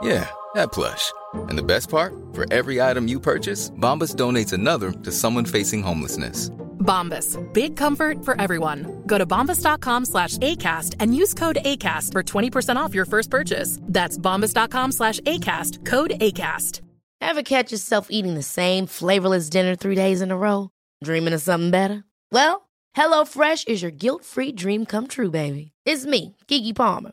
Yeah, 0.00 0.30
that 0.54 0.72
plush. 0.72 1.12
And 1.48 1.58
the 1.58 1.62
best 1.62 1.88
part? 1.88 2.12
For 2.32 2.44
every 2.52 2.80
item 2.80 3.08
you 3.08 3.18
purchase, 3.20 3.70
Bombas 3.70 4.14
donates 4.14 4.52
another 4.52 4.92
to 4.92 5.12
someone 5.12 5.44
facing 5.44 5.82
homelessness. 5.82 6.50
Bombas. 6.80 7.36
Big 7.52 7.76
comfort 7.76 8.24
for 8.24 8.40
everyone. 8.40 9.02
Go 9.06 9.18
to 9.18 9.26
bombas.com 9.26 10.04
slash 10.06 10.38
ACAST 10.38 10.96
and 10.98 11.14
use 11.14 11.34
code 11.34 11.58
ACAST 11.64 12.12
for 12.12 12.22
20% 12.22 12.76
off 12.76 12.94
your 12.94 13.04
first 13.04 13.30
purchase. 13.30 13.78
That's 13.82 14.18
bombas.com 14.18 14.92
slash 14.92 15.20
ACAST. 15.20 15.84
Code 15.84 16.12
ACAST. 16.20 16.80
Ever 17.20 17.42
catch 17.42 17.70
yourself 17.70 18.06
eating 18.10 18.34
the 18.34 18.42
same 18.42 18.86
flavorless 18.86 19.50
dinner 19.50 19.76
three 19.76 19.94
days 19.94 20.22
in 20.22 20.30
a 20.30 20.36
row? 20.38 20.70
Dreaming 21.04 21.34
of 21.34 21.42
something 21.42 21.70
better? 21.70 22.02
Well, 22.32 22.70
HelloFresh 22.96 23.68
is 23.68 23.82
your 23.82 23.90
guilt-free 23.90 24.52
dream 24.52 24.86
come 24.86 25.06
true, 25.06 25.30
baby. 25.30 25.72
It's 25.84 26.06
me, 26.06 26.34
Kiki 26.48 26.72
Palmer. 26.72 27.12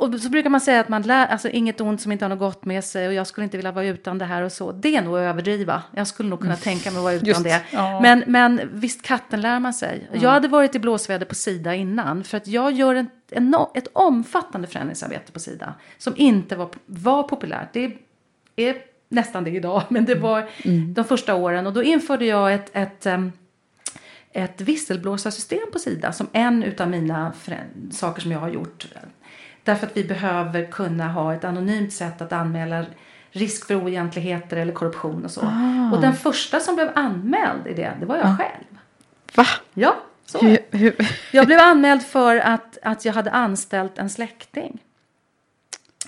och 0.00 0.20
så 0.20 0.28
brukar 0.28 0.50
man 0.50 0.60
säga 0.60 0.80
att 0.80 0.88
man 0.88 1.02
lär, 1.02 1.26
alltså 1.26 1.48
inget 1.48 1.80
ont 1.80 2.00
som 2.00 2.12
inte 2.12 2.24
har 2.24 2.28
något 2.28 2.38
gott 2.38 2.64
med 2.64 2.84
sig 2.84 3.08
och 3.08 3.14
jag 3.14 3.26
skulle 3.26 3.44
inte 3.44 3.56
vilja 3.56 3.72
vara 3.72 3.86
utan 3.86 4.18
det 4.18 4.24
här 4.24 4.42
och 4.42 4.52
så. 4.52 4.72
Det 4.72 4.96
är 4.96 5.02
nog 5.02 5.14
att 5.14 5.20
överdriva. 5.20 5.82
Jag 5.94 6.06
skulle 6.06 6.28
nog 6.28 6.40
kunna 6.40 6.56
tänka 6.56 6.90
mig 6.90 6.98
att 6.98 7.02
vara 7.02 7.14
utan 7.14 7.28
Just, 7.28 7.44
det. 7.44 7.62
ja. 7.70 8.00
Men, 8.00 8.24
men 8.26 8.60
visst 8.72 9.02
katten 9.02 9.40
lär 9.40 9.60
man 9.60 9.74
sig. 9.74 10.08
Jag 10.12 10.30
hade 10.30 10.48
varit 10.48 10.74
i 10.74 10.78
blåsväder 10.78 11.26
på 11.26 11.34
Sida 11.34 11.74
innan 11.74 12.24
för 12.24 12.36
att 12.36 12.46
jag 12.46 12.72
gör 12.72 12.94
en, 12.94 13.10
en, 13.30 13.54
ett 13.74 13.88
omfattande 13.92 14.68
förändringsarbete 14.68 15.32
på 15.32 15.40
Sida 15.40 15.74
som 15.98 16.12
inte 16.16 16.56
var, 16.56 16.68
var 16.86 17.22
populärt. 17.22 17.68
Det 17.72 17.96
är 18.56 18.76
nästan 19.08 19.44
det 19.44 19.50
idag, 19.50 19.82
men 19.88 20.04
det 20.04 20.14
var 20.14 20.48
de 20.94 21.04
första 21.04 21.34
åren 21.34 21.66
och 21.66 21.72
då 21.72 21.82
införde 21.82 22.24
jag 22.24 22.54
ett, 22.54 22.70
ett 22.72 23.06
em, 23.06 23.32
ett 24.32 24.60
visselblåsarsystem 24.60 25.70
på 25.72 25.78
Sida 25.78 26.12
som 26.12 26.26
en 26.32 26.62
utav 26.62 26.90
mina 26.90 27.32
saker 27.90 28.22
som 28.22 28.32
jag 28.32 28.38
har 28.38 28.48
gjort. 28.48 28.86
Därför 29.64 29.86
att 29.86 29.96
vi 29.96 30.04
behöver 30.04 30.70
kunna 30.70 31.08
ha 31.08 31.34
ett 31.34 31.44
anonymt 31.44 31.92
sätt 31.92 32.20
att 32.20 32.32
anmäla 32.32 32.84
risk 33.30 33.66
för 33.66 33.74
oegentligheter 33.74 34.56
eller 34.56 34.72
korruption 34.72 35.24
och 35.24 35.30
så. 35.30 35.40
Och 35.92 36.00
den 36.00 36.14
första 36.14 36.60
som 36.60 36.74
blev 36.74 36.90
anmäld 36.94 37.66
i 37.66 37.74
det, 37.74 37.92
det 38.00 38.06
var 38.06 38.16
jag 38.16 38.38
själv. 38.38 38.78
Va? 39.34 39.46
Ja, 39.74 39.96
så. 40.26 40.38
Hur, 40.38 40.58
hur? 40.70 40.96
Jag 41.32 41.46
blev 41.46 41.58
anmäld 41.58 42.02
för 42.02 42.36
att, 42.36 42.78
att 42.82 43.04
jag 43.04 43.12
hade 43.12 43.30
anställt 43.30 43.98
en 43.98 44.10
släkting. 44.10 44.82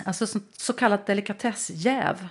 Alltså 0.05 0.26
så, 0.26 0.38
så 0.57 0.72
kallat 0.72 1.07
delikatessjäv. 1.07 2.28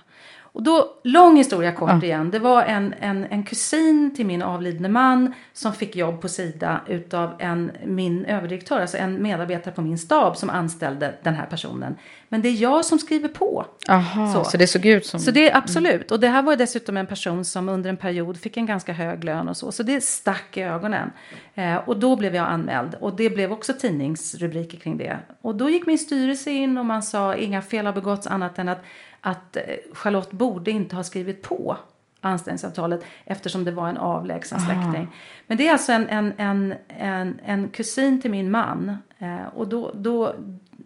Och 0.54 0.62
då, 0.62 1.00
lång 1.04 1.36
historia 1.36 1.72
kort 1.72 2.02
igen. 2.02 2.30
Det 2.30 2.38
var 2.38 2.62
en, 2.62 2.94
en, 3.00 3.24
en 3.24 3.42
kusin 3.42 4.14
till 4.16 4.26
min 4.26 4.42
avlidne 4.42 4.88
man 4.88 5.34
som 5.52 5.72
fick 5.72 5.96
jobb 5.96 6.20
på 6.20 6.28
Sida 6.28 6.80
utav 6.88 7.30
en, 7.38 7.72
min 7.84 8.24
överdirektör, 8.24 8.80
alltså 8.80 8.96
en 8.96 9.22
medarbetare 9.22 9.74
på 9.74 9.82
min 9.82 9.98
stab 9.98 10.36
som 10.36 10.50
anställde 10.50 11.14
den 11.22 11.34
här 11.34 11.46
personen. 11.46 11.96
Men 12.28 12.42
det 12.42 12.48
är 12.48 12.62
jag 12.62 12.84
som 12.84 12.98
skriver 12.98 13.28
på. 13.28 13.66
Aha, 13.88 14.32
så. 14.32 14.44
Så. 14.44 14.56
det 14.56 14.66
såg 14.66 14.86
ut 14.86 15.06
som... 15.06 15.20
Så 15.20 15.30
det 15.30 15.50
är 15.50 15.56
absolut. 15.56 16.10
Och 16.10 16.20
det 16.20 16.28
här 16.28 16.42
var 16.42 16.56
dessutom 16.56 16.96
en 16.96 17.06
person 17.06 17.44
som 17.44 17.68
under 17.68 17.90
en 17.90 17.96
period 17.96 18.40
fick 18.40 18.56
en 18.56 18.66
ganska 18.66 18.92
hög 18.92 19.24
lön 19.24 19.48
och 19.48 19.56
så. 19.56 19.72
Så 19.72 19.82
det 19.82 20.04
stack 20.04 20.56
i 20.56 20.62
ögonen. 20.62 21.10
Eh, 21.54 21.76
och 21.76 21.96
då 21.96 22.16
blev 22.16 22.34
jag 22.34 22.48
anmäld. 22.48 22.94
Och 23.00 23.16
det 23.16 23.30
blev 23.30 23.52
också 23.52 23.72
tidningsrubriker 23.72 24.78
kring 24.78 24.96
det. 24.96 25.18
Och 25.40 25.54
då 25.54 25.70
gick 25.70 25.86
min 25.86 25.98
styrelse 25.98 26.50
in 26.50 26.78
och 26.78 26.86
man 26.86 27.02
sa 27.02 27.34
inga 27.34 27.62
fel 27.62 27.86
har 27.86 27.92
begåtts 27.92 28.26
annat 28.26 28.58
än 28.58 28.68
att, 28.68 28.82
att 29.22 29.56
eh, 29.56 29.62
Charlotte 29.92 30.32
borde 30.32 30.70
inte 30.70 30.96
ha 30.96 31.04
skrivit 31.04 31.42
på 31.42 31.76
anställningsavtalet 32.20 33.04
eftersom 33.24 33.64
det 33.64 33.70
var 33.70 33.88
en 33.88 33.96
avlägsen 33.96 34.60
släkting. 34.60 35.08
Men 35.46 35.56
det 35.56 35.68
är 35.68 35.72
alltså 35.72 35.92
en, 35.92 36.08
en, 36.08 36.32
en, 36.36 36.74
en, 36.88 37.40
en 37.44 37.68
kusin 37.68 38.20
till 38.20 38.30
min 38.30 38.50
man. 38.50 38.96
Eh, 39.18 39.46
och 39.54 39.68
då, 39.68 39.90
då, 39.94 40.34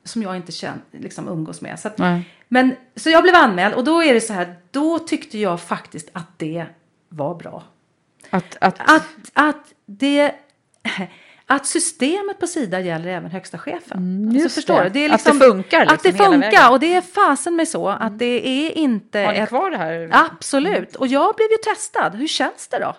som 0.05 0.23
jag 0.23 0.37
inte 0.37 0.53
känt, 0.53 0.83
liksom 0.91 1.29
umgås 1.29 1.61
med. 1.61 1.81
Så, 1.81 1.89
att, 1.89 1.99
men, 2.49 2.77
så 2.97 3.11
jag 3.11 3.23
blev 3.23 3.35
anmäld 3.35 3.75
och 3.75 3.85
då 3.85 4.03
är 4.03 4.15
det 4.15 4.21
så 4.21 4.33
här, 4.33 4.57
då 4.71 4.99
tyckte 4.99 5.39
jag 5.39 5.61
faktiskt 5.61 6.09
att 6.13 6.39
det 6.39 6.67
var 7.09 7.35
bra. 7.35 7.63
Att, 8.31 8.57
att, 8.61 8.81
Att, 8.81 9.31
att 9.33 9.73
det... 9.87 10.35
Att 11.49 11.67
systemet 11.67 12.39
på 12.41 12.47
Sida 12.47 12.81
gäller 12.81 13.09
även 13.09 13.31
högsta 13.31 13.59
chefen. 13.59 13.99
Mm, 13.99 14.37
just 14.37 14.55
förstår 14.55 14.77
det. 14.79 14.85
du? 14.85 14.89
det 14.91 15.05
är 15.07 15.11
Att 15.15 15.25
det 15.25 15.33
liksom, 15.33 15.49
funkar 15.51 15.83
Att 15.87 16.03
det 16.03 16.09
liksom 16.09 16.33
funkar 16.33 16.71
och 16.71 16.81
det 16.81 16.95
är 16.95 17.01
fasen 17.01 17.57
med 17.57 17.69
så 17.69 17.89
att 17.89 18.19
det 18.19 18.49
är 18.49 18.71
inte... 18.79 19.19
har 19.21 19.33
ni 19.33 19.39
ett- 19.39 19.49
kvar 19.49 19.71
det 19.71 19.77
här? 19.77 20.11
Absolut. 20.13 20.97
Och 20.97 21.07
jag 21.07 21.35
blev 21.37 21.51
ju 21.51 21.57
testad. 21.75 22.15
Hur 22.15 22.27
känns 22.29 22.69
det 22.69 22.79
då? 22.79 22.97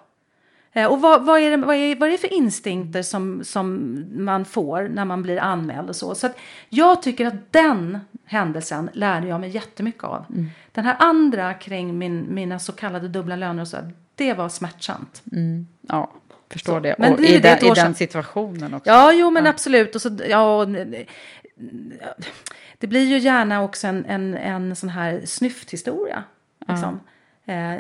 Eh, 0.73 0.85
Och 0.91 1.01
vad, 1.01 1.25
vad, 1.25 1.39
är 1.39 1.51
det, 1.51 1.57
vad, 1.57 1.75
är, 1.75 1.95
vad 1.95 2.07
är 2.07 2.11
det 2.11 2.17
för 2.17 2.33
instinkter 2.33 3.01
som, 3.01 3.43
som 3.43 3.95
man 4.11 4.45
får 4.45 4.87
när 4.93 5.05
man 5.05 5.21
blir 5.23 5.39
anmäld 5.39 5.89
och 5.89 5.95
så? 5.95 6.15
Så 6.15 6.27
att 6.27 6.37
jag 6.69 7.01
tycker 7.01 7.25
att 7.25 7.53
den 7.53 7.99
händelsen 8.25 8.89
lärde 8.93 9.27
jag 9.27 9.39
mig 9.41 9.49
jättemycket 9.49 10.03
av. 10.03 10.25
Den 10.71 10.85
här 10.85 10.95
andra 10.99 11.53
kring 11.53 11.97
min, 11.97 12.25
mina 12.29 12.59
så 12.59 12.71
kallade 12.71 13.07
dubbla 13.07 13.35
löner 13.35 13.61
och 13.61 13.67
så, 13.67 13.77
det 14.15 14.33
var 14.33 14.49
smärtsamt. 14.49 15.21
Mm. 15.31 15.67
Ja, 15.81 16.11
förstår 16.49 16.73
Så, 16.73 16.79
det. 16.79 16.95
men 16.97 17.13
och 17.13 17.21
det- 17.21 17.27
i, 17.27 17.39
det 17.39 17.63
i 17.63 17.69
den 17.75 17.95
situationen 17.95 18.73
också. 18.73 18.89
Ja, 18.89 19.13
jo 19.13 19.29
men 19.31 19.47
absolut. 19.47 19.95
Och 19.95 20.01
så, 20.01 20.17
ja, 20.29 20.57
och, 20.61 20.67
det 22.77 22.87
blir 22.87 23.05
ju 23.05 23.17
gärna 23.17 23.63
också 23.63 23.87
en, 23.87 24.05
en, 24.05 24.37
en 24.37 24.75
sån 24.75 24.89
här 24.89 25.21
snyfthistoria. 25.25 26.23
Liksom. 26.67 26.99
Eh, 27.45 27.75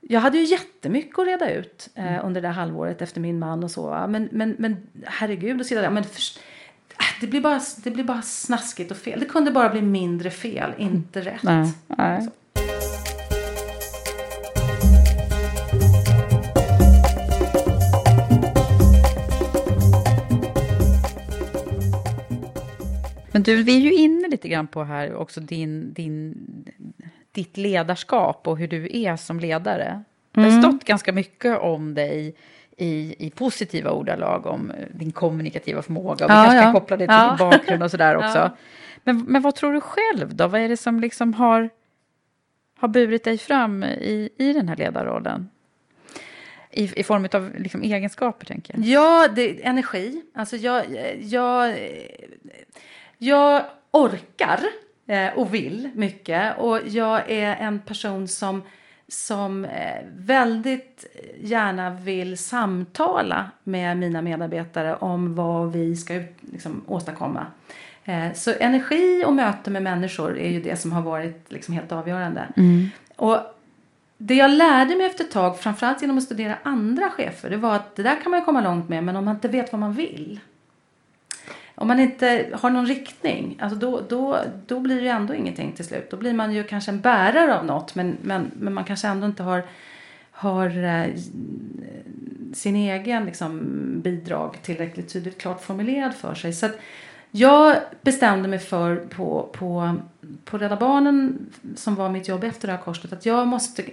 jag 0.00 0.20
hade 0.20 0.38
ju 0.38 0.44
jättemycket 0.44 1.18
att 1.18 1.26
reda 1.26 1.50
ut 1.50 1.88
eh, 1.94 2.24
under 2.24 2.40
det 2.40 2.48
här 2.48 2.54
halvåret 2.54 3.02
efter 3.02 3.20
min 3.20 3.38
man 3.38 3.64
och 3.64 3.70
så. 3.70 4.06
Men, 4.08 4.28
men, 4.32 4.56
men 4.58 4.76
herregud, 5.06 5.60
och 5.60 5.66
sitta 5.66 5.80
där. 5.80 5.90
Men 5.90 6.04
först, 6.04 6.38
äh, 6.90 7.20
det, 7.20 7.26
blir 7.26 7.40
bara, 7.40 7.60
det 7.84 7.90
blir 7.90 8.04
bara 8.04 8.22
snaskigt 8.22 8.90
och 8.90 8.96
fel. 8.96 9.20
Det 9.20 9.26
kunde 9.26 9.50
bara 9.50 9.68
bli 9.68 9.82
mindre 9.82 10.30
fel, 10.30 10.74
inte 10.78 11.20
rätt. 11.20 11.42
Nej, 11.42 11.72
nej. 11.86 12.28
Men 23.38 23.42
du, 23.42 23.62
vi 23.62 23.76
är 23.76 23.80
ju 23.80 23.92
inne 23.94 24.28
lite 24.28 24.48
grann 24.48 24.66
på 24.66 24.82
här 24.84 25.14
också 25.14 25.40
din, 25.40 25.92
din, 25.92 26.34
ditt 27.32 27.56
ledarskap 27.56 28.46
och 28.48 28.58
hur 28.58 28.68
du 28.68 28.88
är 28.92 29.16
som 29.16 29.40
ledare. 29.40 30.02
Det 30.32 30.40
har 30.40 30.48
Mm. 30.48 30.62
stått 30.62 30.84
ganska 30.84 31.12
mycket 31.12 31.58
om 31.58 31.94
dig 31.94 32.34
i, 32.76 33.14
i 33.26 33.30
positiva 33.30 33.90
ordalag 33.90 34.46
om 34.46 34.70
eh, 34.70 34.76
din 34.92 35.12
kommunikativa 35.12 35.82
förmåga. 35.82 36.24
Och 36.24 36.30
vi 36.30 36.34
Ja, 36.34 36.42
kanske 36.44 36.58
kan 36.62 36.66
ja. 36.66 36.80
koppla 36.80 36.96
det 36.96 37.06
till 37.06 37.14
Ja. 37.14 37.28
din 37.28 37.38
bakgrund 37.50 37.82
och 37.82 37.90
sådär 37.90 38.16
också. 38.24 38.38
Ja. 38.38 38.56
Men, 39.04 39.22
men 39.28 39.42
vad 39.42 39.54
tror 39.54 39.72
du 39.72 39.80
själv 39.80 40.34
då? 40.34 40.46
Vad 40.46 40.60
är 40.60 40.68
det 40.68 40.76
som 40.76 41.00
liksom 41.00 41.34
har, 41.34 41.70
har 42.78 42.88
burit 42.88 43.24
dig 43.24 43.38
fram 43.38 43.84
i, 43.84 44.28
i 44.38 44.52
den 44.52 44.68
här 44.68 44.76
ledarrollen? 44.76 45.48
I, 46.70 47.00
i 47.00 47.02
form 47.04 47.28
av 47.32 47.50
liksom 47.58 47.82
egenskaper, 47.82 48.46
tänker 48.46 48.74
jag. 48.76 48.84
Ja, 48.86 49.28
det, 49.36 49.64
energi. 49.66 50.22
Alltså 50.34 50.56
jag, 50.56 50.84
jag, 51.20 51.74
jag 53.18 53.64
orkar 53.90 54.60
eh, 55.06 55.38
och 55.38 55.54
vill 55.54 55.90
mycket. 55.94 56.58
Och 56.58 56.80
jag 56.86 57.30
är 57.30 57.56
en 57.56 57.78
person 57.78 58.28
som, 58.28 58.62
som 59.08 59.64
eh, 59.64 60.04
väldigt 60.16 61.04
gärna 61.40 61.90
vill 61.90 62.38
samtala 62.38 63.50
med 63.64 63.96
mina 63.96 64.22
medarbetare 64.22 64.96
om 64.96 65.34
vad 65.34 65.72
vi 65.72 65.96
ska 65.96 66.22
liksom, 66.40 66.84
åstadkomma. 66.86 67.46
Eh, 68.04 68.32
så 68.34 68.52
energi 68.60 69.24
och 69.26 69.32
möte 69.32 69.70
med 69.70 69.82
människor 69.82 70.38
är 70.38 70.50
ju 70.50 70.62
det 70.62 70.76
som 70.76 70.92
har 70.92 71.02
varit 71.02 71.52
liksom 71.52 71.74
helt 71.74 71.92
avgörande. 71.92 72.46
Och 73.16 73.38
det 74.18 74.34
jag 74.34 74.50
lärde 74.50 74.96
mig 74.96 75.06
efter 75.06 75.24
ett 75.24 75.30
tag, 75.30 75.58
framförallt 75.60 76.02
genom 76.02 76.18
att 76.18 76.24
studera 76.24 76.58
andra 76.62 77.10
chefer, 77.10 77.50
det 77.50 77.56
var 77.56 77.74
att 77.74 77.96
det 77.96 78.02
där 78.02 78.22
kan 78.22 78.30
man 78.30 78.44
komma 78.44 78.60
långt 78.60 78.88
med, 78.88 79.04
men 79.04 79.16
om 79.16 79.24
man 79.24 79.34
inte 79.34 79.48
vet 79.48 79.72
vad 79.72 79.80
man 79.80 79.92
vill. 79.92 80.40
Om 81.80 81.88
man 81.88 82.00
inte 82.00 82.48
har 82.52 82.70
någon 82.70 82.86
riktning, 82.86 83.58
alltså 83.60 83.78
då, 83.78 84.00
då, 84.08 84.38
då 84.66 84.80
blir 84.80 84.96
det 84.96 85.02
ju 85.02 85.08
ändå 85.08 85.34
ingenting 85.34 85.72
till 85.72 85.84
slut. 85.84 86.10
Då 86.10 86.16
blir 86.16 86.32
man 86.32 86.52
ju 86.52 86.64
kanske 86.64 86.90
en 86.90 87.00
bärare 87.00 87.58
av 87.58 87.64
något, 87.64 87.94
men, 87.94 88.16
men, 88.22 88.50
men 88.54 88.74
man 88.74 88.84
kanske 88.84 89.08
ändå 89.08 89.26
inte 89.26 89.42
har, 89.42 89.62
har 90.30 90.84
eh, 90.84 91.14
sin 92.52 92.76
egen 92.76 93.24
liksom, 93.24 93.60
bidrag 94.02 94.58
tillräckligt 94.62 95.12
tydligt 95.12 95.38
klart 95.40 95.62
formulerad 95.62 96.14
för 96.14 96.34
sig. 96.34 96.52
Så 96.52 96.68
jag 97.30 97.76
bestämde 98.02 98.48
mig 98.48 98.58
för 98.58 98.96
på, 98.96 99.48
på, 99.52 99.94
på 100.44 100.58
Rädda 100.58 100.76
Barnen, 100.76 101.46
som 101.76 101.94
var 101.94 102.08
mitt 102.08 102.28
jobb 102.28 102.44
efter 102.44 102.68
Röda 102.68 102.82
Korset, 102.82 103.12
att 103.12 103.26
jag 103.26 103.46
måste 103.46 103.84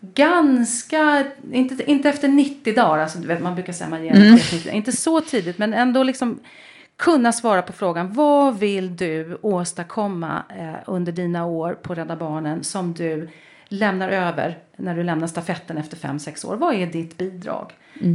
ganska, 0.00 1.24
inte, 1.52 1.90
inte 1.90 2.08
efter 2.08 2.28
90 2.28 2.74
dagar, 2.74 2.98
alltså 3.02 3.18
du 3.18 3.26
vet 3.26 3.42
man 3.42 3.54
brukar 3.54 3.72
säga 3.72 3.90
man 3.90 4.04
ger 4.04 4.32
90 4.32 4.70
inte 4.70 4.92
så 4.92 5.20
tidigt, 5.20 5.58
men 5.58 5.74
ändå 5.74 6.02
liksom 6.02 6.40
kunna 6.96 7.32
svara 7.32 7.62
på 7.62 7.72
frågan 7.72 8.12
vad 8.12 8.58
vill 8.58 8.96
du 8.96 9.38
åstadkomma 9.42 10.42
eh, 10.58 10.74
under 10.86 11.12
dina 11.12 11.46
år 11.46 11.74
på 11.82 11.94
Rädda 11.94 12.16
Barnen 12.16 12.64
som 12.64 12.92
du 12.92 13.28
lämnar 13.68 14.08
över 14.08 14.58
när 14.76 14.96
du 14.96 15.02
lämnar 15.02 15.26
stafetten 15.26 15.78
efter 15.78 15.96
5-6 15.96 16.46
år. 16.46 16.56
Vad 16.56 16.74
är 16.74 16.86
ditt 16.86 17.18
bidrag? 17.18 17.72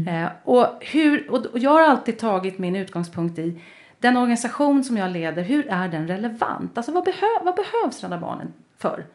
Eh, 0.07 0.29
och, 0.43 0.67
hur, 0.79 1.31
och 1.31 1.59
jag 1.59 1.71
har 1.71 1.81
alltid 1.81 2.19
tagit 2.19 2.59
min 2.59 2.75
utgångspunkt 2.75 3.39
i 3.39 3.61
den 3.99 4.17
organisation 4.17 4.83
som 4.83 4.97
jag 4.97 5.11
leder, 5.11 5.43
hur 5.43 5.67
är 5.69 5.87
den 5.87 6.07
relevant? 6.07 6.77
Alltså 6.77 6.91
vad, 6.91 7.03
behö, 7.03 7.27
vad 7.43 7.55
behövs 7.55 8.03
Rädda 8.03 8.17
Barnen 8.17 8.53
för 8.77 9.05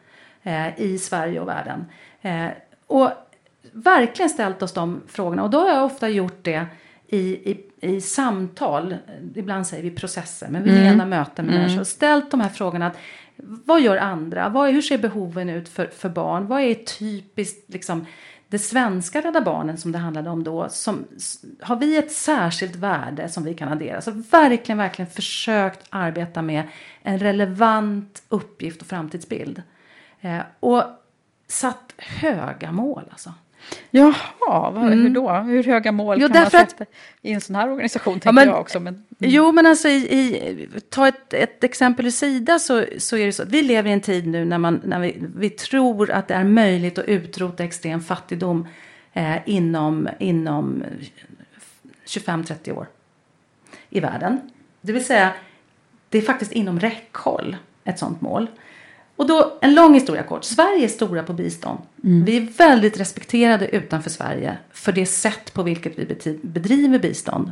eh, 0.43 0.79
i 0.79 0.97
Sverige 0.97 1.39
och 1.39 1.47
världen? 1.47 1.85
Och 2.87 3.09
verkligen 3.71 4.29
ställt 4.29 4.61
oss 4.61 4.73
de 4.73 5.01
frågorna 5.07 5.43
och 5.43 5.49
då 5.49 5.59
har 5.59 5.67
jag 5.67 5.85
ofta 5.85 6.09
gjort 6.09 6.39
det 6.41 6.65
i, 7.07 7.51
i, 7.51 7.65
i 7.83 8.01
samtal, 8.01 8.97
ibland 9.35 9.67
säger 9.67 9.83
vi 9.83 9.91
processer, 9.91 10.47
men 10.47 10.63
vi 10.63 10.71
menar 10.71 11.05
möten 11.05 11.45
med 11.45 11.55
människor. 11.55 11.83
Ställt 11.83 12.31
de 12.31 12.39
här 12.41 12.49
frågorna, 12.49 12.87
att, 12.87 12.97
vad 13.35 13.81
gör 13.81 13.97
andra? 13.97 14.49
Vad 14.49 14.69
är, 14.69 14.73
hur 14.73 14.81
ser 14.81 14.97
behoven 14.97 15.49
ut 15.49 15.69
för, 15.69 15.87
för 15.87 16.09
barn? 16.09 16.47
Vad 16.47 16.61
är 16.61 16.73
typiskt 16.73 17.73
liksom, 17.73 18.05
det 18.47 18.59
svenska 18.59 19.21
Rädda 19.21 19.41
Barnen 19.41 19.77
som 19.77 19.91
det 19.91 19.97
handlade 19.97 20.29
om 20.29 20.43
då? 20.43 20.69
Som, 20.69 21.05
har 21.61 21.75
vi 21.75 21.97
ett 21.97 22.11
särskilt 22.11 22.75
värde 22.75 23.29
som 23.29 23.43
vi 23.43 23.53
kan 23.53 23.69
addera? 23.69 24.01
Så 24.01 24.11
verkligen, 24.11 24.77
verkligen 24.77 25.11
försökt 25.11 25.85
arbeta 25.89 26.41
med 26.41 26.63
en 27.01 27.19
relevant 27.19 28.23
uppgift 28.29 28.81
och 28.81 28.87
framtidsbild. 28.87 29.61
Eh, 30.21 30.39
och 30.59 30.83
satt 31.47 31.93
höga 31.97 32.71
mål 32.71 33.03
alltså. 33.11 33.33
Jaha, 33.91 34.71
vad, 34.71 34.93
hur 34.93 35.09
då? 35.09 35.31
Hur 35.31 35.63
höga 35.63 35.91
mål 35.91 36.17
Jo, 36.21 36.27
kan 36.27 36.33
man 36.33 36.43
därför 36.43 36.57
att- 36.57 36.71
sätta 36.71 36.85
i 37.21 37.31
en 37.31 37.41
sån 37.41 37.55
här 37.55 37.69
organisation, 37.69 38.19
Ja, 38.23 38.31
men- 38.31 38.47
jag 38.47 38.59
också. 38.59 38.79
Men, 38.79 38.93
mm. 38.93 39.05
Jo, 39.19 39.51
men 39.51 39.65
alltså 39.65 39.87
i, 39.87 39.95
i, 39.95 40.67
ta 40.89 41.07
ett, 41.07 41.33
ett 41.33 41.63
exempel 41.63 42.05
ur 42.05 42.11
Sida 42.11 42.59
så, 42.59 42.85
så 42.97 43.17
är 43.17 43.25
det 43.25 43.31
så 43.31 43.43
att 43.43 43.49
vi 43.49 43.61
lever 43.61 43.89
i 43.89 43.93
en 43.93 44.01
tid 44.01 44.27
nu 44.27 44.45
när, 44.45 44.57
man, 44.57 44.81
när 44.83 44.99
vi, 44.99 45.23
vi 45.35 45.49
tror 45.49 46.11
att 46.11 46.27
det 46.27 46.33
är 46.33 46.43
möjligt 46.43 46.97
att 46.97 47.05
utrota 47.05 47.63
extrem 47.63 48.01
fattigdom 48.01 48.67
eh, 49.13 49.35
inom, 49.45 50.09
inom 50.19 50.83
25-30 52.05 52.71
år 52.71 52.87
i 53.89 53.99
världen. 53.99 54.39
Det 54.81 54.93
vill 54.93 55.05
säga, 55.05 55.33
det 56.09 56.17
är 56.17 56.21
faktiskt 56.21 56.51
inom 56.51 56.79
räckhåll 56.79 57.57
ett 57.83 57.99
sånt 57.99 58.21
mål. 58.21 58.47
Och 59.15 59.27
då, 59.27 59.57
en 59.61 59.75
lång 59.75 59.93
historia 59.93 60.23
kort. 60.23 60.43
Sverige 60.43 60.83
är 60.83 60.87
stora 60.87 61.23
på 61.23 61.33
bistånd. 61.33 61.79
Vi 61.95 62.37
är 62.37 62.41
väldigt 62.57 62.99
respekterade 62.99 63.75
utanför 63.75 64.09
Sverige 64.09 64.57
för 64.71 64.91
det 64.91 65.05
sätt 65.05 65.53
på 65.53 65.63
vilket 65.63 65.99
vi 65.99 66.39
bedriver 66.41 66.99
bistånd. 66.99 67.51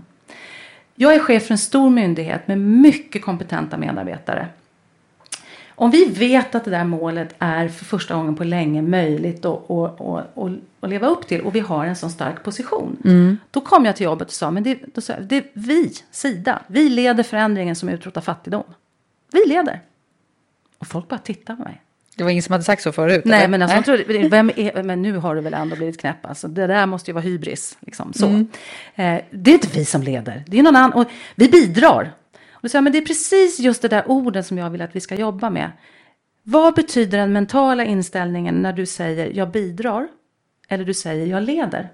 Jag 0.95 1.15
är 1.15 1.19
chef 1.19 1.45
för 1.45 1.53
en 1.53 1.57
stor 1.57 1.89
myndighet 1.89 2.47
med 2.47 2.57
mycket 2.57 3.21
kompetenta 3.21 3.77
medarbetare. 3.77 4.47
Om 5.69 5.91
vi 5.91 6.05
vet 6.05 6.55
att 6.55 6.65
det 6.65 6.71
där 6.71 6.83
målet 6.83 7.35
är 7.39 7.67
för 7.67 7.85
första 7.85 8.15
gången 8.15 8.35
på 8.35 8.43
länge 8.43 8.81
möjligt 8.81 9.45
att, 9.45 9.71
att, 9.71 10.01
att, 10.01 10.37
att, 10.37 10.51
att 10.79 10.89
leva 10.89 11.07
upp 11.07 11.27
till 11.27 11.41
och 11.41 11.55
vi 11.55 11.59
har 11.59 11.85
en 11.85 11.95
sån 11.95 12.09
stark 12.09 12.43
position. 12.43 12.97
Då 13.51 13.61
kom 13.61 13.85
jag 13.85 13.95
till 13.95 14.03
jobbet 14.03 14.27
och 14.27 14.33
sa, 14.33 14.51
men 14.51 14.63
det, 14.63 14.79
då 14.93 15.01
sa 15.01 15.13
jag, 15.13 15.23
det 15.23 15.35
är 15.35 15.43
vi, 15.53 15.93
Sida, 16.11 16.61
vi 16.67 16.89
leder 16.89 17.23
förändringen 17.23 17.75
som 17.75 17.89
utrotar 17.89 18.21
fattigdom. 18.21 18.63
Vi 19.31 19.45
leder. 19.47 19.79
Och 20.81 20.87
folk 20.87 21.07
bara 21.07 21.19
tittar 21.19 21.55
på 21.55 21.63
mig. 21.63 21.81
det 22.15 22.23
var 22.23 22.31
ingen 22.31 22.43
som 22.43 22.51
hade 22.51 22.63
sagt 22.63 22.81
så 22.81 22.91
förut? 22.91 23.21
Nej, 23.25 23.39
eller? 23.39 23.47
men 23.47 23.61
alltså, 23.61 23.77
jag 23.77 23.85
trodde, 23.85 24.29
vem 24.29 24.51
är, 24.55 24.83
men 24.83 25.01
nu 25.01 25.17
har 25.17 25.35
du 25.35 25.41
väl 25.41 25.53
ändå 25.53 25.75
blivit 25.75 25.99
knäpp. 25.99 26.25
Alltså, 26.25 26.47
det 26.47 26.67
där 26.67 26.85
måste 26.85 27.11
ju 27.11 27.13
vara 27.13 27.23
hybris. 27.23 27.77
Liksom, 27.79 28.13
så. 28.13 28.25
Eh, 28.95 29.21
det 29.31 29.51
är 29.51 29.53
inte 29.53 29.67
vi 29.73 29.85
som 29.85 30.03
leder. 30.03 30.43
Det 30.47 30.59
är 30.59 30.63
någon 30.63 30.75
annan. 30.75 30.93
Och 30.93 31.07
vi 31.35 31.49
bidrar. 31.49 32.13
Och 32.51 32.69
jag, 32.73 32.83
men 32.83 32.93
det 32.93 32.99
är 32.99 33.05
precis 33.05 33.59
just 33.59 33.81
det 33.81 33.87
där 33.87 34.11
orden 34.11 34.43
som 34.43 34.57
jag 34.57 34.69
vill 34.69 34.81
att 34.81 34.95
vi 34.95 34.99
ska 34.99 35.15
jobba 35.15 35.49
med. 35.49 35.71
Vad 36.43 36.75
betyder 36.75 37.17
den 37.17 37.33
mentala 37.33 37.85
inställningen 37.85 38.55
när 38.55 38.73
du 38.73 38.85
säger 38.85 39.31
jag 39.33 39.51
bidrar? 39.51 40.07
Eller 40.67 40.85
du 40.85 40.93
säger 40.93 41.25
jag 41.25 41.43
leder? 41.43 41.89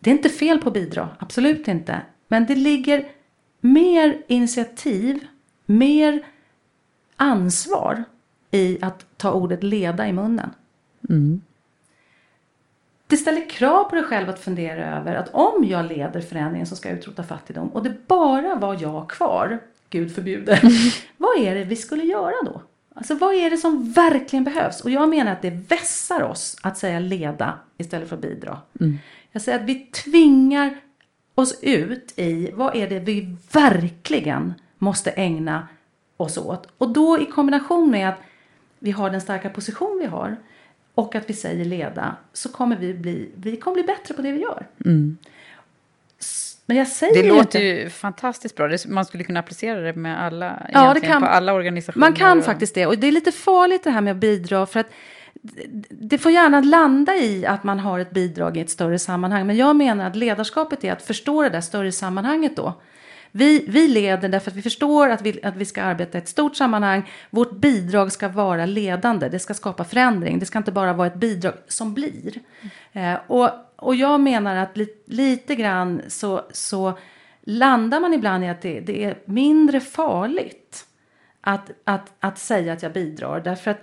Det 0.00 0.10
är 0.10 0.14
inte 0.14 0.28
fel 0.28 0.58
på 0.58 0.68
att 0.68 0.74
bidra, 0.74 1.08
absolut 1.18 1.68
inte. 1.68 2.00
Men 2.28 2.46
det 2.46 2.54
ligger 2.54 3.04
mer 3.60 4.22
initiativ, 4.28 5.26
mer 5.66 6.22
ansvar 7.18 8.04
i 8.50 8.78
att 8.82 9.06
ta 9.16 9.32
ordet 9.32 9.62
leda 9.62 10.08
i 10.08 10.12
munnen. 10.12 10.50
Det 13.06 13.16
ställer 13.16 13.50
krav 13.50 13.84
på 13.84 13.94
dig 13.94 14.04
själv 14.04 14.28
att 14.28 14.40
fundera 14.40 14.98
över 14.98 15.14
att 15.14 15.28
om 15.34 15.64
jag 15.64 15.86
leder 15.86 16.20
förändringen 16.20 16.66
som 16.66 16.76
ska 16.76 16.90
utrota 16.90 17.22
fattigdom 17.22 17.68
och 17.68 17.82
det 17.82 18.06
bara 18.06 18.54
var 18.54 18.78
jag 18.80 19.10
kvar, 19.10 19.58
Gud 19.90 20.14
förbjude, 20.14 20.60
vad 21.16 21.38
är 21.38 21.54
det 21.54 21.64
vi 21.64 21.76
skulle 21.76 22.04
göra 22.04 22.34
då? 22.44 22.62
Alltså 22.94 23.14
vad 23.14 23.34
är 23.34 23.50
det 23.50 23.56
som 23.56 23.92
verkligen 23.92 24.44
behövs? 24.44 24.80
Och 24.80 24.90
jag 24.90 25.08
menar 25.08 25.32
att 25.32 25.42
det 25.42 25.50
vässar 25.50 26.22
oss 26.22 26.56
att 26.62 26.78
säga 26.78 27.00
leda 27.00 27.58
istället 27.76 28.08
för 28.08 28.16
att 28.16 28.22
bidra. 28.22 28.58
Jag 29.32 29.42
säger 29.42 29.58
att 29.58 29.64
vi 29.64 29.74
tvingar 29.74 30.80
oss 31.34 31.58
ut 31.62 32.18
i 32.18 32.50
vad 32.54 32.76
är 32.76 32.88
det 32.88 32.98
vi 32.98 33.36
verkligen 33.52 34.54
måste 34.78 35.10
ägna 35.10 35.68
oss 36.18 36.38
åt. 36.38 36.68
Och 36.78 36.88
då 36.92 37.18
i 37.20 37.26
kombination 37.26 37.90
med 37.90 38.08
att 38.08 38.18
vi 38.78 38.90
har 38.90 39.10
den 39.10 39.20
starka 39.20 39.50
position 39.50 39.98
vi 40.00 40.06
har 40.06 40.36
och 40.94 41.14
att 41.14 41.30
vi 41.30 41.34
säger 41.34 41.64
leda 41.64 42.16
så 42.32 42.48
kommer 42.48 42.76
vi 42.76 42.94
bli, 42.94 43.30
vi 43.34 43.56
kommer 43.56 43.74
bli 43.74 43.82
bättre 43.82 44.14
på 44.14 44.22
det 44.22 44.32
vi 44.32 44.40
gör. 44.40 44.66
Mm. 44.84 45.16
Men 46.66 46.76
jag 46.76 46.88
säger 46.88 47.22
det 47.22 47.28
låter 47.28 47.42
inte, 47.42 47.58
ju 47.58 47.90
fantastiskt 47.90 48.56
bra. 48.56 48.68
Man 48.88 49.04
skulle 49.04 49.24
kunna 49.24 49.40
applicera 49.40 49.80
det 49.80 49.92
med 49.96 50.22
alla, 50.24 50.66
Ja, 50.72 50.94
det 50.94 51.00
kan- 51.00 51.22
på 51.22 51.28
alla 51.28 51.52
organisationer. 51.52 52.06
Man 52.06 52.12
kan 52.16 52.38
och- 52.38 52.44
faktiskt 52.44 52.74
det. 52.74 52.86
Och 52.86 52.98
det 52.98 53.06
är 53.06 53.12
lite 53.12 53.32
farligt 53.32 53.84
det 53.84 53.90
här 53.90 54.00
med 54.00 54.10
att 54.10 54.16
bidra. 54.16 54.66
För 54.66 54.80
att 54.80 54.90
det 55.90 56.18
får 56.18 56.32
gärna 56.32 56.60
landa 56.60 57.16
i 57.16 57.46
att 57.46 57.64
man 57.64 57.78
har 57.78 57.98
ett 57.98 58.10
bidrag 58.10 58.56
i 58.56 58.60
ett 58.60 58.70
större 58.70 58.98
sammanhang. 58.98 59.46
Men 59.46 59.56
jag 59.56 59.76
menar 59.76 60.06
att 60.06 60.16
ledarskapet 60.16 60.84
är 60.84 60.92
att 60.92 61.02
förstå 61.02 61.42
det 61.42 61.48
där 61.48 61.60
större 61.60 61.92
sammanhanget 61.92 62.56
då. 62.56 62.74
Vi, 63.38 63.64
vi 63.68 63.88
leder 63.88 64.28
därför 64.28 64.50
att 64.50 64.56
vi 64.56 64.62
förstår 64.62 65.08
att 65.08 65.22
vi, 65.22 65.40
att 65.42 65.56
vi 65.56 65.64
ska 65.64 65.82
arbeta 65.82 66.18
i 66.18 66.20
ett 66.20 66.28
stort 66.28 66.56
sammanhang. 66.56 67.10
Vårt 67.30 67.50
bidrag 67.50 68.12
ska 68.12 68.28
vara 68.28 68.66
ledande. 68.66 69.28
Det 69.28 69.38
ska 69.38 69.54
skapa 69.54 69.84
förändring. 69.84 70.38
Det 70.38 70.46
ska 70.46 70.58
inte 70.58 70.72
bara 70.72 70.92
vara 70.92 71.06
ett 71.06 71.14
bidrag 71.14 71.54
som 71.68 71.94
blir. 71.94 72.40
Eh, 72.92 73.14
och, 73.26 73.50
och 73.76 73.94
jag 73.94 74.20
menar 74.20 74.56
att 74.56 74.76
li, 74.76 74.88
lite 75.06 75.54
grann 75.54 76.02
så, 76.08 76.42
så 76.50 76.98
landar 77.42 78.00
man 78.00 78.14
ibland 78.14 78.44
i 78.44 78.48
att 78.48 78.62
det, 78.62 78.80
det 78.80 79.04
är 79.04 79.18
mindre 79.24 79.80
farligt 79.80 80.86
att, 81.40 81.70
att, 81.84 82.12
att 82.20 82.38
säga 82.38 82.72
att 82.72 82.82
jag 82.82 82.92
bidrar. 82.92 83.40
Därför 83.40 83.70
att 83.70 83.82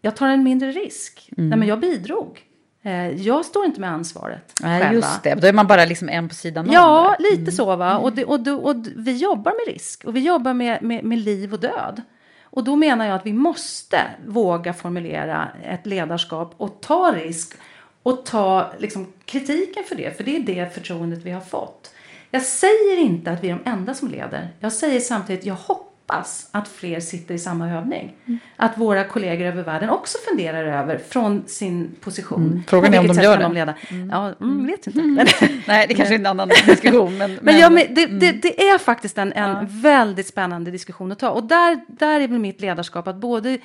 jag 0.00 0.16
tar 0.16 0.28
en 0.28 0.42
mindre 0.42 0.72
risk. 0.72 1.28
Mm. 1.36 1.48
Nej, 1.50 1.58
men 1.58 1.68
jag 1.68 1.80
bidrog. 1.80 2.42
Eh, 2.86 3.10
jag 3.10 3.44
står 3.44 3.64
inte 3.64 3.80
med 3.80 3.90
ansvaret 3.90 4.52
Nej, 4.62 4.80
själva. 4.80 4.94
just 4.94 5.22
det. 5.22 5.34
Då 5.34 5.46
är 5.46 5.52
man 5.52 5.66
bara 5.66 5.84
liksom 5.84 6.08
en 6.08 6.28
på 6.28 6.34
sidan 6.34 6.68
om. 6.68 6.74
Ja, 6.74 7.16
lite 7.18 7.52
så 7.52 7.76
va. 7.76 7.98
Och, 7.98 8.12
det, 8.12 8.24
och, 8.24 8.40
det, 8.40 8.52
och 8.52 8.76
vi 8.96 9.16
jobbar 9.16 9.52
med 9.52 9.74
risk 9.74 10.04
och 10.04 10.16
vi 10.16 10.20
jobbar 10.20 10.54
med, 10.54 10.82
med, 10.82 11.04
med 11.04 11.18
liv 11.18 11.52
och 11.52 11.60
död. 11.60 12.02
Och 12.42 12.64
då 12.64 12.76
menar 12.76 13.06
jag 13.06 13.14
att 13.14 13.26
vi 13.26 13.32
måste 13.32 14.00
våga 14.26 14.72
formulera 14.72 15.48
ett 15.64 15.86
ledarskap 15.86 16.54
och 16.56 16.80
ta 16.80 17.12
risk 17.12 17.54
och 18.02 18.26
ta 18.26 18.72
liksom, 18.78 19.12
kritiken 19.24 19.84
för 19.88 19.94
det. 19.94 20.16
För 20.16 20.24
det 20.24 20.36
är 20.36 20.40
det 20.40 20.74
förtroendet 20.74 21.22
vi 21.22 21.30
har 21.30 21.40
fått. 21.40 21.94
Jag 22.30 22.42
säger 22.42 22.98
inte 22.98 23.30
att 23.30 23.44
vi 23.44 23.50
är 23.50 23.58
de 23.64 23.70
enda 23.70 23.94
som 23.94 24.08
leder. 24.08 24.48
Jag 24.60 24.72
säger 24.72 25.00
samtidigt, 25.00 25.44
jag 25.44 25.54
hoppas 25.54 25.93
att 26.06 26.68
fler 26.68 27.00
sitter 27.00 27.34
i 27.34 27.38
samma 27.38 27.70
övning. 27.70 28.16
Att 28.56 28.78
våra 28.78 29.04
kollegor 29.04 29.46
över 29.46 29.62
världen 29.62 29.90
också 29.90 30.18
funderar 30.28 30.64
över 30.64 30.98
från 30.98 31.44
sin 31.46 31.96
position. 32.00 32.46
Mm. 32.46 32.62
Frågan 32.66 32.94
är 32.94 32.98
om 32.98 33.06
de 33.06 33.22
gör 33.22 33.38
det. 33.38 33.48
leda. 33.48 33.74
Ja, 34.10 34.34
mm, 34.40 34.66
vet 34.66 34.86
inte. 34.86 35.00
Nej, 35.68 35.86
det 35.88 35.94
kanske 35.94 36.14
är 36.14 36.18
en 36.18 36.26
annan 36.26 36.48
diskussion. 36.66 37.18
Men, 37.18 37.38
Men, 37.42 37.58
ja, 37.58 37.70
men 37.70 37.94
det, 37.94 38.04
mm. 38.04 38.18
det, 38.18 38.32
det 38.32 38.68
är 38.68 38.78
faktiskt 38.78 39.18
en, 39.18 39.32
en 39.32 39.66
väldigt 39.80 40.26
spännande 40.26 40.70
diskussion 40.70 41.12
att 41.12 41.18
ta. 41.18 41.30
Och 41.30 41.44
där, 41.44 41.80
där 41.86 42.20
är 42.20 42.28
väl 42.28 42.38
mitt 42.38 42.60
ledarskap 42.60 43.08
att 43.08 43.16
både 43.16 43.58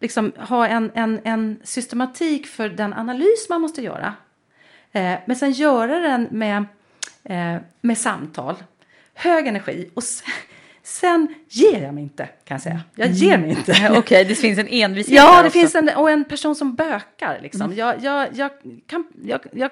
liksom 0.00 0.32
ha 0.38 0.66
en, 0.66 0.90
en, 0.94 1.20
en 1.24 1.60
systematik 1.64 2.46
för 2.46 2.68
den 2.68 2.92
analys 2.92 3.46
man 3.48 3.60
måste 3.60 3.82
göra. 3.82 4.14
Eh, 4.92 5.14
men 5.26 5.36
sen 5.36 5.52
göra 5.52 5.98
den 5.98 6.28
med, 6.30 6.64
eh, 7.24 7.56
med 7.80 7.98
samtal, 7.98 8.56
hög 9.14 9.46
energi 9.46 9.90
och 9.94 10.02
sen, 10.02 10.32
sen 10.90 11.34
ger 11.48 11.82
jag 11.82 11.94
mig 11.94 12.02
inte 12.02 12.24
kan 12.44 12.54
jag 12.54 12.62
säga. 12.62 12.80
Jag 12.94 13.08
ger 13.10 13.38
mig 13.38 13.50
inte. 13.50 13.72
Mm. 13.72 13.92
Okej, 13.98 14.24
det 14.24 14.34
finns 14.34 14.58
en 14.58 14.68
envishet 14.68 15.14
Ja, 15.14 15.42
det 15.42 15.48
också. 15.48 15.58
finns 15.58 15.74
en, 15.74 15.88
och 15.88 16.10
en 16.10 16.24
person 16.24 16.54
som 16.54 16.74
bökar. 16.74 17.38
Liksom. 17.42 17.62
Mm. 17.62 17.76
Jag, 17.78 18.02
jag, 18.04 18.28
jag, 18.32 18.50
kan, 18.86 19.04
jag, 19.24 19.40
jag 19.52 19.70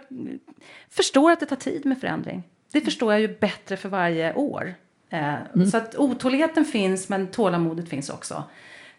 förstår 0.91 1.31
att 1.33 1.41
det 1.41 1.47
tar 1.47 1.57
tid 1.57 1.87
med 1.87 2.01
förändring. 2.01 2.43
Det 2.73 2.81
förstår 2.81 3.13
jag 3.13 3.21
ju 3.21 3.39
bättre 3.39 3.77
för 3.77 3.89
varje 3.89 4.35
år. 4.35 4.75
Eh, 5.11 5.35
Mm. 5.55 5.71
Så 5.71 5.77
att 5.77 5.97
otåligheten 5.97 6.65
finns, 6.65 7.09
men 7.09 7.27
tålamodet 7.27 7.89
finns 7.89 8.11
också. 8.11 8.45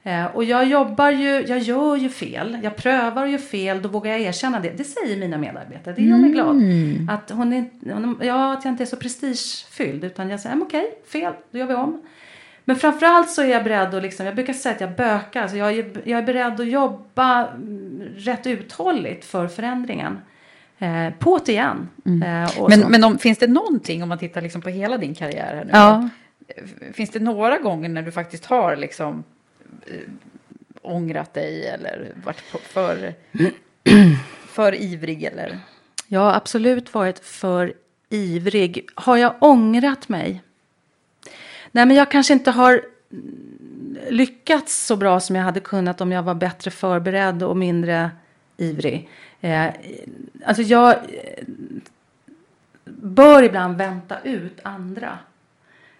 Eh, 0.03 0.25
och 0.25 0.43
jag 0.43 0.65
jobbar 0.67 1.09
ju, 1.09 1.45
jag 1.47 1.59
gör 1.59 1.95
ju 1.95 2.09
fel. 2.09 2.57
Jag 2.63 2.75
prövar 2.75 3.23
och 3.23 3.29
gör 3.29 3.37
fel, 3.37 3.81
då 3.81 3.89
vågar 3.89 4.11
jag 4.11 4.21
erkänna 4.21 4.59
det. 4.59 4.69
Det 4.77 4.83
säger 4.83 5.17
mina 5.17 5.37
medarbetare, 5.37 5.93
det 5.95 6.01
gör 6.01 6.17
mig 6.17 6.29
glad. 6.31 6.55
Mm. 6.55 7.09
Att, 7.09 7.29
hon 7.31 7.53
är, 7.53 7.65
hon, 7.93 8.19
ja, 8.23 8.53
att 8.53 8.65
jag 8.65 8.71
inte 8.71 8.83
är 8.83 8.85
så 8.85 8.95
prestigefylld, 8.97 10.03
utan 10.03 10.29
jag 10.29 10.39
säger, 10.39 10.55
"Men 10.55 10.67
okej, 10.67 10.91
fel, 11.11 11.33
då 11.51 11.57
gör 11.59 11.65
vi 11.67 11.73
om. 11.73 12.01
Men 12.65 12.75
framförallt 12.75 13.29
så 13.29 13.41
är 13.41 13.45
jag 13.47 13.63
beredd 13.63 13.93
att, 13.95 14.03
liksom, 14.03 14.25
jag 14.25 14.35
brukar 14.35 14.53
säga 14.53 14.75
att 14.75 14.81
jag 14.81 14.95
bökar. 14.95 15.41
Alltså 15.41 15.57
jag, 15.57 15.77
är, 15.77 15.91
jag 16.03 16.19
är 16.19 16.23
beredd 16.23 16.59
att 16.61 16.67
jobba 16.67 17.47
mm, 17.47 18.01
rätt 18.15 18.47
uthålligt 18.47 19.25
för 19.25 19.47
förändringen. 19.47 20.17
Eh, 20.79 21.13
på 21.19 21.39
det 21.45 21.51
igen. 21.51 21.89
Eh, 22.05 22.59
och 22.61 22.69
Men, 22.69 22.79
men 22.89 23.03
om, 23.03 23.17
finns 23.17 23.37
det 23.37 23.47
någonting, 23.47 24.03
om 24.03 24.09
man 24.09 24.17
tittar 24.17 24.41
liksom 24.41 24.61
på 24.61 24.69
hela 24.69 24.97
din 24.97 25.15
karriär 25.15 25.55
här 25.55 25.65
nu, 25.65 25.71
Ja. 25.73 26.09
finns 26.93 27.09
det 27.09 27.19
några 27.19 27.57
gånger 27.57 27.89
när 27.89 28.01
du 28.01 28.11
faktiskt 28.11 28.45
har 28.45 28.75
liksom 28.75 29.13
eh, 29.17 29.23
ångrat 30.81 31.33
dig 31.33 31.67
eller 31.67 32.11
varit 32.23 32.39
för, 32.39 33.13
för 34.47 34.75
ivrig 34.75 35.23
eller? 35.23 35.59
Jag 36.07 36.19
har 36.19 36.33
absolut 36.33 36.93
varit 36.93 37.19
för 37.19 37.73
ivrig. 38.09 38.89
Har 38.95 39.17
jag 39.17 39.35
ångrat 39.39 40.09
mig? 40.09 40.43
Nej, 41.71 41.85
men 41.85 41.95
jag 41.95 42.11
kanske 42.11 42.33
inte 42.33 42.51
har 42.51 42.81
mm, 43.11 43.97
lyckats 44.09 44.85
så 44.85 44.95
bra 44.95 45.19
som 45.19 45.35
jag 45.35 45.43
hade 45.43 45.59
kunnat 45.59 46.01
om 46.01 46.11
jag 46.11 46.23
var 46.23 46.35
bättre 46.35 46.71
förberedd 46.71 47.43
och 47.43 47.57
mindre 47.57 48.11
ivrig. 48.57 49.09
Eh, 49.41 49.67
alltså 50.45 50.63
jag 50.63 50.89
eh, 50.93 51.43
bör 52.85 53.43
ibland 53.43 53.77
vänta 53.77 54.19
ut 54.19 54.59
andra. 54.63 55.17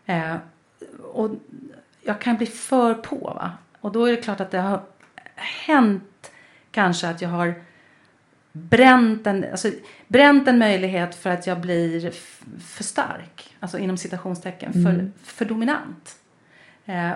Eh, 0.05 0.35
och 1.13 1.29
jag 2.09 2.21
kan 2.21 2.37
bli 2.37 2.45
för 2.45 2.93
på. 2.93 3.15
Va? 3.17 3.51
Och 3.81 3.91
då 3.91 4.05
är 4.05 4.11
det 4.11 4.17
klart 4.17 4.39
att 4.39 4.51
det 4.51 4.59
har 4.59 4.81
hänt 5.35 6.31
kanske 6.71 7.07
att 7.09 7.21
jag 7.21 7.29
har 7.29 7.53
bränt 8.51 9.27
en, 9.27 9.45
alltså, 9.51 9.71
bränt 10.07 10.47
en 10.47 10.57
möjlighet 10.59 11.15
för 11.15 11.29
att 11.29 11.47
jag 11.47 11.59
blir 11.59 12.11
för 12.59 12.83
stark. 12.83 13.55
Alltså 13.59 13.77
inom 13.77 13.97
citationstecken, 13.97 14.73
för, 14.73 14.79
Mm. 14.93 15.13
för 15.23 15.45
dominant. 15.45 16.15
Eh, 16.85 17.11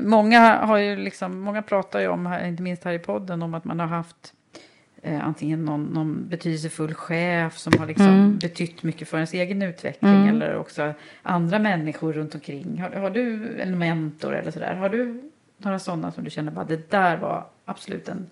Många 0.00 0.56
har 0.56 0.76
ju 0.76 0.96
liksom, 0.96 1.40
många 1.40 1.62
pratar 1.62 2.00
ju 2.00 2.08
om, 2.08 2.38
inte 2.44 2.62
minst 2.62 2.84
här 2.84 2.92
i 2.92 2.98
podden, 2.98 3.42
om 3.42 3.54
att 3.54 3.64
man 3.64 3.80
har 3.80 3.86
haft 3.86 4.32
eh, 5.02 5.24
antingen 5.26 5.64
någon, 5.64 5.84
någon 5.84 6.28
betydelsefull 6.28 6.94
chef 6.94 7.58
som 7.58 7.72
har 7.78 7.86
liksom 7.86 8.06
Mm. 8.06 8.38
betytt 8.38 8.82
mycket 8.82 9.08
för 9.08 9.16
ens 9.16 9.32
egen 9.34 9.62
utveckling 9.62 10.12
Mm. 10.22 10.28
eller 10.28 10.56
också 10.56 10.94
andra 11.22 11.58
människor 11.58 12.12
runt 12.12 12.34
omkring. 12.34 12.80
Har, 12.82 12.90
har 12.90 13.10
du 13.10 13.56
en 13.60 13.78
mentor 13.78 14.34
eller 14.36 14.50
sådär? 14.50 14.74
Har 14.74 14.88
du 14.88 15.22
några 15.58 15.78
sådana 15.78 16.12
som 16.12 16.24
du 16.24 16.30
känner 16.30 16.52
bara 16.52 16.64
det 16.64 16.90
där 16.90 17.16
var 17.16 17.46
absolut 17.64 18.08
en, 18.08 18.26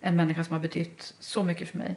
en 0.00 0.16
människa 0.16 0.44
som 0.44 0.52
har 0.52 0.60
betytt 0.60 1.14
så 1.18 1.42
mycket 1.42 1.68
för 1.68 1.78
mig? 1.78 1.96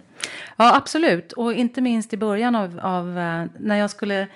Ja, 0.58 0.76
absolut. 0.78 1.32
Och 1.32 1.54
inte 1.54 1.82
minst 1.82 2.14
i 2.14 2.18
början 2.18 2.56
av, 2.56 2.80
av 2.84 3.18
eh, 3.20 3.46
när 3.60 3.76
jag 3.76 3.90
skulle 3.90 4.28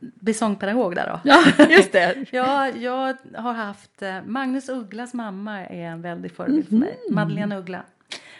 bli 0.00 0.34
sångpedagog 0.34 0.94
där 0.94 1.06
då. 1.06 1.20
Ja, 1.30 1.66
just 1.70 1.92
det. 1.92 2.24
ja, 2.30 2.68
jag 2.68 3.16
har 3.34 3.52
haft, 3.52 4.02
eh, 4.02 4.16
Magnus 4.26 4.68
Ugglas 4.68 5.14
mamma 5.14 5.66
är 5.66 5.84
en 5.86 6.02
väldig 6.02 6.32
förebild 6.32 6.68
för 6.68 6.74
mig. 6.76 6.96
Mhm. 7.08 7.14
Madeleine 7.14 7.56
Uggla. 7.58 7.82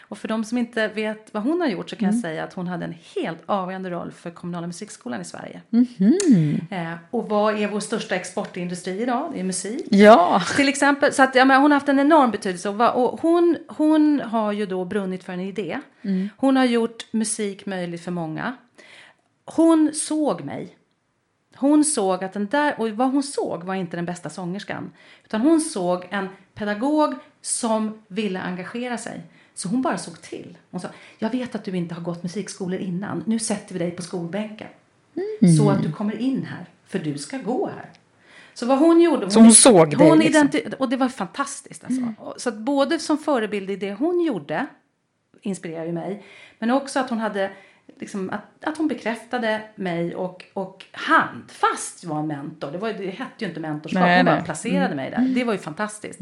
Och 0.07 0.17
för 0.17 0.27
de 0.27 0.43
som 0.43 0.57
inte 0.57 0.87
vet 0.87 1.33
vad 1.33 1.43
hon 1.43 1.61
har 1.61 1.67
gjort 1.67 1.89
så 1.89 1.95
kan 1.95 2.05
Mm. 2.09 2.15
jag 2.15 2.21
säga 2.21 2.43
att 2.43 2.53
hon 2.53 2.67
hade 2.67 2.85
en 2.85 2.95
helt 3.15 3.39
avgörande 3.45 3.89
roll 3.89 4.11
för 4.11 4.31
kommunala 4.31 4.67
musikskolan 4.67 5.21
i 5.21 5.25
Sverige. 5.25 5.61
Mhm. 5.69 6.59
Eh, 6.71 6.93
och 7.11 7.29
vad 7.29 7.59
är 7.59 7.67
vår 7.67 7.79
största 7.79 8.15
exportindustri 8.15 9.01
idag? 9.01 9.31
Det 9.33 9.39
är 9.39 9.43
musik. 9.43 9.85
Ja. 9.89 10.41
Till 10.55 10.67
exempel, 10.69 11.13
så 11.13 11.23
att, 11.23 11.35
ja, 11.35 11.45
men 11.45 11.61
hon 11.61 11.71
har 11.71 11.75
haft 11.75 11.89
en 11.89 11.99
enorm 11.99 12.31
betydelse. 12.31 12.69
Och, 12.69 13.13
och 13.13 13.21
hon, 13.21 13.57
hon 13.67 14.21
har 14.25 14.51
ju 14.51 14.65
då 14.65 14.85
brunnit 14.85 15.23
för 15.23 15.33
en 15.33 15.39
idé. 15.39 15.79
Mm. 16.01 16.29
Hon 16.37 16.55
har 16.57 16.65
gjort 16.65 17.05
musik 17.13 17.65
möjlig 17.65 18.01
för 18.03 18.11
många. 18.11 18.53
Hon 19.45 19.91
såg 19.93 20.41
mig. 20.43 20.77
Hon 21.55 21.83
såg 21.83 22.23
att 22.23 22.33
den 22.33 22.47
där, 22.47 22.75
och 22.79 22.89
vad 22.89 23.11
hon 23.11 23.23
såg 23.23 23.63
var 23.63 23.75
inte 23.75 23.97
den 23.97 24.05
bästa 24.05 24.29
sångerskan. 24.29 24.91
Utan 25.25 25.41
hon 25.41 25.61
såg 25.61 26.07
en 26.09 26.29
pedagog 26.53 27.13
som 27.41 28.01
ville 28.07 28.39
engagera 28.41 28.97
sig. 28.97 29.21
Så 29.55 29.67
hon 29.69 29.81
bara 29.81 29.97
såg 29.97 30.21
till. 30.21 30.57
Hon 30.71 30.81
sa, 30.81 30.87
jag 31.19 31.29
vet 31.29 31.55
att 31.55 31.63
du 31.63 31.77
inte 31.77 31.95
har 31.95 32.01
gått 32.01 32.23
musikskolor 32.23 32.79
innan. 32.79 33.23
Nu 33.27 33.39
sätter 33.39 33.73
vi 33.73 33.79
dig 33.79 33.91
på 33.91 34.01
skolbänken. 34.01 34.67
Så 35.57 35.69
att 35.69 35.83
du 35.83 35.91
kommer 35.91 36.17
in 36.17 36.43
här. 36.45 36.65
För 36.87 36.99
du 36.99 37.17
ska 37.17 37.37
gå 37.37 37.67
här. 37.75 37.89
Så 38.53 38.65
vad 38.65 38.79
hon 38.79 39.01
gjorde. 39.01 39.29
Så 39.31 39.39
hon 39.39 39.51
såg 39.53 39.97
dig 39.97 40.09
hon 40.09 40.19
liksom. 40.19 40.49
Och 40.79 40.89
det 40.89 40.97
var 40.97 41.09
fantastiskt 41.09 41.83
alltså. 41.83 42.13
Och 42.19 42.33
Så 42.41 42.49
att 42.49 42.57
både 42.57 42.99
som 42.99 43.17
förebild 43.17 43.69
i 43.69 43.75
det 43.75 43.93
hon 43.93 44.21
gjorde 44.21 44.65
inspirerar 45.41 45.85
ju 45.85 45.91
mig. 45.91 46.23
Men 46.59 46.71
också 46.71 46.99
att 46.99 47.09
hon 47.09 47.19
hade 47.19 47.51
liksom, 47.99 48.29
att, 48.29 48.67
att 48.69 48.77
hon 48.77 48.87
bekräftade 48.87 49.61
mig 49.75 50.15
och, 50.15 50.45
och 50.53 50.85
handfast 50.91 52.03
var 52.03 52.19
en 52.19 52.27
mentor. 52.27 52.71
Det, 52.71 52.77
var, 52.77 52.93
det 52.93 53.09
hette 53.09 53.31
ju 53.37 53.47
inte 53.47 53.59
mentorskap, 53.59 54.01
Nej, 54.01 54.17
hon 54.17 54.25
bara 54.25 54.35
nej. 54.35 54.45
placerade 54.45 54.85
Mm. 54.85 54.95
mig 54.95 55.11
där. 55.11 55.33
Det 55.35 55.43
var 55.43 55.53
ju 55.53 55.59
fantastiskt. 55.59 56.19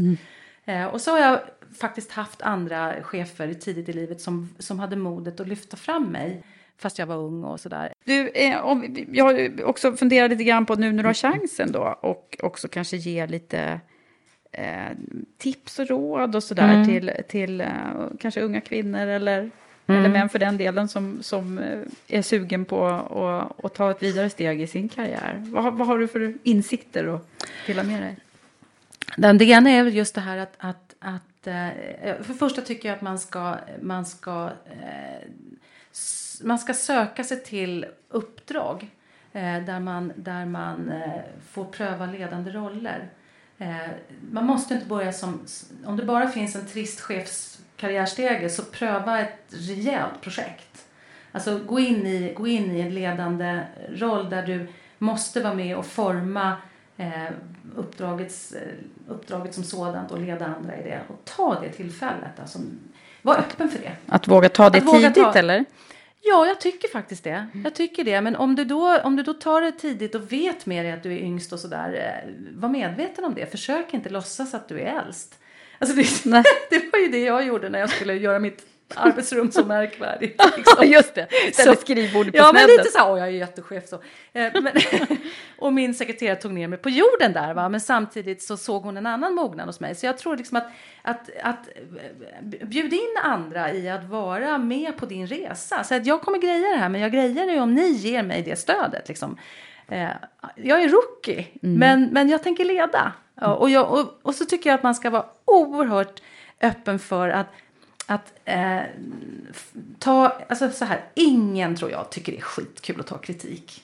Eh, 0.66 0.86
och 0.86 1.02
så 1.02 1.12
har 1.12 1.20
jag 1.20 1.40
faktiskt 1.74 2.12
haft 2.12 2.42
andra 2.42 3.04
chefer 3.04 3.54
tidigt 3.54 3.90
i 3.90 3.94
livet 3.94 4.22
som, 4.22 4.50
som 4.60 4.80
hade 4.80 4.96
modet 4.96 5.40
att 5.40 5.48
lyfta 5.48 5.78
fram 5.78 6.04
mig. 6.06 6.44
Fast 6.78 7.00
jag 7.00 7.06
var 7.06 7.16
ung 7.16 7.44
och 7.44 7.60
sådär. 7.60 7.94
Du, 8.04 8.30
eh, 8.30 8.66
om, 8.66 9.06
jag 9.12 9.26
har 9.26 9.64
också 9.64 9.94
funderat 9.94 10.32
lite 10.32 10.44
grann 10.44 10.66
på 10.66 10.76
nu 10.76 10.92
när 10.92 11.04
du 11.04 11.10
har 11.10 11.14
chansen 11.14 11.72
då 11.72 11.98
och 12.02 12.38
också 12.44 12.68
kanske 12.68 12.98
ge 12.98 13.28
lite 13.28 13.80
eh, 14.52 14.98
tips 15.38 15.80
och 15.80 15.88
råd 15.88 16.36
och 16.36 16.44
sådär 16.44 16.74
Mm. 16.74 16.88
till, 16.88 17.12
till 17.28 17.62
eh, 17.62 17.68
kanske 18.20 18.42
unga 18.42 18.62
kvinnor 18.62 19.08
eller, 19.08 19.52
Mm. 19.88 20.00
eller 20.00 20.10
män 20.10 20.30
för 20.30 20.40
den 20.40 20.58
delen 20.58 20.88
som, 20.88 21.18
som 21.22 21.58
eh, 21.58 21.80
är 22.08 22.22
sugen 22.22 22.66
på 22.66 22.86
att, 22.88 23.66
att 23.66 23.74
ta 23.74 23.92
ett 23.92 24.04
vidare 24.04 24.30
steg 24.30 24.62
i 24.62 24.68
sin 24.68 24.90
karriär? 24.90 25.44
Vad, 25.46 25.74
vad 25.74 25.88
har 25.88 25.98
du 26.00 26.08
för 26.08 26.34
insikter 26.44 27.16
att 27.16 27.28
dela 27.68 27.84
med 27.84 28.02
dig? 28.02 28.16
Den, 29.18 29.38
det 29.38 29.46
ena 29.46 29.70
är 29.70 29.84
väl 29.84 29.96
just 29.96 30.16
det 30.16 30.22
här 30.22 30.38
att, 30.38 30.54
att, 30.58 30.96
att 31.00 31.22
Eh, 31.48 32.16
för 32.22 32.28
det 32.28 32.40
första 32.40 32.62
tycker 32.62 32.90
jag 32.90 32.96
att 32.96 33.02
man 33.02 33.20
ska, 33.20 33.56
man 33.82 34.06
ska, 34.06 34.52
eh, 34.66 35.28
man 36.44 36.60
ska 36.60 36.74
söka 36.74 37.24
sig 37.24 37.44
till 37.44 37.86
uppdrag 38.10 38.90
eh, 39.34 39.60
där 39.60 39.80
man, 39.80 40.14
där 40.16 40.46
man 40.46 40.92
får 41.52 41.66
pröva 41.66 42.06
ledande 42.06 42.52
roller. 42.52 43.10
Man 44.32 44.46
måste 44.46 44.74
inte 44.74 44.86
börja 44.86 45.14
som, 45.14 45.46
om 45.86 45.98
det 45.98 46.06
bara 46.06 46.28
finns 46.28 46.56
en 46.56 46.66
trist 46.66 47.02
chefskarriärstege 47.02 48.50
så 48.50 48.64
pröva 48.64 49.20
ett 49.20 49.46
rejält 49.50 50.22
projekt. 50.22 50.86
Alltså 51.32 51.60
gå 51.60 51.80
in, 51.80 52.08
i, 52.08 52.34
gå 52.34 52.48
in 52.48 52.72
i 52.72 52.80
en 52.80 52.94
ledande 52.96 53.62
roll 53.90 54.30
där 54.30 54.46
du 54.46 54.68
måste 54.98 55.44
vara 55.44 55.54
med 55.54 55.78
och 55.78 55.86
forma 55.86 56.48
eh, 56.52 56.58
uppdragets, 57.76 58.52
eh, 58.52 58.62
uppdraget 59.08 59.54
som 59.54 59.64
sådant 59.64 60.12
och 60.12 60.20
leda 60.20 60.46
andra 60.46 60.78
i 60.78 60.84
det. 60.84 61.02
Och 61.08 61.26
ta 61.26 61.60
det 61.62 61.70
tillfället. 61.70 62.40
Alltså, 62.40 62.60
var 63.22 63.36
öppen 63.38 63.70
för 63.70 63.80
det. 63.80 63.92
Att 64.08 64.28
våga 64.28 64.50
ta 64.50 64.70
det 64.70 64.80
våga 64.80 65.00
tidigt 65.12 65.34
ta- 65.34 65.40
eller? 65.40 65.66
Ja, 66.22 66.48
jag 66.48 66.62
tycker 66.62 66.88
faktiskt 66.88 67.24
det. 67.24 67.48
Jag 67.64 67.76
tycker 67.76 68.04
det. 68.04 68.22
Men 68.22 68.36
om 68.36 68.56
du 68.56 68.66
då, 68.66 69.00
om 69.00 69.16
du 69.16 69.24
då 69.24 69.34
tar 69.34 69.62
det 69.62 69.72
tidigt 69.72 70.16
och 70.16 70.32
vet 70.32 70.66
med 70.66 70.86
dig 70.86 70.92
att 70.92 71.04
du 71.04 71.14
är 71.14 71.18
yngst 71.18 71.54
och 71.54 71.60
sådär. 71.60 72.24
Eh, 72.26 72.32
var 72.60 72.70
medveten 72.70 73.26
om 73.26 73.34
det. 73.34 73.52
Försök 73.52 73.94
inte 73.94 74.10
låtsas 74.10 74.54
att 74.54 74.68
du 74.68 74.80
är 74.80 75.00
äldst. 75.00 75.40
Alltså 75.80 75.96
det, 75.96 76.24
det 76.70 76.92
var 76.92 77.00
ju 77.00 77.08
det 77.08 77.20
jag 77.20 77.46
gjorde 77.46 77.70
när 77.70 77.80
jag 77.80 77.90
skulle 77.90 78.14
göra 78.14 78.40
mitt 78.40 78.66
arbetsrum 78.96 79.52
så 79.52 79.66
märkvärdigt. 79.66 80.42
Liksom. 80.58 80.88
Just 80.88 81.16
det, 81.16 81.28
ställde 81.54 81.82
skrivbordet 81.82 82.34
på 82.34 82.38
Ja, 82.38 82.44
men 82.54 82.64
snedden. 82.64 82.78
lite 82.78 82.90
så 82.92 82.98
här, 82.98 83.12
"Åh, 83.12 83.20
jag 83.20 83.28
är 83.28 83.32
jättechef 83.32 83.88
så. 83.88 83.96
Eh, 84.34 84.52
men, 84.62 84.74
och 85.58 85.74
min 85.74 85.94
sekreterare 85.94 86.36
tog 86.36 86.54
ner 86.54 86.68
mig 86.68 86.78
på 86.80 86.90
jorden 86.90 87.34
där, 87.34 87.54
va? 87.54 87.70
men 87.70 87.82
samtidigt 87.82 88.42
så 88.44 88.58
såg 88.58 88.84
hon 88.84 88.98
en 88.98 89.06
annan 89.06 89.34
mognad 89.34 89.66
hos 89.68 89.80
mig. 89.80 89.96
Så 89.96 90.06
jag 90.06 90.18
tror 90.18 90.38
liksom 90.38 90.58
att, 90.58 90.68
att, 91.02 91.30
att 91.44 91.68
eh, 91.68 92.68
bjud 92.68 92.94
in 92.94 93.16
andra 93.24 93.74
i 93.74 93.90
att 93.90 94.04
vara 94.04 94.58
med 94.58 94.98
på 94.98 95.06
din 95.06 95.28
resa. 95.28 95.84
Så 95.84 95.96
att 95.96 96.06
jag 96.06 96.22
kommer 96.22 96.38
greja 96.40 96.70
det 96.70 96.76
här, 96.78 96.90
men 96.90 97.02
jag 97.02 97.12
grejar 97.12 97.46
det 97.46 97.60
om 97.60 97.74
ni 97.74 97.88
ger 97.90 98.24
mig 98.24 98.42
det 98.42 98.56
stödet. 98.60 99.08
Liksom. 99.08 99.38
Eh, 99.88 100.10
jag 100.56 100.84
är 100.84 100.90
rookie, 100.90 101.48
men, 101.62 102.10
men 102.12 102.30
jag 102.30 102.44
tänker 102.44 102.66
leda. 102.66 103.14
Ja, 103.42 103.54
och, 103.56 103.70
jag, 103.70 103.92
och, 103.92 104.20
och 104.22 104.36
så 104.36 104.46
tycker 104.46 104.70
jag 104.70 104.78
att 104.78 104.84
man 104.84 104.96
ska 104.96 105.10
vara 105.10 105.26
oerhört 105.46 106.22
öppen 106.62 107.00
för 107.00 107.30
att 107.30 107.48
att 108.06 108.34
eh, 108.46 108.82
ta, 110.00 110.38
alltså 110.50 110.70
så 110.72 110.86
här, 110.86 111.02
ingen 111.14 111.76
tror 111.76 111.92
jag 111.92 112.10
tycker 112.10 112.32
det 112.32 112.38
är 112.38 112.42
skitkul 112.42 113.00
att 113.00 113.08
ta 113.08 113.18
kritik. 113.18 113.84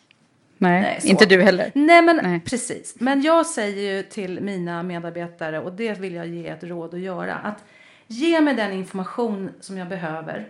Nej, 0.57 0.82
Nej, 0.82 0.99
inte 1.03 1.26
du 1.26 1.41
heller. 1.41 1.72
Nej 1.76 2.01
men 2.01 2.41
precis. 2.41 2.95
Men 2.99 3.22
jag 3.22 3.45
säger 3.45 3.95
ju 3.95 4.03
till 4.03 4.41
mina 4.41 4.84
medarbetare 4.84 5.59
och 5.59 5.74
det 5.74 5.99
vill 5.99 6.13
jag 6.13 6.28
ge 6.28 6.47
ett 6.47 6.63
råd 6.63 6.93
att 6.93 6.99
göra. 6.99 7.36
Att 7.36 7.63
ge 8.07 8.41
mig 8.41 8.55
den 8.55 8.72
information 8.72 9.49
som 9.59 9.78
jag 9.78 9.88
behöver 9.88 10.49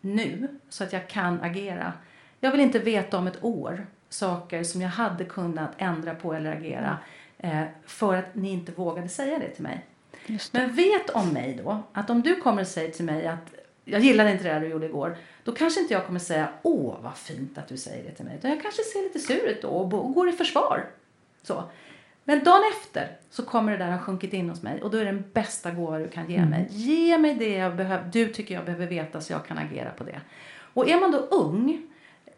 nu 0.00 0.48
så 0.68 0.84
att 0.84 0.92
jag 0.92 1.08
kan 1.08 1.40
agera. 1.40 1.92
Jag 2.40 2.50
vill 2.50 2.60
inte 2.60 2.78
veta 2.78 3.18
om 3.18 3.26
ett 3.26 3.44
år 3.44 3.86
saker 4.08 4.64
som 4.64 4.82
jag 4.82 4.88
hade 4.88 5.24
kunnat 5.24 5.70
ändra 5.78 6.14
på 6.14 6.34
eller 6.34 6.52
agera 6.52 6.98
eh, 7.38 7.62
för 7.86 8.16
att 8.16 8.34
ni 8.34 8.50
inte 8.50 8.72
vågade 8.72 9.08
säga 9.08 9.38
det 9.38 9.48
till 9.48 9.62
mig. 9.62 9.86
Men 10.52 10.74
vet 10.74 11.10
om 11.10 11.28
mig 11.28 11.60
då 11.64 11.82
att 11.92 12.10
om 12.10 12.22
du 12.22 12.36
kommer 12.36 12.62
och 12.62 12.68
säger 12.68 12.92
till 12.92 13.04
mig 13.04 13.26
att 13.26 13.54
jag 13.84 14.00
gillade 14.00 14.32
inte 14.32 14.44
det 14.44 14.50
där 14.50 14.60
du 14.60 14.66
gjorde 14.68 14.86
igår. 14.86 15.16
Då 15.44 15.52
kanske 15.52 15.80
inte 15.80 15.94
jag 15.94 16.06
kommer 16.06 16.20
säga 16.20 16.48
åh 16.62 16.96
vad 17.02 17.16
fint 17.16 17.58
att 17.58 17.68
du 17.68 17.76
säger 17.76 18.04
det 18.04 18.10
till 18.14 18.24
mig. 18.24 18.36
Utan 18.38 18.50
jag 18.50 18.62
kanske 18.62 18.82
ser 18.82 19.02
lite 19.02 19.18
sur 19.18 19.46
ut 19.46 19.62
då 19.62 19.68
och 19.68 20.14
går 20.14 20.28
i 20.28 20.32
försvar. 20.32 20.86
Så. 21.42 21.64
Men 22.24 22.44
dagen 22.44 22.62
efter 22.82 23.16
så 23.30 23.42
kommer 23.42 23.72
det 23.72 23.78
där 23.78 23.90
ha 23.90 23.98
sjunkit 23.98 24.32
in 24.32 24.48
hos 24.50 24.62
mig 24.62 24.82
och 24.82 24.90
då 24.90 24.98
är 24.98 25.04
det 25.04 25.10
den 25.10 25.24
bästa 25.32 25.70
gåva 25.70 25.98
du 25.98 26.08
kan 26.08 26.30
ge 26.30 26.36
Mm. 26.36 26.50
mig. 26.50 26.66
Ge 26.70 27.18
mig 27.18 27.34
det 27.34 27.48
jag 27.54 27.76
behöver, 27.76 28.04
du 28.12 28.32
tycker 28.32 28.54
jag 28.54 28.64
behöver 28.64 28.86
veta 28.86 29.20
så 29.20 29.32
jag 29.32 29.46
kan 29.46 29.58
agera 29.58 29.90
på 29.90 30.04
det. 30.04 30.20
Och 30.74 30.88
är 30.88 31.00
man 31.00 31.12
då 31.12 31.18
ung, 31.18 31.82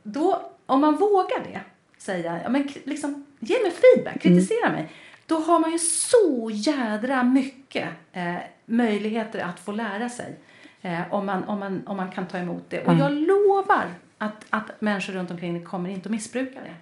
då, 0.03 0.51
om 0.66 0.80
man 0.80 0.97
vågar 0.97 1.45
det, 1.53 1.61
säga, 1.99 2.41
ja, 2.43 2.49
men 2.49 2.68
liksom, 2.84 3.26
ge 3.41 3.62
mig 3.62 3.70
feedback, 3.70 4.20
kritisera 4.22 4.72
mig. 4.72 4.88
Då 5.31 5.39
har 5.39 5.59
man 5.59 5.72
ju 5.72 5.78
så 5.78 6.51
jädra 6.53 7.22
mycket 7.22 7.89
eh, 8.12 8.35
möjligheter 8.66 9.39
att 9.39 9.61
få 9.61 9.72
lära 9.72 10.09
sig. 10.09 10.37
Eh, 10.83 11.01
om, 11.14 11.26
man, 11.26 11.45
om, 11.45 11.59
man, 11.59 11.83
om 11.87 11.97
man 11.97 12.11
kan 12.11 12.26
ta 12.26 12.39
emot 12.39 12.64
det. 12.68 12.81
Och 12.81 12.93
Mm. 12.93 12.99
jag 12.99 13.12
lovar 13.12 13.85
att, 14.18 14.47
att 14.51 14.81
människor 14.81 15.12
runt 15.12 15.31
omkring 15.31 15.64
kommer 15.64 15.91
inte 15.91 16.07
att 16.09 16.11
missbruka 16.11 16.61
det. 16.61 16.74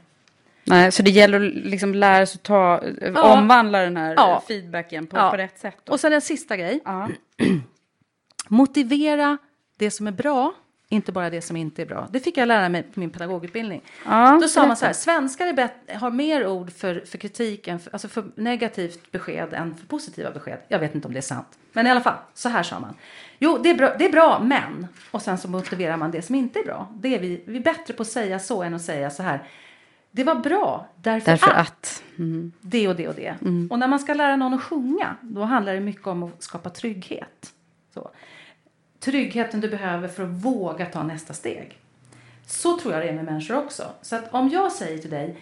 Nej, 0.65 0.93
så 0.93 1.03
det 1.03 1.11
gäller 1.11 1.47
att 1.47 1.55
liksom 1.55 1.95
lära 1.95 2.27
sig 2.27 2.39
att 2.39 2.43
ta, 2.43 2.83
Ja. 3.15 3.39
omvandla 3.39 3.79
den 3.79 3.97
här 3.97 4.15
Ja. 4.17 4.43
feedbacken 4.49 5.07
på, 5.07 5.17
Ja. 5.17 5.31
på 5.31 5.37
rätt 5.37 5.59
sätt. 5.59 5.77
Då. 5.85 5.93
Och 5.93 6.01
sen 6.01 6.13
en 6.13 6.21
sista 6.21 6.57
grej. 6.57 6.81
Motivera 8.49 9.39
det 9.79 9.91
som 9.91 10.07
är 10.07 10.13
bra, 10.13 10.53
inte 10.89 11.13
bara 11.13 11.31
det 11.31 11.43
som 11.43 11.57
inte 11.57 11.83
är 11.83 11.87
bra. 11.87 12.09
Det 12.11 12.21
fick 12.21 12.37
jag 12.37 12.49
lära 12.49 12.69
mig 12.69 12.83
på 12.83 13.01
min 13.01 13.11
pedagogutbildning. 13.11 13.83
Ja, 14.07 14.39
Då 14.43 14.49
sa 14.49 14.67
man 14.67 14.77
så 14.77 14.87
här, 14.87 14.93
svenskar 14.93 15.47
är 15.47 15.95
har 15.95 16.11
mer 16.11 16.47
ord 16.47 16.73
för, 16.73 17.03
för 17.07 17.19
kritik, 17.19 17.69
än 17.69 17.79
för, 17.79 17.91
alltså 17.91 18.09
för 18.09 18.25
negativt 18.35 19.13
besked 19.13 19.55
än 19.55 19.75
för 19.75 19.87
positiva 19.87 20.31
besked. 20.31 20.59
Jag 20.69 20.79
vet 20.79 20.95
inte 20.95 21.09
om 21.09 21.13
det 21.13 21.19
är 21.19 21.23
sant. 21.23 21.59
Men 21.73 21.87
i 21.87 21.91
alla 21.91 22.01
fall, 22.01 22.17
så 22.35 22.49
här 22.49 22.63
sa 22.63 22.81
man. 22.81 22.95
Jo, 23.39 23.59
det 23.63 23.71
är 23.71 23.75
bra, 23.75 23.95
det 23.99 24.05
är 24.05 24.13
bra 24.13 24.41
men. 24.45 24.87
Och 25.11 25.23
sen 25.23 25.39
så 25.39 25.49
motiverar 25.49 25.97
man 25.97 26.11
det 26.11 26.23
som 26.23 26.35
inte 26.35 26.59
är 26.59 26.65
bra. 26.65 26.89
Det 26.95 27.15
är 27.15 27.21
vi, 27.21 27.43
vi 27.47 27.57
är 27.57 27.63
bättre 27.63 27.95
på 27.95 28.03
att 28.03 28.09
säga 28.09 28.39
så 28.39 28.63
än 28.63 28.75
att 28.75 28.83
säga 28.83 29.11
så 29.11 29.23
här. 29.23 29.43
Det 30.11 30.25
var 30.25 30.35
bra 30.35 30.89
därför, 30.97 31.31
Därför 31.31 31.51
att 31.51 31.57
att. 31.57 32.03
Mm. 32.19 32.53
det 32.61 32.89
och 32.89 32.97
det 32.97 33.09
och 33.09 33.15
det. 33.15 33.35
Mm. 33.41 33.69
Och 33.71 33.79
när 33.79 33.89
man 33.89 33.99
ska 33.99 34.15
lära 34.15 34.37
någon 34.37 34.55
att 34.55 34.63
sjunga, 34.63 35.17
då 35.21 35.43
handlar 35.43 35.75
det 35.75 35.81
mycket 35.81 36.07
om 36.07 36.23
att 36.23 36.43
skapa 36.43 36.71
trygghet. 36.71 37.53
Så. 37.95 38.11
Tryggheten 39.11 39.61
du 39.61 39.69
behöver 39.69 40.09
för 40.09 40.23
att 40.23 40.29
våga 40.29 40.87
ta 40.87 41.03
nästa 41.03 41.35
steg. 41.35 41.79
Så 42.47 42.79
tror 42.79 42.95
jag 42.95 43.03
det 43.03 43.09
är 43.09 43.15
med 43.15 43.25
människor 43.25 43.57
också. 43.57 43.83
Så 44.03 44.17
att 44.17 44.35
om 44.35 44.49
jag 44.49 44.73
säger 44.73 44.99
till 44.99 45.11
dig, 45.11 45.37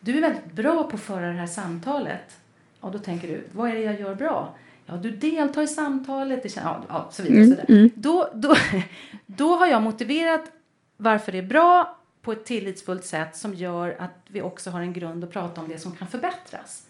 du 0.00 0.16
är 0.16 0.20
väldigt 0.20 0.52
bra 0.52 0.84
på 0.84 0.96
att 0.96 1.02
föra 1.02 1.26
det 1.26 1.32
här 1.32 1.46
samtalet. 1.46 2.36
Ja, 2.80 2.90
då 2.92 2.98
tänker 2.98 3.28
du, 3.28 3.44
vad 3.52 3.70
är 3.70 3.74
det 3.74 3.80
jag 3.80 4.00
gör 4.00 4.14
bra? 4.14 4.54
Ja, 4.86 4.94
du 4.94 5.10
deltar 5.10 5.62
i 5.62 5.66
samtalet, 5.66 6.42
det 6.42 6.48
känner, 6.48 6.68
ja, 6.68 6.84
ja, 6.88 7.08
så 7.12 7.22
vidare. 7.22 7.42
Mm, 7.42 7.56
så 7.66 7.72
mm. 7.72 7.90
Då, 7.94 8.30
då, 8.34 8.54
då 9.26 9.56
har 9.56 9.66
jag 9.66 9.82
motiverat 9.82 10.44
varför 10.96 11.32
det 11.32 11.38
är 11.38 11.42
bra 11.42 11.98
på 12.22 12.32
ett 12.32 12.44
tillitsfullt 12.44 13.04
sätt 13.04 13.36
som 13.36 13.54
gör 13.54 13.96
att 13.98 14.16
vi 14.28 14.42
också 14.42 14.70
har 14.70 14.80
en 14.80 14.92
grund 14.92 15.24
att 15.24 15.32
prata 15.32 15.60
om 15.60 15.68
det 15.68 15.78
som 15.78 15.92
kan 15.96 16.08
förbättras. 16.08 16.86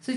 Så 0.00 0.12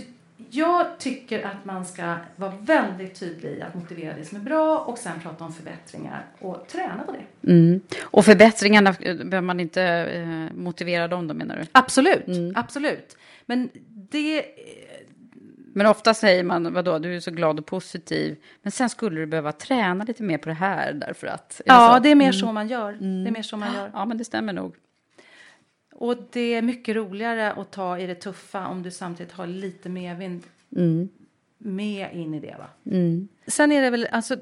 jag 0.50 0.98
tycker 1.00 1.46
att 1.46 1.66
man 1.66 1.86
ska 1.86 2.16
vara 2.36 2.54
väldigt 2.62 3.20
tydlig 3.20 3.50
i 3.52 3.62
att 3.62 3.76
motivera 3.76 4.14
det 4.18 4.26
som 4.26 4.38
är 4.38 4.42
bra 4.44 4.78
och 4.80 4.98
sen 4.98 5.20
prata 5.20 5.44
om 5.44 5.54
förbättringar 5.54 6.26
och 6.40 6.68
träna 6.68 7.04
på 7.04 7.12
det. 7.12 7.52
Mm. 7.52 7.82
Och 8.02 8.26
förbättringarna, 8.26 8.90
eh, 8.90 9.16
behöver 9.16 9.42
man 9.42 9.60
inte 9.60 9.84
eh, 9.84 10.56
motivera 10.58 11.08
dem 11.08 11.28
då 11.28 11.34
menar 11.34 11.56
du? 11.56 11.62
Absolut, 11.72 12.26
absolut. 12.56 13.18
Men 13.46 13.70
det... 14.12 14.46
Men 15.74 15.86
ofta 15.88 16.14
säger 16.14 16.44
man, 16.44 16.74
vadå, 16.74 17.00
du 17.00 17.16
är 17.16 17.20
så 17.20 17.32
glad 17.32 17.60
och 17.60 17.66
positiv. 17.66 18.36
Men 18.62 18.72
sen 18.72 18.90
skulle 18.90 19.20
du 19.20 19.26
behöva 19.26 19.52
träna 19.52 20.04
lite 20.04 20.24
mer 20.24 20.38
på 20.38 20.50
det 20.50 20.56
här 20.56 20.94
därför 20.94 21.28
att... 21.28 21.60
är 21.60 21.64
Ja, 21.66 21.94
så? 21.96 22.04
det 22.04 22.10
är 22.12 22.16
mer 22.16 22.26
Mm. 22.26 22.34
så 22.40 22.52
man 22.52 22.68
gör. 22.68 22.92
Det 22.94 23.30
är 23.30 23.32
mer 23.32 23.42
så 23.42 23.58
man 23.58 23.74
gör. 23.74 23.92
Ja, 23.94 24.06
men 24.06 24.18
det 24.18 24.26
stämmer 24.26 24.54
nog. 24.54 24.76
Och 26.00 26.18
det 26.32 26.54
är 26.54 26.62
mycket 26.62 26.96
roligare 26.96 27.52
att 27.52 27.72
ta 27.72 27.98
i 28.00 28.08
det 28.08 28.16
tuffa 28.16 28.68
om 28.68 28.84
du 28.84 28.92
samtidigt 28.92 29.32
har 29.32 29.48
lite 29.48 29.90
medvind 29.90 30.44
Mm. 30.76 31.10
med 31.58 32.10
in 32.14 32.34
i 32.34 32.40
det. 32.40 32.56
Va? 32.60 32.96
Mm. 32.96 33.28
Sen 33.48 33.72
är 33.72 33.82
det 33.82 33.90
väl, 33.90 34.08
alltså, 34.12 34.36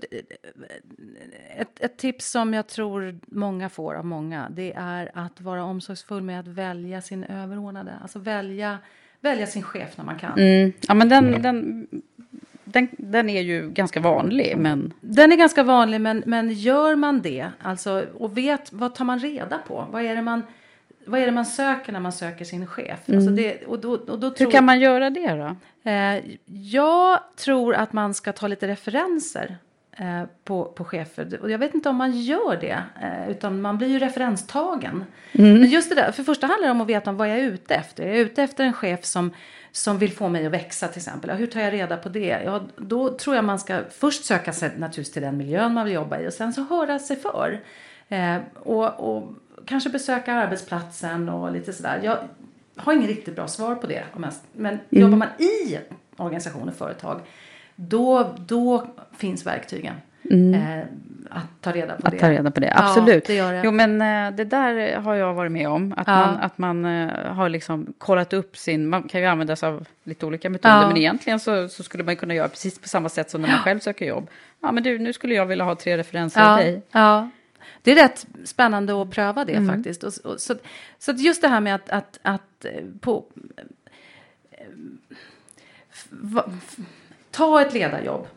ett, 1.57 1.79
ett 1.79 1.97
tips 1.97 2.31
som 2.31 2.53
jag 2.53 2.67
tror 2.67 3.19
många 3.25 3.69
får 3.69 3.95
av 3.95 4.05
många, 4.05 4.49
det 4.49 4.73
är 4.75 5.11
att 5.13 5.41
vara 5.41 5.63
omsorgsfull 5.63 6.21
med 6.23 6.39
att 6.39 6.47
välja 6.47 7.01
sin 7.01 7.23
överordnade. 7.23 7.93
Alltså 8.01 8.19
välja, 8.19 8.77
välja 9.21 9.47
sin 9.47 9.63
chef 9.63 9.97
när 9.97 10.05
man 10.05 10.19
kan. 10.19 10.39
Mm. 10.39 10.73
Ja, 10.87 10.93
men 10.93 11.09
den, 11.09 11.41
den, 11.41 11.87
den, 12.63 12.87
den 12.91 13.29
är 13.29 13.41
ju 13.41 13.69
ganska 13.69 13.99
vanlig, 13.99 14.55
men... 14.57 14.93
Den 15.01 15.31
är 15.31 15.35
ganska 15.35 15.63
vanlig, 15.63 16.01
men, 16.01 16.23
men 16.25 16.53
gör 16.53 16.95
man 16.95 17.21
det, 17.21 17.51
alltså, 17.61 18.05
och 18.13 18.37
vet, 18.37 18.73
vad 18.73 18.95
tar 18.95 19.05
man 19.05 19.19
reda 19.19 19.57
på? 19.67 19.87
Vad 19.91 20.01
är 20.01 20.15
det 20.15 20.21
man, 20.21 20.43
vad 21.05 21.19
är 21.19 21.25
det 21.25 21.31
man 21.31 21.45
söker 21.45 21.91
när 21.91 21.99
man 21.99 22.11
söker 22.11 22.45
sin 22.45 22.67
chef? 22.67 22.99
Mm. 23.09 23.19
Alltså 23.19 23.31
det, 23.31 23.65
och 23.65 23.79
då, 23.79 23.91
och 23.91 24.19
då 24.19 24.27
Hur 24.27 24.35
tror, 24.35 24.51
kan 24.51 24.65
man 24.65 24.79
göra 24.79 25.09
det 25.09 25.33
då? 25.33 25.55
Eh, 25.89 26.23
jag 26.45 27.19
tror 27.35 27.75
att 27.75 27.93
man 27.93 28.13
ska 28.13 28.33
ta 28.33 28.47
lite 28.47 28.67
referenser 28.67 29.57
eh, 29.97 30.23
på, 30.43 30.65
på 30.65 30.85
chefer. 30.85 31.39
Och 31.41 31.51
jag 31.51 31.57
vet 31.57 31.75
inte 31.75 31.89
om 31.89 31.95
man 31.95 32.11
gör 32.11 32.57
det, 32.61 32.83
eh, 33.01 33.31
utan 33.31 33.61
man 33.61 33.77
blir 33.77 33.87
ju 33.87 33.99
referenstagen. 33.99 35.03
Mm. 35.31 35.53
Men 35.53 35.69
just 35.69 35.89
det 35.89 35.95
där, 35.95 36.11
för 36.11 36.23
första 36.23 36.47
handlar 36.47 36.67
det 36.67 36.71
om 36.71 36.81
att 36.81 36.87
veta 36.87 37.09
om 37.09 37.17
vad 37.17 37.29
jag 37.29 37.39
är 37.39 37.43
ute 37.43 37.75
efter. 37.75 38.07
Jag 38.07 38.15
är 38.15 38.19
ute 38.19 38.43
efter 38.43 38.63
en 38.63 38.73
chef 38.73 39.05
som, 39.05 39.33
som 39.71 39.97
vill 39.97 40.11
få 40.11 40.29
mig 40.29 40.45
att 40.45 40.51
växa 40.51 40.87
till 40.87 40.99
exempel. 40.99 41.29
Ja, 41.29 41.35
hur 41.35 41.47
tar 41.47 41.59
jag 41.59 41.73
reda 41.73 41.97
på 41.97 42.09
det? 42.09 42.41
Ja, 42.45 42.63
då 42.77 43.17
tror 43.17 43.35
jag 43.35 43.45
man 43.45 43.59
ska 43.59 43.79
först 43.91 44.25
söka 44.25 44.53
sig 44.53 44.69
naturligtvis 44.77 45.11
till 45.11 45.21
den 45.21 45.37
miljön 45.37 45.73
man 45.73 45.85
vill 45.85 45.93
jobba 45.93 46.19
i 46.19 46.27
och 46.27 46.33
sen 46.33 46.53
så 46.53 46.63
höra 46.63 46.99
sig 46.99 47.15
för. 47.15 47.59
Eh, 48.09 48.37
och, 48.55 49.15
och 49.15 49.33
kanske 49.65 49.89
besöka 49.89 50.33
arbetsplatsen 50.33 51.29
och 51.29 51.51
lite 51.51 51.73
sådär. 51.73 51.99
Jag 52.03 52.17
har 52.75 52.93
ingen 52.93 53.07
riktigt 53.07 53.35
bra 53.35 53.47
svar 53.47 53.75
på 53.75 53.87
det. 53.87 54.03
Men 54.53 54.79
jobbar 54.89 55.17
man 55.17 55.27
i 55.37 55.77
organisation 56.17 56.69
och 56.69 56.75
företag 56.75 57.21
då, 57.75 58.35
då 58.47 58.87
finns 59.17 59.45
verktygen. 59.45 59.93
Eh, 60.31 60.79
att 61.29 61.61
ta 61.61 61.71
reda 61.71 61.95
på 61.95 62.07
Att 62.07 62.11
det. 62.13 62.19
ta 62.19 62.29
reda 62.29 62.51
på 62.51 62.59
det, 62.59 62.73
absolut. 62.75 63.29
Ja, 63.29 63.33
det 63.33 63.33
gör 63.35 63.53
det. 63.53 63.61
Jo, 63.65 63.71
men 63.71 64.01
eh, 64.01 64.35
det 64.37 64.43
där 64.43 64.95
har 64.97 65.15
jag 65.15 65.33
varit 65.33 65.51
med 65.51 65.69
om. 65.69 65.93
Att 65.97 66.07
Ja. 66.07 66.13
man, 66.25 66.37
att 66.37 66.57
man 66.57 66.85
eh, 66.85 67.33
har 67.33 67.49
liksom 67.49 67.93
kollat 67.97 68.33
upp 68.33 68.57
sin... 68.57 68.87
Man 68.87 69.03
kan 69.03 69.21
ju 69.21 69.27
använda 69.27 69.55
sig 69.55 69.69
av 69.69 69.87
lite 70.03 70.25
olika 70.25 70.49
metoder, 70.49 70.81
Ja. 70.81 70.87
men 70.87 70.97
egentligen 70.97 71.39
så, 71.39 71.67
så 71.69 71.83
skulle 71.83 72.03
man 72.03 72.15
kunna 72.15 72.33
göra 72.33 72.47
precis 72.47 72.79
på 72.79 72.87
samma 72.87 73.09
sätt 73.09 73.29
som 73.29 73.41
när 73.41 73.47
man 73.49 73.57
själv 73.59 73.79
söker 73.79 74.05
jobb. 74.05 74.27
Ja, 74.61 74.71
men 74.71 74.83
du, 74.83 74.99
nu 74.99 75.13
skulle 75.13 75.35
jag 75.35 75.45
vilja 75.45 75.65
ha 75.65 75.75
tre 75.75 75.97
referenser 75.97 76.41
av 76.51 76.57
dig. 76.57 76.81
ja. 76.91 77.29
Det 77.85 77.91
är 77.91 77.95
rätt 77.95 78.25
spännande 78.43 79.01
att 79.01 79.11
pröva 79.11 79.45
det 79.45 79.53
Mm. 79.55 79.75
faktiskt. 79.75 80.03
Och, 80.03 80.13
och, 80.31 80.41
så, 80.41 80.55
så 80.99 81.11
just 81.11 81.41
det 81.41 81.47
här 81.47 81.61
med 81.61 81.75
att, 81.75 81.89
att, 81.89 82.19
att 82.21 82.65
eh, 82.65 82.83
på, 82.99 83.25
eh, 84.51 84.65
va- 86.09 86.49
ta 87.31 87.61
ett 87.61 87.73
ledarjobb. 87.73 88.27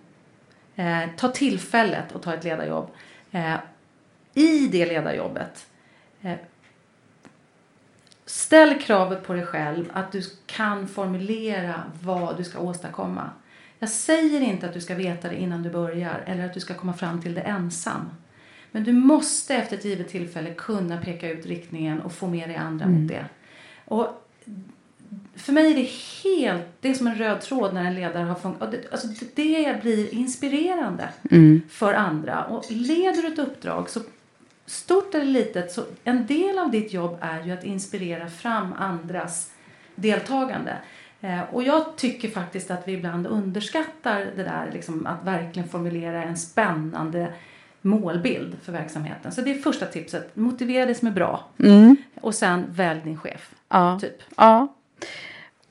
Eh, 0.76 1.00
ta 1.16 1.28
tillfället 1.28 2.12
och 2.12 2.22
ta 2.22 2.34
ett 2.34 2.44
ledarjobb. 2.44 2.90
Eh, 3.30 3.54
I 4.34 4.68
det 4.68 4.86
ledarjobbet. 4.86 5.66
Eh, 6.22 6.36
ställ 8.26 8.80
kravet 8.82 9.22
på 9.26 9.32
dig 9.32 9.46
själv 9.46 9.90
att 9.92 10.12
du 10.12 10.22
kan 10.46 10.88
formulera 10.88 11.82
vad 12.02 12.36
du 12.36 12.44
ska 12.44 12.58
åstadkomma. 12.58 13.30
Jag 13.78 13.90
säger 13.90 14.40
inte 14.40 14.66
att 14.66 14.72
du 14.74 14.80
ska 14.80 14.94
veta 14.94 15.28
det 15.28 15.36
innan 15.36 15.62
du 15.62 15.70
börjar 15.70 16.22
eller 16.26 16.44
att 16.46 16.54
du 16.54 16.60
ska 16.60 16.74
komma 16.74 16.92
fram 16.92 17.22
till 17.22 17.34
det 17.34 17.40
ensam. 17.40 18.10
Men 18.72 18.84
du 18.84 18.92
måste 18.92 19.54
efter 19.54 19.76
ett 19.76 19.84
givet 19.84 20.08
tillfälle 20.08 20.54
kunna 20.54 20.96
peka 21.02 21.30
ut 21.30 21.46
riktningen 21.46 22.00
och 22.00 22.12
få 22.12 22.26
med 22.26 22.48
dig 22.48 22.56
andra 22.56 22.86
mot 22.86 23.08
det. 23.08 23.24
Och 23.84 24.28
för 25.34 25.52
mig 25.52 25.70
är 25.72 25.74
det 25.76 25.90
helt, 26.24 26.66
det 26.80 26.88
är 26.90 26.94
som 26.94 27.06
en 27.06 27.14
röd 27.14 27.40
tråd 27.40 27.74
när 27.74 27.84
en 27.84 27.94
ledare 27.94 28.24
har 28.24 28.34
funkat. 28.34 28.74
Alltså 28.90 29.08
det- 29.36 29.82
blir 29.82 30.14
inspirerande 30.14 31.08
för 31.68 31.94
andra. 31.94 32.44
Och 32.44 32.64
leder 32.68 33.22
du 33.22 33.28
ett 33.28 33.38
uppdrag, 33.38 33.90
så 33.90 34.00
stort 34.66 35.14
eller 35.14 35.24
litet, 35.24 35.72
så 35.72 35.84
en 36.04 36.26
del 36.26 36.58
av 36.58 36.70
ditt 36.70 36.92
jobb 36.92 37.18
är 37.20 37.44
ju 37.44 37.52
att 37.52 37.64
inspirera 37.64 38.28
fram 38.28 38.72
andras 38.72 39.50
deltagande. 39.94 40.76
Eh, 41.20 41.40
och 41.52 41.62
jag 41.62 41.96
tycker 41.96 42.28
faktiskt 42.28 42.70
att 42.70 42.88
vi 42.88 42.92
ibland 42.92 43.26
underskattar 43.26 44.26
det 44.36 44.42
där, 44.42 44.70
liksom, 44.72 45.06
att 45.06 45.24
verkligen 45.24 45.68
formulera 45.68 46.24
en 46.24 46.36
spännande 46.36 47.32
målbild 47.88 48.56
för 48.62 48.72
verksamheten. 48.72 49.32
Så 49.32 49.40
det 49.40 49.50
är 49.50 49.54
första 49.58 49.86
tipset. 49.86 50.36
Motivera 50.36 50.86
det 50.86 50.94
som 50.94 51.08
är 51.08 51.12
bra. 51.12 51.48
Och 52.20 52.34
sen 52.34 52.64
välj 52.70 53.00
din 53.04 53.18
chef. 53.18 53.54
Ja. 53.68 53.98
Typ. 54.00 54.22
ja. 54.36 54.74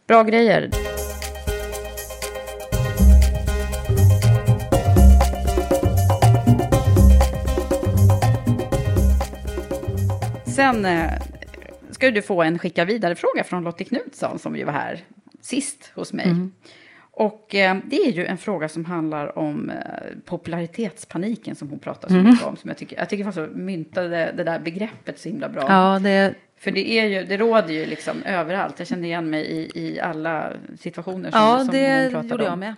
Bra 0.07 0.23
grejer. 0.23 0.69
Sen 10.55 10.85
eh, 10.85 11.11
ska 11.91 12.11
du 12.11 12.21
få 12.21 12.43
en 12.43 12.59
skicka 12.59 12.85
vidare-fråga 12.85 13.43
från 13.43 13.63
Lottie 13.63 13.87
Knutsson 13.87 14.39
som 14.39 14.55
ju 14.55 14.63
var 14.63 14.73
här 14.73 15.03
sist 15.41 15.91
hos 15.95 16.13
mig. 16.13 16.27
Och 17.19 17.55
eh, 17.55 17.77
det 17.85 17.95
är 17.95 18.11
ju 18.11 18.25
en 18.25 18.37
fråga 18.37 18.69
som 18.69 18.85
handlar 18.85 19.37
om 19.37 19.69
eh, 19.69 19.77
popularitetspaniken 20.25 21.55
som 21.55 21.69
hon 21.69 21.79
pratar 21.79 22.07
så 22.07 22.13
mycket 22.13 22.45
om. 22.45 22.57
Som 22.57 22.67
jag 22.67 22.77
tycker, 22.77 22.97
jag 22.97 23.09
tycker 23.09 23.23
faktiskt 23.23 23.49
att 23.49 23.55
myntade 23.55 24.33
det 24.37 24.43
där 24.43 24.59
begreppet 24.59 25.19
så 25.19 25.29
himla 25.29 25.49
bra. 25.49 25.65
Ja, 25.67 25.99
det, 25.99 26.33
För 26.57 26.71
det, 26.71 26.91
är 26.91 27.05
ju, 27.05 27.23
det 27.23 27.37
råder 27.37 27.73
ju 27.73 27.85
liksom 27.85 28.23
överallt. 28.23 28.79
Jag 28.79 28.87
känner 28.87 29.03
igen 29.03 29.29
mig 29.29 29.45
i, 29.45 29.71
i 29.81 29.99
alla 29.99 30.53
situationer 30.79 31.31
som, 31.31 31.39
ja, 31.39 31.59
som 31.59 31.67
det 31.67 32.03
hon 32.03 32.11
pratade 32.11 32.29
gjorde 32.29 32.43
om. 32.43 32.49
jag 32.49 32.59
med. 32.59 32.75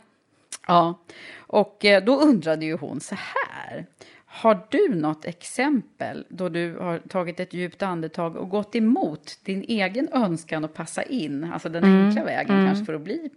Ja, 0.67 0.99
och 1.37 1.85
eh, 1.85 2.03
då 2.03 2.19
undrade 2.21 2.65
ju 2.65 2.77
hon 2.77 2.99
så 2.99 3.15
här. 3.15 3.85
Har 4.25 4.59
du 4.69 4.95
något 4.95 5.25
exempel 5.25 6.25
då 6.29 6.49
du 6.49 6.77
har 6.77 6.99
tagit 6.99 7.39
ett 7.39 7.53
djupt 7.53 7.81
andetag 7.81 8.35
och 8.35 8.49
gått 8.49 8.75
emot 8.75 9.39
din 9.43 9.63
egen 9.67 10.09
önskan 10.11 10.65
att 10.65 10.73
passa 10.73 11.03
in, 11.03 11.49
alltså 11.53 11.69
den 11.69 11.83
Mm, 11.83 12.07
enkla 12.07 12.23
vägen 12.23 12.65
kanske 12.65 12.85
för 12.85 12.93
att 12.93 13.01
bli 13.01 13.29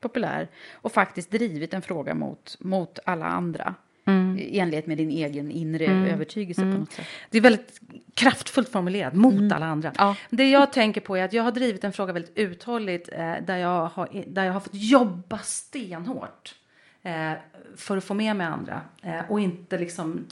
populär, 0.00 0.48
och 0.74 0.92
faktiskt 0.92 1.30
drivit 1.30 1.74
en 1.74 1.82
fråga 1.82 2.14
mot, 2.14 2.56
mot 2.60 2.98
alla 3.04 3.26
andra 3.26 3.74
Mm. 4.08 4.38
i 4.38 4.58
enlighet 4.58 4.86
med 4.86 4.96
din 4.98 5.10
egen 5.10 5.50
inre 5.50 5.84
övertygelse 6.12 6.62
på 6.62 6.66
något 6.66 6.92
sätt? 6.92 7.06
Det 7.30 7.38
är 7.38 7.42
väldigt 7.42 7.80
kraftfullt 8.14 8.68
formulerat 8.68 9.14
mot 9.14 9.52
alla 9.52 9.66
andra. 9.66 9.92
Ja. 9.98 10.16
Det 10.30 10.50
jag 10.50 10.72
tänker 10.72 11.00
på 11.00 11.16
är 11.16 11.24
att 11.24 11.32
jag 11.32 11.42
har 11.42 11.52
drivit 11.52 11.84
en 11.84 11.92
fråga 11.92 12.12
väldigt 12.12 12.38
uthålligt 12.38 13.08
eh, 13.12 13.34
där, 13.46 13.56
jag 13.56 13.86
har, 13.86 14.08
där 14.26 14.44
jag 14.44 14.52
har 14.52 14.60
fått 14.60 14.74
jobba 14.74 15.38
stenhårt 15.38 16.54
eh, 17.02 17.32
för 17.76 17.96
att 17.96 18.04
få 18.04 18.14
med 18.14 18.36
mig 18.36 18.46
andra 18.46 18.80
eh, 19.02 19.30
och 19.30 19.40
inte 19.40 19.78
liksom 19.78 20.26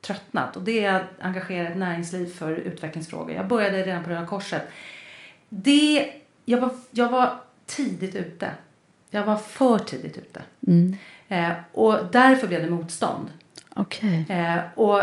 tröttnat. 0.00 0.56
Och 0.56 0.62
det 0.62 0.84
är 0.84 0.94
att 0.94 1.10
engagera 1.20 1.68
ett 1.68 1.76
näringsliv 1.76 2.26
för 2.26 2.52
utvecklingsfrågor. 2.52 3.32
Jag 3.34 3.48
började 3.48 3.82
redan 3.82 4.04
på 4.04 4.10
Röda 4.10 4.26
Korset. 4.26 4.62
Det, 5.48 6.12
jag, 6.44 6.60
var, 6.60 6.70
jag 6.90 7.08
var 7.08 7.40
tidigt 7.66 8.14
ute. 8.14 8.50
Jag 9.10 9.24
var 9.24 9.36
för 9.36 9.78
tidigt 9.78 10.18
ute. 10.18 10.42
Eh, 11.28 11.52
och 11.72 11.98
därför 12.12 12.48
blev 12.48 12.62
det 12.62 12.70
motstånd. 12.70 13.30
Okej. 13.74 14.26
Eh, 14.28 14.58
och, 14.74 15.02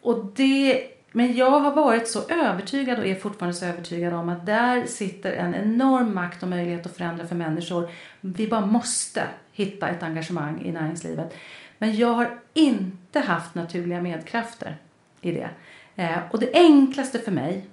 och 0.00 0.24
det, 0.36 0.86
men 1.12 1.36
jag 1.36 1.50
har 1.50 1.74
varit 1.74 2.08
så 2.08 2.28
övertygad 2.28 2.98
och 2.98 3.06
är 3.06 3.14
fortfarande 3.14 3.58
så 3.58 3.66
övertygad 3.66 4.14
om 4.14 4.28
att 4.28 4.46
där 4.46 4.86
sitter 4.86 5.32
en 5.32 5.54
enorm 5.54 6.14
makt 6.14 6.42
och 6.42 6.48
möjlighet 6.48 6.86
att 6.86 6.96
förändra 6.96 7.26
för 7.26 7.36
människor. 7.36 7.90
Vi 8.20 8.48
bara 8.48 8.66
måste 8.66 9.22
hitta 9.52 9.88
ett 9.88 10.02
engagemang 10.02 10.62
i 10.64 10.72
näringslivet. 10.72 11.34
Men 11.78 11.96
jag 11.96 12.12
har 12.12 12.38
inte 12.54 13.20
haft 13.20 13.54
naturliga 13.54 14.00
medkrafter 14.00 14.76
i 15.20 15.32
det. 15.32 15.50
Eh, 15.96 16.18
och 16.30 16.40
det 16.40 16.50
enklaste 16.54 17.18
för 17.18 17.32
mig 17.32 17.64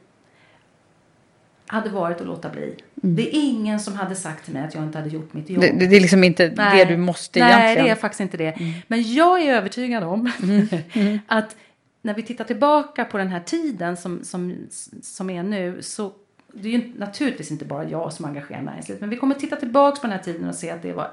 hade 1.67 1.89
varit 1.89 2.21
att 2.21 2.27
låta 2.27 2.49
bli. 2.49 2.75
Det 2.95 3.35
är 3.35 3.39
ingen 3.39 3.79
som 3.79 3.93
hade 3.93 4.15
sagt 4.15 4.45
till 4.45 4.53
mig 4.53 4.63
att 4.63 4.75
jag 4.75 4.83
inte 4.83 4.97
hade 4.97 5.09
gjort 5.09 5.33
mitt 5.33 5.49
jobb. 5.49 5.61
Det, 5.61 5.87
det, 5.87 5.95
är 5.95 5.99
liksom 6.01 6.23
inte 6.23 6.47
det 6.49 6.85
du 6.85 6.97
måste 6.97 7.39
Nej, 7.39 7.49
egentligen. 7.49 7.85
det 7.85 7.91
är 7.91 7.95
faktiskt 7.95 8.21
inte 8.21 8.37
det. 8.37 8.57
Men 8.87 9.13
jag 9.13 9.41
är 9.41 9.53
övertygad 9.53 10.03
om 10.03 10.31
att 11.27 11.55
när 12.01 12.13
vi 12.13 12.23
tittar 12.23 12.43
tillbaka 12.43 13.05
på 13.05 13.17
den 13.17 13.27
här 13.27 13.39
tiden 13.39 13.97
som, 13.97 14.23
som, 14.23 14.55
som 15.01 15.29
är 15.29 15.43
nu 15.43 15.81
så 15.81 16.11
det 16.53 16.67
är 16.69 16.71
ju 16.71 16.93
naturligtvis 16.97 17.51
inte 17.51 17.65
bara 17.65 17.89
jag 17.89 18.13
som 18.13 18.25
engagerar 18.25 18.61
näringslivet 18.61 19.01
men 19.01 19.09
vi 19.09 19.17
kommer 19.17 19.35
titta 19.35 19.55
tillbaka 19.55 20.01
på 20.01 20.07
den 20.07 20.17
här 20.17 20.23
tiden 20.23 20.49
och 20.49 20.55
se 20.55 20.69
att 20.69 20.81
det 20.81 20.93
var 20.93 21.11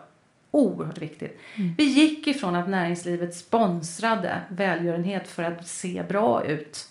oerhört 0.51 0.99
viktigt. 0.99 1.41
Vi 1.77 1.85
gick 1.85 2.27
ifrån 2.27 2.57
att 2.57 2.69
näringslivet 2.69 3.35
sponsrade 3.35 4.41
välgörenhet 4.49 5.29
för 5.29 5.43
att 5.43 5.69
se 5.69 6.03
bra 6.09 6.45
ut 6.45 6.89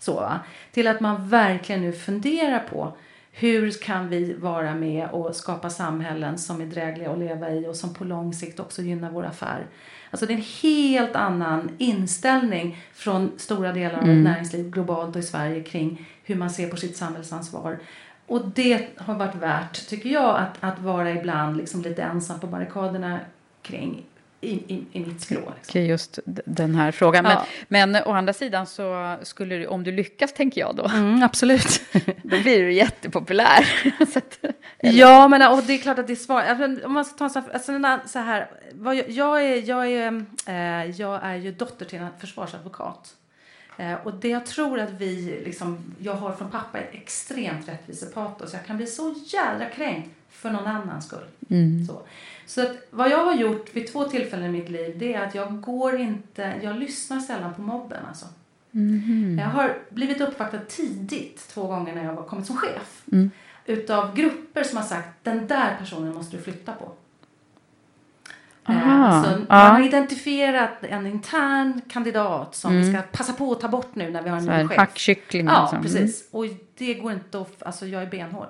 så, 0.00 0.14
va? 0.14 0.40
till 0.72 0.86
att 0.86 1.00
man 1.00 1.28
verkligen 1.28 1.80
nu 1.80 1.92
funderar 1.92 2.58
på 2.58 2.92
hur 3.32 3.70
kan 3.82 4.08
vi 4.08 4.32
vara 4.32 4.74
med 4.74 5.10
och 5.10 5.36
skapa 5.36 5.70
samhällen 5.70 6.38
som 6.38 6.60
är 6.60 6.66
drägliga 6.66 7.10
att 7.10 7.18
leva 7.18 7.50
i 7.50 7.66
och 7.66 7.76
som 7.76 7.94
på 7.94 8.04
lång 8.04 8.34
sikt 8.34 8.60
också 8.60 8.82
gynnar 8.82 9.10
vår 9.10 9.24
affär. 9.24 9.66
Alltså 10.10 10.26
det 10.26 10.32
är 10.32 10.36
en 10.36 10.44
helt 10.62 11.16
annan 11.16 11.70
inställning 11.78 12.84
från 12.92 13.32
stora 13.36 13.72
delar 13.72 13.98
av 13.98 14.06
näringsliv 14.06 14.70
globalt 14.70 15.16
och 15.16 15.22
i 15.22 15.24
Sverige 15.24 15.62
kring 15.62 16.08
hur 16.24 16.34
man 16.34 16.50
ser 16.50 16.68
på 16.68 16.76
sitt 16.76 16.96
samhällsansvar. 16.96 17.78
Och 18.26 18.48
det 18.48 18.88
har 18.96 19.14
varit 19.14 19.34
värt, 19.34 19.88
tycker 19.88 20.10
jag, 20.10 20.38
att, 20.38 20.56
att 20.60 20.78
vara 20.78 21.10
ibland 21.10 21.56
liksom 21.56 21.82
lite 21.82 22.02
ensam 22.02 22.40
på 22.40 22.46
barrikaderna 22.46 23.20
kring 23.62 24.04
i, 24.40 24.50
i, 24.50 24.84
i 24.92 25.00
mitt 25.00 25.20
skrå. 25.20 25.34
Liksom. 25.36 25.54
Okej, 25.68 25.86
just 25.86 26.18
den 26.44 26.74
här 26.74 26.92
frågan. 26.92 27.24
Men, 27.24 27.32
Ja. 27.32 27.46
men 27.68 27.96
å 27.96 28.12
andra 28.12 28.32
sidan 28.32 28.66
så 28.66 29.16
skulle 29.22 29.56
du, 29.56 29.66
om 29.66 29.84
du 29.84 29.92
lyckas 29.92 30.32
tänker 30.34 30.60
jag 30.60 30.76
då, 30.76 30.84
Mm, 30.84 31.22
absolut. 31.22 31.82
då 32.22 32.40
blir 32.40 32.62
du 32.62 32.72
jättepopulär. 32.72 33.68
att, 34.16 34.38
Ja, 34.78 35.28
men 35.28 35.52
och 35.52 35.62
det 35.62 35.72
är 35.72 35.78
klart 35.78 35.98
att 35.98 36.06
det 36.06 36.12
är 36.12 36.16
svårt. 36.16 36.42
Alltså, 36.44 36.86
Om 36.86 36.92
man 36.92 37.04
ska 37.04 37.16
ta 37.18 37.24
en 37.24 37.30
sån 37.30 37.84
här, 37.84 37.92
alltså, 37.92 38.08
så 38.12 38.18
här 38.18 38.50
vad 38.72 38.96
jag, 38.96 39.10
jag, 39.10 39.44
är, 39.44 39.68
jag, 39.68 39.86
är, 39.92 40.24
eh, 40.46 40.90
jag 41.00 41.20
är 41.22 41.34
ju 41.34 41.52
dotter 41.52 41.84
till 41.86 41.98
en 41.98 42.08
försvarsadvokat. 42.20 43.14
Eh, 43.76 43.94
och 44.04 44.14
det 44.14 44.28
jag 44.28 44.46
tror 44.46 44.80
att 44.80 44.90
vi, 44.90 45.42
liksom, 45.44 45.94
jag 45.98 46.14
har 46.14 46.32
från 46.32 46.50
pappa 46.50 46.78
ett 46.78 46.94
extremt 46.94 47.68
rättvisepatos. 47.68 48.52
Jag 48.52 48.66
kan 48.66 48.76
bli 48.76 48.86
så 48.86 49.14
jävla 49.26 49.64
kränkt 49.66 50.10
för 50.30 50.50
någon 50.50 50.66
annans 50.66 51.06
skull. 51.06 51.26
Mm. 51.50 51.86
Så. 51.86 52.02
Så 52.50 52.60
att 52.62 52.76
vad 52.90 53.10
jag 53.10 53.24
har 53.24 53.34
gjort 53.34 53.76
vid 53.76 53.92
två 53.92 54.04
tillfällen 54.04 54.46
i 54.54 54.58
mitt 54.58 54.68
liv 54.70 54.98
det 54.98 55.14
är 55.14 55.26
att 55.26 55.34
jag 55.34 55.60
går 55.60 55.96
inte, 56.00 56.52
jag 56.62 56.76
lyssnar 56.78 57.20
sällan 57.20 57.54
på 57.54 57.62
mobben 57.62 57.98
alltså. 58.08 58.26
Mhm. 58.70 59.38
Jag 59.42 59.48
har 59.48 59.78
blivit 59.90 60.20
uppvaktad 60.20 60.58
tidigt 60.68 61.48
två 61.48 61.66
gånger 61.66 61.94
när 61.94 62.04
jag 62.04 62.12
var 62.14 62.22
kommit 62.24 62.46
som 62.46 62.56
chef. 62.56 63.02
Mm. 63.12 63.30
Utav 63.66 64.14
grupper 64.14 64.62
som 64.64 64.76
har 64.76 64.84
sagt 64.84 65.08
den 65.22 65.46
där 65.46 65.76
personen 65.78 66.14
måste 66.14 66.36
du 66.36 66.42
flytta 66.42 66.72
på. 66.72 66.92
Eh, 68.68 68.76
Aha, 68.76 69.06
Alltså, 69.06 69.30
ja. 69.32 69.44
Man 69.48 69.74
har 69.76 69.86
identifierat 69.88 70.72
en 70.82 71.06
intern 71.06 71.80
kandidat 71.88 72.54
som 72.54 72.72
vi 72.72 72.88
Mm. 72.88 72.92
ska 72.92 73.02
passa 73.18 73.32
på 73.32 73.52
att 73.52 73.60
ta 73.60 73.68
bort 73.68 73.94
nu 73.94 74.10
när 74.10 74.22
vi 74.22 74.28
har 74.28 74.36
en 74.36 74.44
Så 74.44 74.52
ny 74.52 74.68
chef. 74.68 74.78
hackkyckling 74.78 75.46
Ja, 75.46 75.62
liksom. 75.62 75.82
precis. 75.82 76.28
Och 76.30 76.44
det 76.78 76.94
går 76.94 77.12
inte 77.12 77.40
att, 77.40 77.62
alltså 77.62 77.86
jag 77.86 78.02
är 78.02 78.06
benhård. 78.06 78.48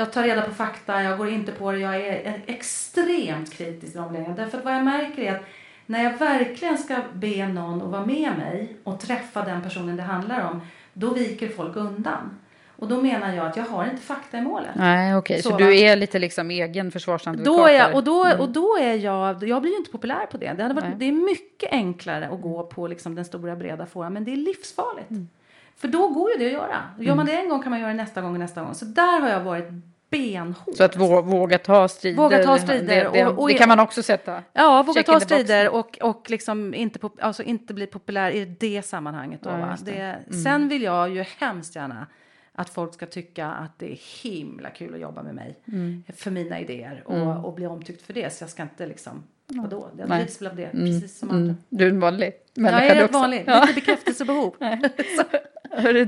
Jag 0.00 0.12
tar 0.12 0.22
reda 0.22 0.42
på 0.42 0.54
fakta, 0.54 1.02
jag 1.02 1.18
går 1.18 1.28
inte 1.28 1.52
på 1.52 1.72
det, 1.72 1.78
jag 1.78 1.96
är 1.96 2.42
extremt 2.46 3.52
kritisk 3.52 3.92
till 3.92 4.02
lägena. 4.12 4.34
Därför 4.34 4.58
att 4.58 4.64
vad 4.64 4.74
jag 4.74 4.84
märker 4.84 5.22
är 5.22 5.34
att 5.34 5.42
när 5.86 6.04
jag 6.04 6.18
verkligen 6.18 6.78
ska 6.78 6.96
be 7.12 7.48
någon 7.48 7.82
att 7.82 7.88
vara 7.88 8.06
med 8.06 8.32
mig 8.38 8.76
och 8.84 9.00
träffa 9.00 9.44
den 9.44 9.62
personen 9.62 9.96
det 9.96 10.02
handlar 10.02 10.50
om, 10.50 10.60
då 10.92 11.14
viker 11.14 11.48
folk 11.48 11.76
undan. 11.76 12.38
Och 12.76 12.88
då 12.88 13.02
menar 13.02 13.34
jag 13.34 13.46
att 13.46 13.56
jag 13.56 13.64
har 13.64 13.84
inte 13.84 14.02
fakta 14.02 14.38
i 14.38 14.40
målet. 14.40 14.70
Nej, 14.76 15.16
okej. 15.16 15.42
Så, 15.42 15.50
Så, 15.50 15.56
du 15.56 15.78
är 15.78 15.96
lite 15.96 16.18
liksom 16.18 16.50
egen 16.50 16.90
försvarsadvokat? 16.90 17.44
Då 17.44 17.66
är 17.66 17.72
jag, 17.72 17.94
och, 17.94 18.04
då, 18.04 18.24
Mm. 18.24 18.40
och 18.40 18.48
då 18.48 18.78
är 18.80 18.94
jag, 18.94 19.44
jag 19.44 19.62
blir 19.62 19.72
ju 19.72 19.78
inte 19.78 19.90
populär 19.90 20.26
på 20.26 20.36
det. 20.36 20.52
Det, 20.56 20.62
hade 20.62 20.74
Nej. 20.74 20.82
varit, 20.84 20.98
det 20.98 21.04
är 21.08 21.12
mycket 21.12 21.72
enklare 21.72 22.28
att 22.28 22.40
gå 22.40 22.62
på 22.62 22.86
liksom 22.86 23.14
den 23.14 23.24
stora 23.24 23.56
breda 23.56 23.86
fåran, 23.86 24.12
men 24.12 24.24
det 24.24 24.32
är 24.32 24.36
livsfarligt. 24.36 25.10
Mm. 25.10 25.28
För 25.76 25.88
då 25.88 26.08
går 26.08 26.30
ju 26.32 26.38
det 26.38 26.46
att 26.46 26.52
göra. 26.52 26.76
Gör 26.98 27.14
man 27.14 27.26
det 27.26 27.32
en 27.32 27.48
gång 27.48 27.62
kan 27.62 27.70
man 27.70 27.80
göra 27.80 27.90
det 27.90 27.96
nästa 27.96 28.20
gång 28.20 28.32
och 28.32 28.40
nästa 28.40 28.62
gång. 28.62 28.74
Så 28.74 28.84
där 28.84 29.20
har 29.20 29.28
jag 29.28 29.40
varit 29.40 29.68
benhård. 30.10 30.74
Så 30.76 30.84
att 30.84 30.96
vå- 30.96 31.22
våga 31.22 31.58
ta 31.58 31.88
strider. 31.88 32.16
Våga 32.22 32.44
ta 32.44 32.58
strider 32.58 33.04
Det, 33.04 33.10
det, 33.12 33.26
och- 33.26 33.38
och- 33.38 33.48
det 33.48 33.54
kan 33.54 33.68
man 33.68 33.80
också 33.80 34.02
sätta. 34.02 34.42
Ja, 34.52 34.82
våga 34.82 35.02
ta 35.02 35.20
strider 35.20 35.68
och, 35.68 35.98
och 36.02 36.30
liksom 36.30 36.74
inte, 36.74 36.98
pop, 36.98 37.16
alltså 37.20 37.42
inte 37.42 37.74
bli 37.74 37.86
populär 37.86 38.30
i 38.30 38.44
det 38.44 38.82
sammanhanget. 38.82 39.40
Då, 39.42 39.50
Ja, 39.50 39.76
det. 39.84 39.92
Mm. 40.00 40.42
Sen 40.44 40.68
vill 40.68 40.82
jag 40.82 41.10
ju 41.10 41.24
hemskt 41.38 41.76
gärna 41.76 42.06
att 42.52 42.70
folk 42.70 42.94
ska 42.94 43.06
tycka 43.06 43.46
att 43.46 43.78
det 43.78 43.92
är 43.92 43.98
himla 44.22 44.70
kul 44.70 44.94
att 44.94 45.00
jobba 45.00 45.22
med 45.22 45.34
mig. 45.34 45.56
Mm. 45.68 46.02
För 46.16 46.30
mina 46.30 46.60
idéer 46.60 47.02
och, 47.04 47.14
Mm. 47.16 47.28
och 47.44 47.54
bli 47.54 47.66
omtyckt 47.66 48.02
för 48.02 48.12
det. 48.12 48.32
Så 48.34 48.42
jag 48.42 48.50
ska 48.50 48.62
inte 48.62 48.86
liksom, 48.86 49.22
vadå? 49.46 49.88
Jag 49.98 50.08
drivs 50.08 50.40
väl 50.40 50.48
av 50.48 50.56
det, 50.56 50.64
Mm, 50.64 50.84
precis 50.86 51.18
som 51.18 51.30
andra. 51.30 51.42
mm. 51.44 51.56
Du 51.68 51.84
är 51.86 51.90
en 51.90 52.00
vanlig 52.00 52.32
människa 52.54 52.84
jag 52.84 52.96
är 52.96 53.02
rätt 53.02 53.12
vanlig, 53.12 53.44
Ja. 53.46 53.60
lite 53.60 53.74
bekräftelsebehov. 53.74 54.54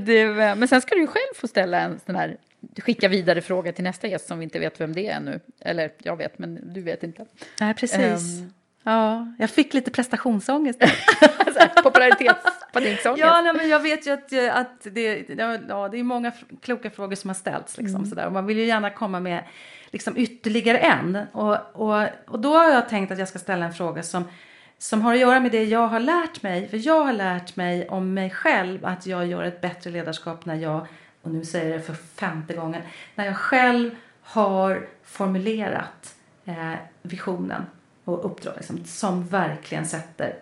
Du, 0.05 0.41
eh, 0.43 0.55
men 0.55 0.67
sen 0.67 0.81
ska 0.81 0.95
du 0.95 1.01
ju 1.01 1.07
själv 1.07 1.33
få 1.35 1.47
ställa 1.47 1.79
en 1.79 1.99
sån 2.05 2.15
här 2.15 2.37
skicka 2.77 3.07
vidare 3.07 3.41
fråga 3.41 3.71
till 3.71 3.83
nästa 3.83 4.07
gäst 4.07 4.27
som 4.27 4.39
vi 4.39 4.43
inte 4.43 4.59
vet 4.59 4.81
vem 4.81 4.93
det 4.93 5.07
är 5.07 5.15
ännu. 5.15 5.39
Eller 5.59 5.91
jag 5.97 6.17
vet, 6.17 6.39
men 6.39 6.73
du 6.73 6.81
vet 6.81 7.03
inte. 7.03 7.25
Nej, 7.59 7.73
precis. 7.73 7.99
Ehm. 8.39 8.53
ja, 8.83 9.33
jag 9.39 9.49
fick 9.49 9.73
lite 9.73 9.91
prestationsångest. 9.91 10.79
Popularitetspanikångest. 11.83 13.19
Ja, 13.19 13.41
nej, 13.41 13.53
men 13.53 13.69
jag 13.69 13.79
vet 13.79 14.07
ju 14.07 14.11
att, 14.11 14.33
att 14.51 14.87
det, 14.91 15.29
ja, 15.69 15.89
det 15.89 15.99
är 15.99 16.03
många 16.03 16.31
kloka 16.61 16.89
frågor 16.89 17.15
som 17.15 17.29
har 17.29 17.35
ställts. 17.35 17.77
Liksom, 17.77 17.95
Mm. 17.95 18.09
sådär. 18.09 18.25
Och 18.25 18.31
man 18.33 18.45
vill 18.45 18.57
ju 18.57 18.65
gärna 18.65 18.89
komma 18.89 19.19
med 19.19 19.43
liksom, 19.91 20.17
ytterligare 20.17 20.77
en. 20.77 21.15
Och, 21.31 21.57
och, 21.73 22.07
och 22.27 22.39
då 22.39 22.57
har 22.57 22.69
jag 22.69 22.89
tänkt 22.89 23.11
att 23.11 23.19
jag 23.19 23.27
ska 23.27 23.39
ställa 23.39 23.65
en 23.65 23.73
fråga 23.73 24.03
som, 24.03 24.23
som 24.77 25.01
har 25.01 25.13
att 25.13 25.19
göra 25.19 25.39
med 25.39 25.51
det 25.51 25.63
jag 25.63 25.87
har 25.87 25.99
lärt 25.99 26.43
mig. 26.43 26.67
För 26.67 26.87
jag 26.87 27.03
har 27.03 27.13
lärt 27.13 27.55
mig 27.55 27.87
om 27.89 28.13
mig 28.13 28.29
själv 28.29 28.85
att 28.85 29.05
jag 29.05 29.25
gör 29.27 29.43
ett 29.43 29.61
bättre 29.61 29.89
ledarskap 29.91 30.45
när 30.45 30.55
jag, 30.55 30.87
och 31.23 31.31
nu 31.31 31.45
säger 31.45 31.71
jag 31.71 31.79
det 31.79 31.83
för 31.83 31.93
femte 31.93 32.53
gången, 32.53 32.81
när 33.15 33.25
jag 33.25 33.37
själv 33.37 33.91
har 34.21 34.87
formulerat 35.03 36.15
eh, 36.45 36.73
visionen 37.01 37.65
och 38.03 38.25
uppdrag 38.25 38.53
liksom, 38.57 38.85
som 38.85 39.27
verkligen 39.27 39.85
sätter 39.85 40.35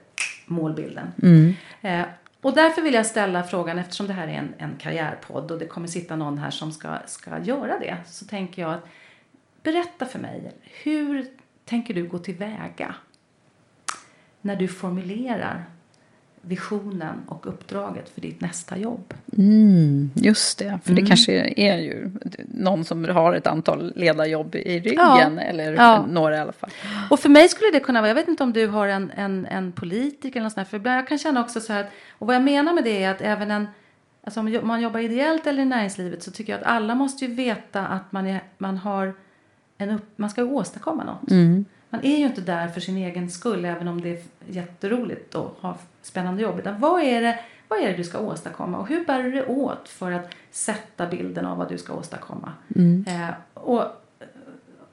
målbilden. 0.45 1.07
Mm. 1.23 1.53
Eh, 1.81 2.05
och 2.41 2.55
därför 2.55 2.81
vill 2.81 2.93
jag 2.93 3.05
ställa 3.05 3.43
frågan, 3.43 3.79
eftersom 3.79 4.07
det 4.07 4.13
här 4.13 4.27
är 4.27 4.33
en, 4.33 4.53
en 4.57 4.75
karriärpodd 4.77 5.51
och 5.51 5.59
det 5.59 5.65
kommer 5.65 5.87
sitta 5.87 6.15
någon 6.15 6.37
här 6.37 6.51
som 6.51 6.71
ska, 6.71 6.97
ska 7.05 7.39
göra 7.39 7.79
det, 7.79 7.97
så 8.05 8.25
tänker 8.25 8.61
jag 8.61 8.73
att 8.73 8.85
berätta 9.63 10.05
för 10.05 10.19
mig, 10.19 10.51
hur 10.83 11.25
tänker 11.65 11.93
du 11.93 12.07
gå 12.07 12.19
tillväga 12.19 12.95
när 14.41 14.55
du 14.55 14.67
formulerar 14.67 15.65
visionen 16.41 17.15
och 17.27 17.47
uppdraget 17.47 18.09
för 18.09 18.21
ditt 18.21 18.41
nästa 18.41 18.77
jobb? 18.77 19.13
Mm, 19.37 20.11
just 20.15 20.59
det, 20.59 20.79
för 20.83 20.93
det 20.93 21.01
Mm. 21.01 21.07
kanske 21.07 21.53
är 21.57 21.77
ju 21.77 22.11
någon 22.47 22.85
som 22.85 23.05
har 23.05 23.33
ett 23.33 23.47
antal 23.47 23.93
ledarjobb 23.95 24.55
i 24.55 24.79
ryggen, 24.79 24.95
Ja. 24.97 25.41
eller 25.41 25.73
Ja. 25.73 26.05
några 26.09 26.35
i 26.37 26.39
alla 26.39 26.51
fall. 26.51 26.69
Och 27.09 27.19
för 27.19 27.29
mig 27.29 27.49
skulle 27.49 27.71
det 27.71 27.79
kunna 27.79 28.01
vara, 28.01 28.07
jag 28.09 28.15
vet 28.15 28.27
inte 28.27 28.43
om 28.43 28.53
du 28.53 28.67
har 28.67 28.87
en, 28.87 29.11
en, 29.15 29.45
en 29.45 29.71
politiker 29.71 30.39
eller 30.39 30.43
något 30.43 30.53
sånt 30.53 30.67
här, 30.67 30.69
för 30.69 30.77
ibland 30.77 30.97
jag 30.97 31.07
kan 31.07 31.17
känna 31.17 31.41
också 31.41 31.59
så 31.59 31.73
här, 31.73 31.81
att- 31.83 31.91
och 32.11 32.27
vad 32.27 32.35
jag 32.35 32.43
menar 32.43 32.73
med 32.73 32.83
det 32.83 33.03
är 33.03 33.11
att 33.11 33.21
även 33.21 33.51
en, 33.51 33.67
alltså 34.23 34.39
om 34.39 34.59
man 34.63 34.81
jobbar 34.81 34.99
ideellt 34.99 35.47
eller 35.47 35.61
i 35.61 35.65
näringslivet 35.65 36.23
så 36.23 36.31
tycker 36.31 36.53
jag 36.53 36.59
att 36.61 36.67
alla 36.67 36.95
måste 36.95 37.25
ju 37.25 37.33
veta 37.35 37.87
att 37.87 38.11
man, 38.11 38.27
är, 38.27 38.41
man 38.57 38.77
har 38.77 39.13
en 39.77 39.89
upp, 39.89 40.05
man 40.15 40.29
ska 40.29 40.43
åstadkomma 40.43 41.03
något. 41.03 41.31
Mm. 41.31 41.65
Man 41.93 42.05
är 42.05 42.17
ju 42.17 42.25
inte 42.25 42.41
där 42.41 42.67
för 42.67 42.81
sin 42.81 42.97
egen 42.97 43.29
skull, 43.29 43.65
även 43.65 43.87
om 43.87 44.01
det 44.01 44.09
är 44.09 44.21
jätteroligt 44.49 45.35
att 45.35 45.53
ha 45.61 45.77
spännande 46.01 46.41
jobb. 46.41 46.59
Utan 46.59 46.79
vad 46.79 47.01
är, 47.03 47.21
det, 47.21 47.39
vad 47.67 47.79
är 47.79 47.87
det 47.87 47.93
du 47.97 48.03
ska 48.03 48.19
åstadkomma 48.19 48.77
och 48.77 48.87
hur 48.89 49.05
bär 49.05 49.23
du 49.23 49.31
dig 49.31 49.45
åt 49.45 49.89
för 49.89 50.11
att 50.11 50.29
sätta 50.51 51.05
bilden 51.07 51.45
av 51.45 51.57
vad 51.57 51.69
du 51.69 51.77
ska 51.77 51.93
åstadkomma? 51.93 52.53
Mm. 52.75 53.05
Eh, 53.07 53.29
och, 53.53 53.83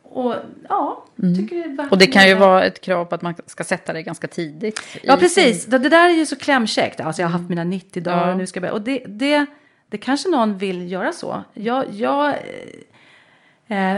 och 0.03 0.34
ja, 0.68 1.05
Mm. 1.22 1.36
tycker 1.36 1.57
det 1.57 1.82
är 1.82 1.88
Och 1.92 1.99
det 1.99 2.07
kan 2.07 2.28
ju 2.28 2.34
vara 2.34 2.64
ett 2.64 2.80
krav 2.80 3.05
på 3.05 3.14
att 3.14 3.22
man 3.22 3.34
ska 3.46 3.64
sätta 3.64 3.92
det 3.92 4.03
ganska 4.03 4.26
tidigt. 4.28 4.80
Ja, 5.03 5.16
precis. 5.16 5.62
sin- 5.62 5.70
Det, 5.70 5.78
det 5.78 5.88
där 5.88 6.09
är 6.09 6.14
ju 6.14 6.26
så 6.26 6.36
klämkäckt. 6.36 7.01
Alltså, 7.01 7.22
jag 7.22 7.28
har 7.28 7.38
haft 7.38 7.49
mina 7.49 7.64
90 7.64 8.03
dagar 8.03 8.26
Ja. 8.26 8.30
och 8.32 8.38
nu 8.38 8.46
ska 8.46 8.57
jag 8.59 8.62
börja. 8.62 8.72
Och 8.72 8.82
det, 8.82 9.03
det, 9.07 9.46
det 9.88 9.99
kanske 9.99 10.28
någon 10.28 10.59
vill 10.59 10.92
göra 10.92 11.12
så. 11.12 11.42
Jag, 11.55 11.84
jag, 11.92 12.34
eh, 13.68 13.96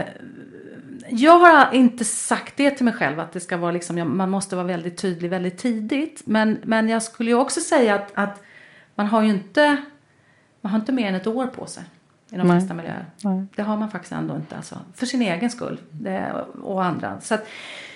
jag 1.09 1.39
har 1.39 1.73
inte 1.73 2.05
sagt 2.05 2.57
det 2.57 2.71
till 2.71 2.85
mig 2.85 2.93
själv 2.93 3.19
att 3.19 3.31
det 3.33 3.39
ska 3.39 3.57
vara 3.57 3.71
liksom, 3.71 3.97
jag- 3.97 4.07
man 4.07 4.29
måste 4.29 4.55
vara 4.55 4.65
väldigt 4.67 4.97
tydlig 4.97 5.29
väldigt 5.29 5.57
tidigt. 5.57 6.21
Men, 6.25 6.59
men 6.63 6.89
jag 6.89 7.03
skulle 7.03 7.29
ju 7.29 7.35
också 7.37 7.59
säga 7.59 7.95
att, 7.95 8.11
att 8.13 8.43
man 8.95 9.07
har 9.07 9.21
ju 9.23 9.29
inte, 9.29 9.77
man 10.61 10.71
har 10.71 10.79
inte 10.79 10.91
mer 10.91 11.07
än 11.07 11.15
ett 11.15 11.27
år 11.27 11.47
på 11.47 11.65
sig 11.65 11.83
i 12.31 12.35
de 12.35 12.47
Nej. 12.47 12.57
flesta 12.59 12.73
miljöer. 12.73 13.05
Nej. 13.23 13.45
Det 13.55 13.61
har 13.61 13.77
man 13.77 13.91
faktiskt 13.91 14.11
ändå 14.13 14.35
inte. 14.35 14.55
Alltså, 14.55 14.77
för 14.95 15.05
sin 15.05 15.21
egen 15.21 15.49
skull 15.49 15.79
det, 15.91 16.33
och 16.63 16.83
andra. 16.85 17.21
Så 17.21 17.33
att, 17.33 17.47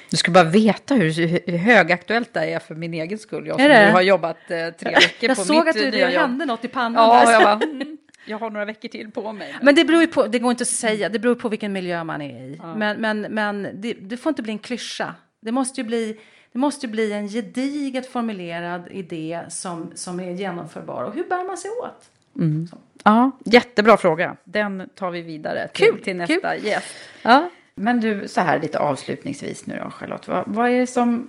Du 0.09 0.17
ska 0.17 0.31
bara 0.31 0.43
veta 0.43 0.95
hur, 0.95 1.11
hur 1.47 1.57
högaktuellt 1.57 2.33
det 2.33 2.53
är 2.53 2.59
för 2.59 2.75
min 2.75 2.93
egen 2.93 3.17
skull. 3.17 3.47
Jag 3.47 3.59
som 3.59 3.67
nu 3.69 3.91
har 3.91 4.01
jobbat 4.01 4.37
eh, 4.37 4.47
tre 4.79 4.91
veckor 4.91 5.29
jag 5.29 5.37
på 5.37 5.43
såg 5.43 5.55
mitt 5.65 5.67
att 5.67 5.81
du, 5.81 5.91
nya 5.91 6.05
det 6.07 6.13
jobb. 6.13 6.21
hände 6.21 6.45
något 6.45 6.65
i 6.65 6.67
pannan. 6.67 7.09
Ja, 7.09 7.25
där. 7.25 7.31
jag 7.31 7.43
bara, 7.43 7.53
mm, 7.71 7.97
jag 8.25 8.39
har 8.39 8.49
några 8.49 8.65
veckor 8.65 8.89
till 8.89 9.11
på 9.11 9.33
mig. 9.33 9.55
Men 9.61 9.75
det 9.75 9.85
beror 9.85 10.01
ju 10.01 10.07
på, 10.07 10.27
det 10.27 10.39
går 10.39 10.51
inte 10.51 10.61
att 10.61 10.67
säga, 10.67 11.09
det 11.09 11.19
beror 11.19 11.35
på 11.35 11.49
vilken 11.49 11.73
miljö 11.73 12.03
man 12.03 12.21
är 12.21 12.43
i. 12.43 12.61
Men, 12.75 13.01
men, 13.01 13.21
men 13.21 13.67
det, 13.73 13.93
det 13.93 14.17
får 14.17 14.29
inte 14.29 14.41
bli 14.41 14.51
en 14.51 14.59
klyscha. 14.59 15.15
Det 15.41 15.51
måste 15.51 15.81
ju 15.81 15.87
bli, 15.87 16.19
det 16.51 16.59
måste 16.59 16.85
ju 16.85 16.91
bli 16.91 17.13
en 17.13 17.27
gediget 17.27 18.11
formulerad 18.11 18.87
idé 18.91 19.41
som, 19.49 19.91
som 19.95 20.19
är 20.19 20.31
genomförbar. 20.31 21.03
Och 21.03 21.13
hur 21.13 21.23
bär 21.23 21.47
man 21.47 21.57
sig 21.57 21.71
åt? 21.71 22.09
Mm. 22.35 22.67
Ja, 23.03 23.31
jättebra 23.45 23.97
fråga. 23.97 24.35
Den 24.43 24.89
tar 24.95 25.11
vi 25.11 25.21
vidare 25.21 25.67
till, 25.67 25.85
Kul, 25.85 26.03
till 26.03 26.15
nästa 26.15 26.57
gäst. 26.57 26.95
Ja. 27.21 27.49
Men 27.75 27.99
du, 27.99 28.27
så 28.27 28.41
här 28.41 28.59
lite 28.59 28.79
avslutningsvis 28.79 29.65
nu 29.65 29.79
då, 29.83 29.89
Charlotte. 29.89 30.27
Vad, 30.27 30.43
vad 30.47 30.69
är 30.69 30.79
det 30.79 30.87
som... 30.87 31.27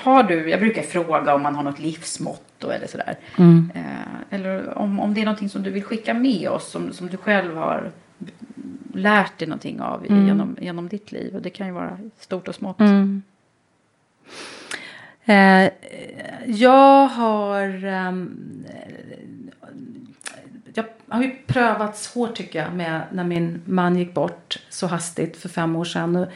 Har 0.00 0.22
du, 0.22 0.50
jag 0.50 0.60
brukar 0.60 0.82
fråga 0.82 1.34
om 1.34 1.42
man 1.42 1.54
har 1.54 1.62
något 1.62 1.78
livsmotto 1.78 2.70
eller 2.70 2.86
sådär. 2.86 3.16
Mm. 3.38 3.70
Eh, 3.74 4.20
eller 4.38 4.78
om, 4.78 5.00
om 5.00 5.14
det 5.14 5.20
är 5.20 5.24
någonting 5.24 5.48
som 5.48 5.62
du 5.62 5.70
vill 5.70 5.84
skicka 5.84 6.14
med 6.14 6.48
oss, 6.48 6.70
som, 6.70 6.92
som 6.92 7.06
du 7.06 7.16
själv 7.16 7.56
har 7.56 7.90
lärt 8.94 9.38
dig 9.38 9.48
någonting 9.48 9.80
av 9.80 10.06
Mm. 10.06 10.26
genom, 10.26 10.56
genom 10.60 10.88
ditt 10.88 11.12
liv. 11.12 11.34
Och 11.36 11.42
det 11.42 11.50
kan 11.50 11.66
ju 11.66 11.72
vara 11.72 11.98
stort 12.18 12.48
och 12.48 12.54
smått. 12.54 12.80
Mm. 12.80 13.22
Eh, 15.24 15.70
jag 16.46 17.06
har... 17.06 17.84
ehm, 17.84 18.64
jag 20.74 20.84
har 21.08 21.22
ju 21.22 21.36
prövats 21.46 22.14
hårt 22.14 22.34
tycker 22.34 22.62
jag 22.62 22.74
med 22.74 23.02
när 23.12 23.24
min 23.24 23.62
man 23.64 23.96
gick 23.96 24.14
bort 24.14 24.58
så 24.68 24.86
hastigt 24.86 25.36
för 25.36 25.48
fem 25.48 25.76
år 25.76 25.84
sedan. 25.84 26.16
Och 26.16 26.28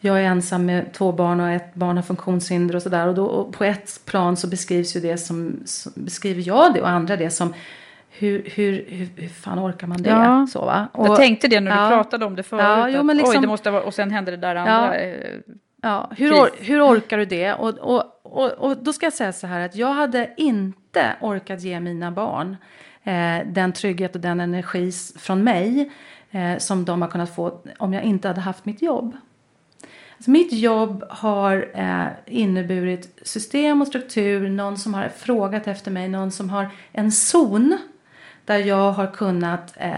jag 0.00 0.20
är 0.20 0.24
ensam 0.24 0.66
med 0.66 0.92
två 0.92 1.12
barn 1.12 1.40
och 1.40 1.48
ett 1.50 1.74
barn 1.74 1.96
har 1.96 2.02
funktionshinder 2.02 2.76
och 2.76 2.82
sådär. 2.82 3.06
Och, 3.06 3.14
då, 3.14 3.24
och 3.26 3.52
på 3.52 3.64
ett 3.64 4.00
plan 4.04 4.36
så 4.36 4.46
beskrivs 4.46 4.96
ju 4.96 5.00
det 5.00 5.18
som, 5.18 5.60
som 5.64 5.92
beskriver 5.94 6.42
jag 6.46 6.74
det 6.74 6.80
och 6.80 6.88
andra 6.88 7.16
det 7.16 7.30
som 7.30 7.54
hur, 8.10 8.42
hur, 8.54 8.84
hur, 8.88 9.08
hur 9.16 9.28
fan 9.28 9.58
orkar 9.58 9.86
man 9.86 10.02
det? 10.02 10.10
Ja. 10.10 10.46
Så, 10.52 10.64
va? 10.64 10.88
jag 10.94 11.10
Och- 11.10 11.16
tänkte 11.16 11.48
det 11.48 11.60
när 11.60 11.70
du 11.70 11.82
ja. 11.82 11.88
pratade 11.88 12.24
om 12.24 12.36
det 12.36 12.42
förut. 12.42 12.62
Ja, 12.64 12.88
jo, 12.88 13.02
men 13.02 13.16
liksom, 13.16 13.34
Oj, 13.36 13.40
det 13.40 13.46
måste 13.48 13.70
vara, 13.70 13.82
och 13.82 13.94
sen 13.94 14.10
hände 14.10 14.30
det 14.30 14.36
där 14.36 14.54
andra. 14.56 14.96
eh, 15.00 15.16
Ja, 15.82 16.10
hur, 16.16 16.32
or, 16.32 16.48
hur 16.60 16.82
orkar 16.86 17.18
du 17.18 17.24
det? 17.24 17.52
Och, 17.54 17.68
och, 17.78 18.04
och, 18.22 18.50
och 18.52 18.76
då 18.76 18.92
ska 18.92 19.06
jag 19.06 19.12
säga 19.12 19.32
så 19.32 19.46
här 19.46 19.60
att 19.60 19.76
jag 19.76 19.92
hade 19.92 20.30
inte 20.36 20.78
inte 20.88 21.16
orkat 21.20 21.60
ge 21.62 21.80
mina 21.80 22.10
barn 22.10 22.56
eh, 23.04 23.46
den 23.46 23.72
trygghet 23.72 24.14
och 24.14 24.20
den 24.20 24.40
energi 24.40 24.92
från 25.18 25.44
mig 25.44 25.90
eh, 26.30 26.58
som 26.58 26.84
de 26.84 27.02
har 27.02 27.08
kunnat 27.08 27.34
få 27.34 27.60
om 27.78 27.92
jag 27.92 28.02
inte 28.02 28.28
hade 28.28 28.40
haft 28.40 28.64
mitt 28.64 28.82
jobb. 28.82 29.16
Alltså 30.18 30.30
mitt 30.30 30.52
jobb 30.52 31.04
har 31.08 31.70
eh, 31.74 32.06
inneburit 32.26 33.18
system 33.22 33.82
och 33.82 33.88
struktur, 33.88 34.48
någon 34.48 34.78
som 34.78 34.94
har 34.94 35.08
frågat 35.08 35.66
efter 35.66 35.90
mig, 35.90 36.08
någon 36.08 36.30
som 36.30 36.50
har 36.50 36.70
en 36.92 37.12
zon 37.12 37.78
där 38.44 38.58
jag 38.58 38.92
har 38.92 39.06
kunnat 39.06 39.74
eh, 39.76 39.92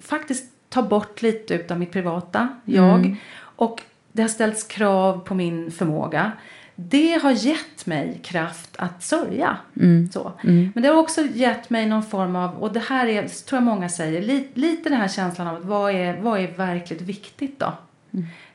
faktiskt 0.00 0.44
ta 0.68 0.82
bort 0.82 1.22
lite 1.22 1.64
av 1.70 1.78
mitt 1.78 1.92
privata 1.92 2.48
jag. 2.64 2.98
Mm. 2.98 3.16
Och 3.40 3.82
det 4.12 4.22
har 4.22 4.28
ställts 4.28 4.64
krav 4.64 5.20
på 5.20 5.34
min 5.34 5.70
förmåga. 5.70 6.32
Det 6.74 7.22
har 7.22 7.30
gett 7.30 7.86
mig 7.86 8.20
kraft 8.22 8.70
att 8.76 9.02
sörja. 9.02 9.56
Mm. 9.80 10.10
Så. 10.12 10.32
Mm. 10.42 10.72
Men 10.74 10.82
det 10.82 10.88
har 10.88 10.96
också 10.96 11.22
gett 11.34 11.70
mig 11.70 11.86
någon 11.86 12.02
form 12.02 12.36
av, 12.36 12.54
och 12.62 12.72
det 12.72 12.80
här 12.80 13.06
är, 13.06 13.28
tror 13.28 13.56
jag 13.56 13.62
många 13.62 13.88
säger, 13.88 14.22
li, 14.22 14.48
lite 14.54 14.88
den 14.88 15.00
här 15.00 15.08
känslan 15.08 15.46
av 15.46 15.56
att 15.56 15.64
vad 15.64 15.94
är, 15.94 16.20
vad 16.20 16.40
är 16.40 16.48
verkligt 16.48 17.00
viktigt 17.00 17.60
då? 17.60 17.72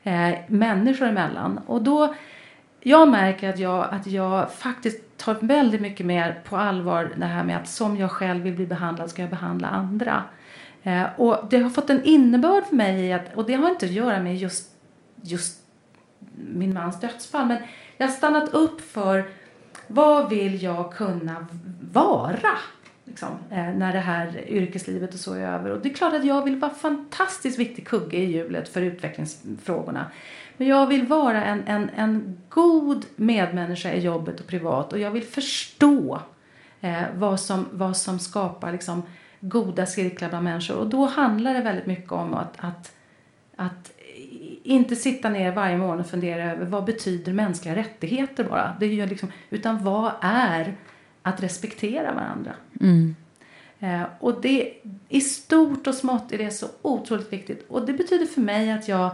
Eh, 0.02 0.38
människor 0.46 1.06
emellan. 1.06 1.60
Och 1.66 1.82
då, 1.82 2.14
jag 2.80 3.08
märker 3.08 3.48
att 3.48 3.58
jag, 3.58 3.88
att 3.90 4.06
jag 4.06 4.52
faktiskt 4.52 5.18
tar 5.18 5.34
väldigt 5.40 5.80
mycket 5.80 6.06
mer 6.06 6.40
på 6.44 6.56
allvar 6.56 7.12
det 7.16 7.26
här 7.26 7.44
med 7.44 7.56
att 7.56 7.68
som 7.68 7.96
jag 7.96 8.10
själv 8.10 8.42
vill 8.42 8.54
bli 8.54 8.66
behandlad 8.66 9.10
ska 9.10 9.22
jag 9.22 9.30
behandla 9.30 9.68
andra. 9.68 10.22
Eh, 10.82 11.04
och 11.16 11.44
det 11.50 11.58
har 11.58 11.70
fått 11.70 11.90
en 11.90 12.04
innebörd 12.04 12.64
för 12.64 12.76
mig 12.76 13.12
att, 13.12 13.34
och 13.34 13.46
det 13.46 13.54
har 13.54 13.68
inte 13.68 13.86
att 13.86 13.92
göra 13.92 14.22
med 14.22 14.36
just, 14.36 14.70
just 15.22 15.60
min 16.34 16.74
mans 16.74 17.00
dödsfall, 17.00 17.46
men 17.46 17.56
jag 17.96 18.06
har 18.06 18.12
stannat 18.12 18.54
upp 18.54 18.80
för 18.80 19.24
vad 19.86 20.30
vill 20.30 20.62
jag 20.62 20.94
kunna 20.94 21.46
vara? 21.92 22.58
Liksom, 23.10 23.28
eh, 23.50 23.74
när 23.74 23.92
det 23.92 23.98
här 23.98 24.44
yrkeslivet 24.48 25.14
och 25.14 25.20
så 25.20 25.34
är 25.34 25.40
över. 25.40 25.70
Och 25.70 25.80
det 25.80 25.88
är 25.88 25.94
klart 25.94 26.14
att 26.14 26.24
jag 26.24 26.44
vill 26.44 26.56
vara 26.56 26.74
fantastiskt 26.74 27.58
viktig 27.58 27.86
kugge 27.86 28.16
i 28.16 28.32
hjulet 28.32 28.68
för 28.68 28.82
utvecklingsfrågorna. 28.82 30.06
Men 30.56 30.68
jag 30.68 30.86
vill 30.86 31.06
vara 31.06 31.44
en, 31.44 31.62
en, 31.66 31.90
en 31.96 32.40
god 32.48 33.06
medmänniska 33.16 33.92
i 33.92 34.00
jobbet 34.00 34.40
och 34.40 34.46
privat 34.46 34.92
och 34.92 34.98
jag 34.98 35.10
vill 35.10 35.22
förstå 35.22 36.20
eh, 36.80 37.02
vad, 37.14 37.40
som, 37.40 37.66
vad 37.72 37.96
som 37.96 38.18
skapar 38.18 38.72
liksom, 38.72 39.02
goda 39.40 39.86
cirklar 39.86 40.28
bland 40.28 40.44
människor. 40.44 40.76
Och 40.76 40.88
då 40.88 41.06
handlar 41.06 41.54
det 41.54 41.60
väldigt 41.60 41.86
mycket 41.86 42.12
om 42.12 42.34
att, 42.34 42.54
att, 42.56 42.92
att 43.56 43.92
inte 44.62 44.96
sitta 44.96 45.28
ner 45.28 45.52
varje 45.52 45.78
morgon 45.78 46.00
och 46.00 46.06
fundera 46.06 46.52
över 46.52 46.66
vad 46.66 46.84
betyder 46.84 47.32
mänskliga 47.32 47.76
rättigheter 47.76 48.44
bara. 48.44 48.76
Det 48.80 48.86
är 48.86 48.90
ju 48.90 49.06
liksom, 49.06 49.32
utan 49.50 49.84
vad 49.84 50.12
är 50.20 50.76
att 51.22 51.42
respektera 51.42 52.14
varandra. 52.14 52.52
Mm. 52.80 53.16
Eh, 53.80 54.02
och 54.20 54.40
det, 54.40 54.74
i 55.08 55.20
stort 55.20 55.86
och 55.86 55.94
smått 55.94 56.32
är 56.32 56.38
det 56.38 56.50
så 56.50 56.66
otroligt 56.82 57.32
viktigt. 57.32 57.66
Och 57.68 57.86
det 57.86 57.92
betyder 57.92 58.26
för 58.26 58.40
mig 58.40 58.70
att 58.70 58.88
jag, 58.88 59.10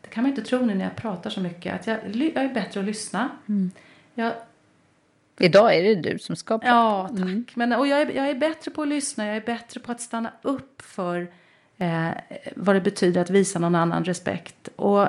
det 0.00 0.08
kan 0.08 0.22
man 0.22 0.30
inte 0.30 0.42
tro 0.42 0.66
nu 0.66 0.74
när 0.74 0.84
jag 0.84 0.96
pratar 0.96 1.30
så 1.30 1.40
mycket, 1.40 1.74
att 1.74 1.86
jag, 1.86 1.98
jag 2.16 2.44
är 2.44 2.54
bättre 2.54 2.80
att 2.80 2.86
lyssna. 2.86 3.28
Mm. 3.48 3.70
Jag, 4.14 4.32
Idag 5.40 5.76
är 5.76 5.82
det 5.82 5.94
du 5.94 6.18
som 6.18 6.36
ska 6.36 6.58
prata. 6.58 6.74
Ja, 6.74 7.08
tack. 7.18 7.56
Men, 7.56 7.72
och 7.72 7.86
jag, 7.86 8.00
är, 8.00 8.10
jag 8.10 8.28
är 8.30 8.34
bättre 8.34 8.70
på 8.70 8.82
att 8.82 8.88
lyssna, 8.88 9.26
jag 9.26 9.36
är 9.36 9.40
bättre 9.40 9.80
på 9.80 9.92
att 9.92 10.00
stanna 10.00 10.32
upp 10.42 10.82
för 10.82 11.30
eh, 11.78 12.08
vad 12.56 12.76
det 12.76 12.80
betyder 12.80 13.20
att 13.20 13.30
visa 13.30 13.58
någon 13.58 13.74
annan 13.74 14.04
respekt. 14.04 14.68
Och, 14.76 15.08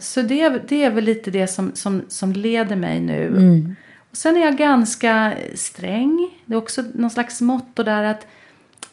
så 0.00 0.22
det, 0.22 0.40
är- 0.40 0.62
det 0.68 0.82
är 0.84 0.90
väl 0.90 1.04
lite 1.04 1.30
det 1.30 1.46
som, 1.46 1.70
som, 1.74 2.02
som 2.08 2.32
leder 2.32 2.76
mig 2.76 3.00
nu. 3.00 3.26
Mm. 3.26 3.76
Och 4.10 4.16
sen 4.16 4.36
är 4.36 4.40
jag 4.40 4.56
ganska 4.56 5.34
sträng. 5.54 6.30
Det 6.46 6.54
är 6.54 6.58
också 6.58 6.84
någon 6.94 7.10
slags 7.10 7.40
motto 7.40 7.82
där 7.82 8.02
att, 8.02 8.26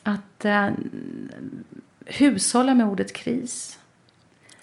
att 0.04 0.46
eh, 0.46 0.68
hushålla 2.06 2.74
med 2.74 2.88
ordet 2.88 3.14
kris. 3.14 3.80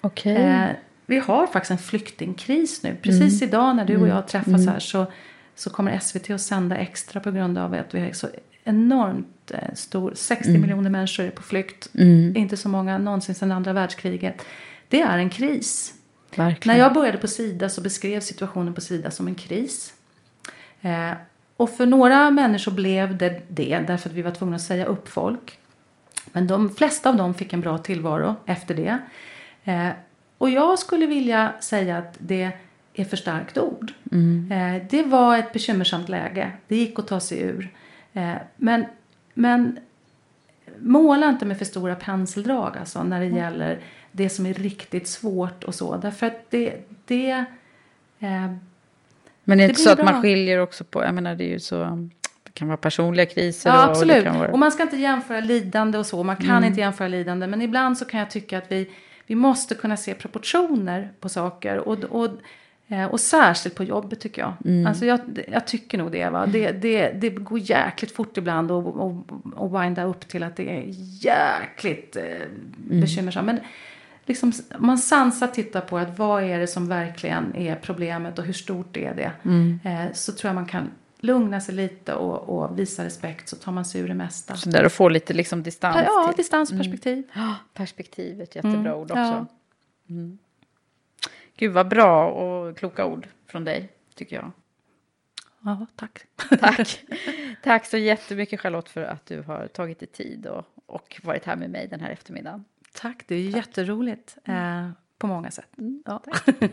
Okej. 0.01 0.35
Eh, 0.35 0.65
vi 1.05 1.19
har 1.19 1.47
faktiskt 1.47 1.71
en 1.71 1.77
flyktingkris 1.77 2.83
nu. 2.83 2.95
Precis 3.01 3.41
Mm. 3.41 3.49
idag 3.49 3.75
när 3.75 3.85
du 3.85 3.93
och 3.95 4.01
Mm. 4.01 4.15
jag 4.15 4.27
träffas 4.27 4.47
Mm. 4.61 4.67
här 4.67 4.79
så, 4.79 5.05
så 5.55 5.69
kommer 5.69 5.99
SVT 5.99 6.29
att 6.29 6.41
sända 6.41 6.75
extra 6.77 7.19
på 7.19 7.31
grund 7.31 7.57
av 7.57 7.73
att 7.73 7.95
vi 7.95 7.99
är 7.99 8.13
så 8.13 8.27
enormt 8.63 9.51
eh, 9.51 9.73
stor, 9.73 10.11
60 10.15 10.49
Mm. 10.49 10.61
miljoner 10.61 10.89
människor 10.89 11.23
är 11.25 11.29
på 11.31 11.43
flykt. 11.43 11.89
Mm. 11.95 12.35
Inte 12.37 12.57
så 12.57 12.69
många 12.69 12.97
någonsin 12.97 13.35
sedan 13.35 13.51
andra 13.51 13.73
världskriget. 13.73 14.41
Det 14.89 15.01
är 15.01 15.17
en 15.17 15.29
kris. 15.29 15.93
Verkligen. 16.35 16.77
När 16.77 16.83
jag 16.83 16.93
började 16.93 17.17
på 17.17 17.27
Sida 17.27 17.69
så 17.69 17.81
beskrev 17.81 18.19
situationen 18.19 18.73
på 18.73 18.81
Sida 18.81 19.11
som 19.11 19.27
en 19.27 19.35
kris. 19.35 19.93
Eh, 20.81 21.11
och 21.57 21.69
för 21.69 21.85
några 21.85 22.31
människor 22.31 22.71
blev 22.71 23.17
det 23.17 23.41
det 23.47 23.79
därför 23.87 24.09
att 24.09 24.15
vi 24.15 24.21
var 24.21 24.31
tvungna 24.31 24.55
att 24.55 24.61
säga 24.61 24.85
upp 24.85 25.09
folk. 25.09 25.59
Men 26.31 26.47
de 26.47 26.69
flesta 26.69 27.09
av 27.09 27.15
dem 27.15 27.33
fick 27.33 27.53
en 27.53 27.61
bra 27.61 27.77
tillvaro 27.77 28.35
efter 28.45 28.75
det. 28.75 28.97
Eh, 29.63 29.89
och 30.37 30.49
jag 30.49 30.79
skulle 30.79 31.05
vilja 31.05 31.53
säga 31.59 31.97
att 31.97 32.15
det 32.17 32.51
är 32.93 33.05
för 33.05 33.17
starkt 33.17 33.57
ord. 33.57 33.93
Mm. 34.11 34.51
Eh, 34.51 34.83
det 34.89 35.03
var 35.03 35.37
ett 35.37 35.53
bekymmersamt 35.53 36.09
läge. 36.09 36.51
Det 36.67 36.75
gick 36.75 36.99
att 36.99 37.07
ta 37.07 37.19
sig 37.19 37.41
ur. 37.41 37.69
Eh, 38.13 38.33
men, 38.55 38.85
men 39.33 39.79
måla 40.79 41.29
inte 41.29 41.45
med 41.45 41.57
för 41.57 41.65
stora 41.65 41.95
penseldrag 41.95 42.77
alltså, 42.77 43.03
när 43.03 43.19
det 43.19 43.25
gäller 43.25 43.79
det 44.15 44.29
som 44.29 44.45
är 44.45 44.53
riktigt 44.53 45.07
svårt 45.07 45.63
och 45.63 45.75
så. 45.75 45.97
Därför 45.97 46.27
att 46.27 46.45
det... 46.49 46.73
det 47.05 47.29
eh, 48.19 48.47
Men 49.43 49.57
det 49.57 49.63
är 49.63 49.69
inte 49.69 49.73
blir 49.73 49.83
så 49.83 49.89
att 49.89 49.97
bra. 49.97 50.05
man 50.05 50.21
skiljer 50.21 50.59
också 50.59 50.83
på, 50.83 51.03
jag 51.03 51.13
menar 51.15 51.35
det 51.35 51.43
är 51.43 51.49
ju 51.49 51.59
så, 51.59 52.09
det 52.43 52.51
kan 52.53 52.67
vara 52.67 52.77
personliga 52.77 53.25
kriser. 53.25 53.69
Ja, 53.69 53.75
och, 53.77 53.83
och 53.83 53.89
absolut. 53.91 54.15
det 54.15 54.23
kan 54.23 54.39
vara... 54.39 54.51
Och 54.51 54.59
man 54.59 54.71
ska 54.71 54.83
inte 54.83 54.97
jämföra 54.97 55.39
lidande 55.39 55.97
och 55.97 56.05
så. 56.05 56.23
Man 56.23 56.35
kan 56.35 56.49
Mm. 56.49 56.63
inte 56.63 56.79
jämföra 56.79 57.07
lidande. 57.07 57.47
Men 57.47 57.61
ibland 57.61 57.97
så 57.97 58.05
kan 58.05 58.19
jag 58.19 58.29
tycka 58.29 58.57
att 58.57 58.71
vi, 58.71 58.89
vi 59.27 59.35
måste 59.35 59.75
kunna 59.75 59.97
se 59.97 60.13
proportioner 60.13 61.11
på 61.19 61.29
saker. 61.29 61.77
Och, 61.77 62.03
och, 62.03 62.29
eh, 62.87 63.05
och 63.05 63.19
särskilt 63.19 63.75
på 63.75 63.83
jobbet 63.83 64.19
tycker 64.19 64.41
jag. 64.41 64.53
Mm. 64.65 64.87
Alltså 64.87 65.05
jag, 65.05 65.19
jag 65.51 65.67
tycker 65.67 65.97
nog 65.97 66.11
det. 66.11 66.29
Va? 66.29 66.45
Det, 66.45 66.71
det, 66.71 67.09
det 67.11 67.29
går 67.29 67.59
jäkligt 67.59 68.11
fort 68.11 68.37
ibland 68.37 68.71
att 68.71 68.85
och, 68.85 69.25
och 69.55 69.81
winda 69.83 70.03
upp 70.03 70.27
till 70.27 70.43
att 70.43 70.55
det 70.55 70.69
är 70.69 70.83
jäkligt 71.25 72.15
eh, 72.15 72.23
Mm. 72.89 73.01
bekymmersamt. 73.01 73.45
Men 73.45 73.59
liksom, 74.25 74.51
om 74.79 74.85
man 74.85 74.97
sansar 74.97 75.47
tittar 75.47 75.81
på 75.81 75.97
att 75.97 76.17
vad 76.17 76.43
är 76.43 76.59
det 76.59 76.67
som 76.67 76.87
verkligen 76.87 77.55
är 77.55 77.75
problemet 77.75 78.39
och 78.39 78.45
hur 78.45 78.53
stort 78.53 78.97
är 78.97 79.13
det. 79.15 79.31
Mm. 79.43 79.79
Eh, 79.83 80.13
så 80.13 80.31
tror 80.33 80.49
jag 80.49 80.55
man 80.55 80.65
kan 80.65 80.91
lugna 81.19 81.61
sig 81.61 81.75
lite 81.75 82.13
och, 82.13 82.49
och 82.49 82.79
visa 82.79 83.05
respekt 83.05 83.49
så 83.49 83.55
tar 83.55 83.71
man 83.71 83.85
sig 83.85 84.01
ur 84.01 84.07
det 84.07 84.13
mesta. 84.13 84.55
Så 84.55 84.69
där 84.69 84.83
att 84.83 84.93
få 84.93 85.09
lite 85.09 85.33
liksom 85.33 85.63
distans. 85.63 85.97
Ja, 86.05 86.27
till. 86.27 86.37
distansperspektiv. 86.37 87.13
Mm. 87.13 87.27
Ja, 87.33 87.55
perspektivet, 87.73 88.55
jättebra 88.55 88.79
Mm, 88.79 88.93
ord 88.93 89.11
också. 89.11 89.21
ja. 89.21 89.45
Mm. 90.09 90.37
Gud 91.57 91.71
vad 91.73 91.87
bra 91.87 92.31
och 92.31 92.77
kloka 92.77 93.05
ord 93.05 93.27
från 93.47 93.63
dig, 93.63 93.89
tycker 94.15 94.35
jag. 94.35 94.51
Ja, 95.61 95.85
tack. 95.95 96.19
Tack. 96.59 97.05
Tack 97.63 97.85
så 97.85 97.97
jättemycket 97.97 98.59
Charlotte 98.59 98.89
för 98.89 99.03
att 99.03 99.25
du 99.25 99.41
har 99.41 99.67
tagit 99.67 99.99
dig 99.99 100.07
tid 100.07 100.47
och, 100.47 100.65
och 100.85 101.21
varit 101.23 101.45
här 101.45 101.55
med 101.55 101.69
mig 101.69 101.87
den 101.87 101.99
här 101.99 102.09
eftermiddagen. 102.09 102.65
Tack, 102.95 103.23
det 103.27 103.35
är 103.35 103.39
jätteroligt 103.39 104.37
eh, 104.45 104.89
på 105.17 105.27
många 105.27 105.51
sätt. 105.51 105.69
Ja. 106.05 106.23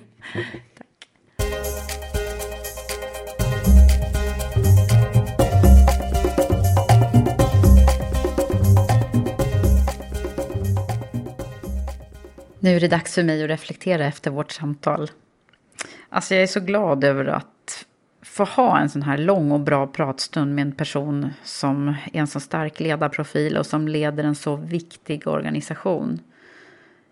Nu 12.64 12.76
är 12.76 12.80
det 12.80 12.88
dags 12.88 13.14
för 13.14 13.22
mig 13.22 13.44
att 13.44 13.50
reflektera 13.50 14.06
efter 14.06 14.30
vårt 14.30 14.52
samtal. 14.52 15.10
Alltså 16.08 16.34
jag 16.34 16.42
är 16.42 16.46
så 16.46 16.60
glad 16.60 17.04
över 17.04 17.24
att 17.24 17.86
få 18.32 18.44
ha 18.44 18.78
en 18.78 18.88
sån 18.88 19.02
här 19.02 19.18
lång 19.18 19.52
och 19.52 19.60
bra 19.60 19.86
pratstund 19.86 20.54
med 20.54 20.62
en 20.62 20.72
person 20.72 21.30
som 21.42 21.88
är 21.88 22.20
en 22.20 22.26
så 22.26 22.40
stark 22.40 22.80
ledarprofil 22.80 23.56
och 23.56 23.66
som 23.66 23.88
leder 23.88 24.24
en 24.24 24.34
så 24.34 24.56
viktig 24.56 25.26
organisation. 25.26 26.20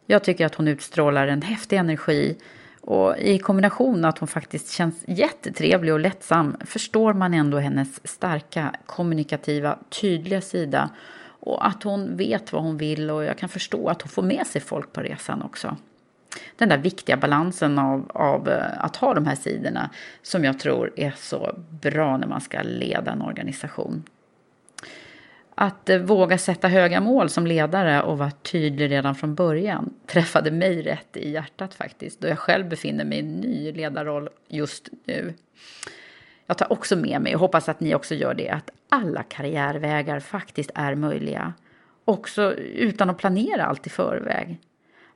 Jag 0.07 0.25
tycker 0.25 0.47
att 0.47 0.55
hon 0.55 0.69
utstrålar 0.69 1.27
en 1.27 1.43
häftig 1.43 1.77
energi 1.77 2.39
och 2.81 3.19
i 3.19 3.39
kombination 3.39 4.05
att 4.05 4.19
hon 4.19 4.29
faktiskt 4.29 4.71
känns 4.71 5.05
jättetrevlig 5.07 5.95
och 5.95 6.01
lättsam 6.01 6.57
förstår 6.65 7.13
man 7.13 7.35
ändå 7.35 7.59
hennes 7.59 8.09
starka 8.09 8.75
kommunikativa, 8.87 9.79
tydliga 10.01 10.41
sida 10.41 10.91
och 11.41 11.67
att 11.67 11.83
hon 11.83 12.17
vet 12.17 12.53
vad 12.53 12.63
hon 12.63 12.77
vill 12.77 13.11
och 13.11 13.25
jag 13.25 13.39
kan 13.39 13.49
förstå 13.49 13.89
att 13.89 14.03
hon 14.03 14.11
får 14.11 14.23
med 14.23 14.47
sig 14.47 14.61
folk 14.61 14.93
på 14.93 15.01
resan 15.01 15.43
också. 15.43 15.77
Den 16.57 16.69
där 16.69 16.79
viktiga 16.79 17.17
balansen 17.17 17.79
av, 17.79 18.11
av 18.15 18.49
eh, 18.49 18.85
att 18.85 18.97
ha 18.97 19.15
de 19.15 19.27
här 19.27 19.35
sidorna 19.35 19.91
som 20.23 20.45
jag 20.45 20.59
tror 20.59 20.93
är 20.97 21.15
så 21.17 21.55
bra 21.83 22.17
när 22.17 22.27
man 22.27 22.41
ska 22.41 22.63
leda 22.63 23.13
en 23.13 23.23
organisation. 23.23 24.03
Att 25.55 25.89
eh, 25.89 25.99
våga 25.99 26.39
sätta 26.39 26.69
höga 26.69 27.01
mål 27.01 27.29
som 27.29 27.47
ledare 27.47 28.03
och 28.03 28.19
vara 28.19 28.31
tydlig 28.31 28.91
redan 28.91 29.15
från 29.15 29.35
början 29.35 29.95
träffade 30.07 30.51
mig 30.51 30.83
rätt 30.83 31.17
i 31.17 31.31
hjärtat 31.31 31.75
faktiskt, 31.75 32.21
då 32.21 32.29
jag 32.29 32.39
själv 32.39 32.69
befinner 32.69 33.05
mig 33.05 33.19
i 33.19 33.21
en 33.21 33.35
ny 33.35 33.73
ledarroll 33.73 34.29
just 34.49 34.89
nu. 35.05 35.35
Jag 36.47 36.59
tar 36.59 36.73
också 36.73 36.97
med 36.97 37.21
mig 37.23 37.35
och 37.35 37.41
hoppas 37.41 37.69
att 37.69 37.81
ni 37.81 37.95
också 37.95 38.15
gör 38.15 38.35
det, 38.35 38.51
att 38.51 38.71
alla 38.89 39.23
karriärvägar 39.23 40.21
faktiskt 40.21 40.71
är 40.75 40.95
möjliga. 40.95 41.53
Också 42.05 42.55
utan 42.55 43.11
att 43.11 43.19
planera 43.19 43.65
allt 43.65 43.87
i 43.87 43.91
förväg. 43.91 44.59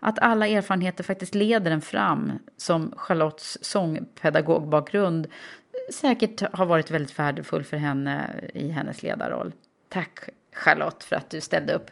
Att 0.07 0.19
alla 0.19 0.47
erfarenheter 0.47 1.05
faktiskt 1.05 1.35
leder 1.35 1.71
en 1.71 1.81
fram, 1.81 2.33
som 2.57 2.95
Charlottes 2.97 3.65
sångpedagogbakgrund 3.65 5.27
säkert 5.93 6.43
har 6.53 6.67
varit 6.67 6.91
väldigt 6.91 7.19
värdefull 7.19 7.65
för 7.65 7.77
henne 7.77 8.41
i 8.55 8.69
hennes 8.69 9.03
ledarroll. 9.03 9.53
Tack 9.89 10.19
Charlotte 10.53 11.05
för 11.05 11.17
att 11.17 11.31
du 11.31 11.41
ställde 11.41 11.75
upp. 11.75 11.91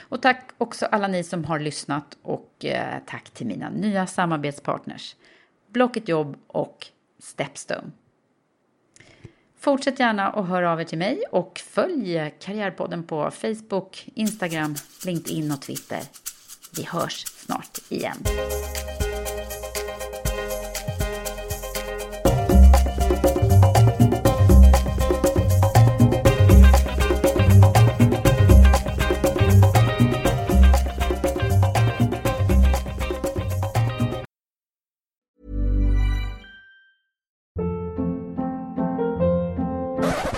Och 0.00 0.22
tack 0.22 0.50
också 0.58 0.86
alla 0.86 1.08
ni 1.08 1.24
som 1.24 1.44
har 1.44 1.58
lyssnat 1.58 2.16
och 2.22 2.64
eh, 2.64 2.98
tack 3.06 3.30
till 3.30 3.46
mina 3.46 3.70
nya 3.70 4.06
samarbetspartners 4.06 5.16
Blocket 5.68 6.08
Jobb 6.08 6.36
och 6.46 6.86
Stepstone. 7.18 7.90
Fortsätt 9.58 10.00
gärna 10.00 10.28
att 10.28 10.48
höra 10.48 10.72
av 10.72 10.80
er 10.80 10.84
till 10.84 10.98
mig 10.98 11.22
och 11.30 11.58
följ 11.58 12.34
Karriärpodden 12.40 13.02
på 13.04 13.30
Facebook, 13.30 14.08
Instagram, 14.14 14.74
LinkedIn 15.06 15.52
och 15.52 15.62
Twitter. 15.62 16.00
Vi 16.76 16.84
hörs 16.84 17.24
snart 17.26 17.78
igen. 17.88 18.16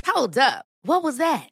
Hold 0.07 0.39
up. 0.39 0.65
What 0.85 1.03
was 1.03 1.17
that? 1.19 1.52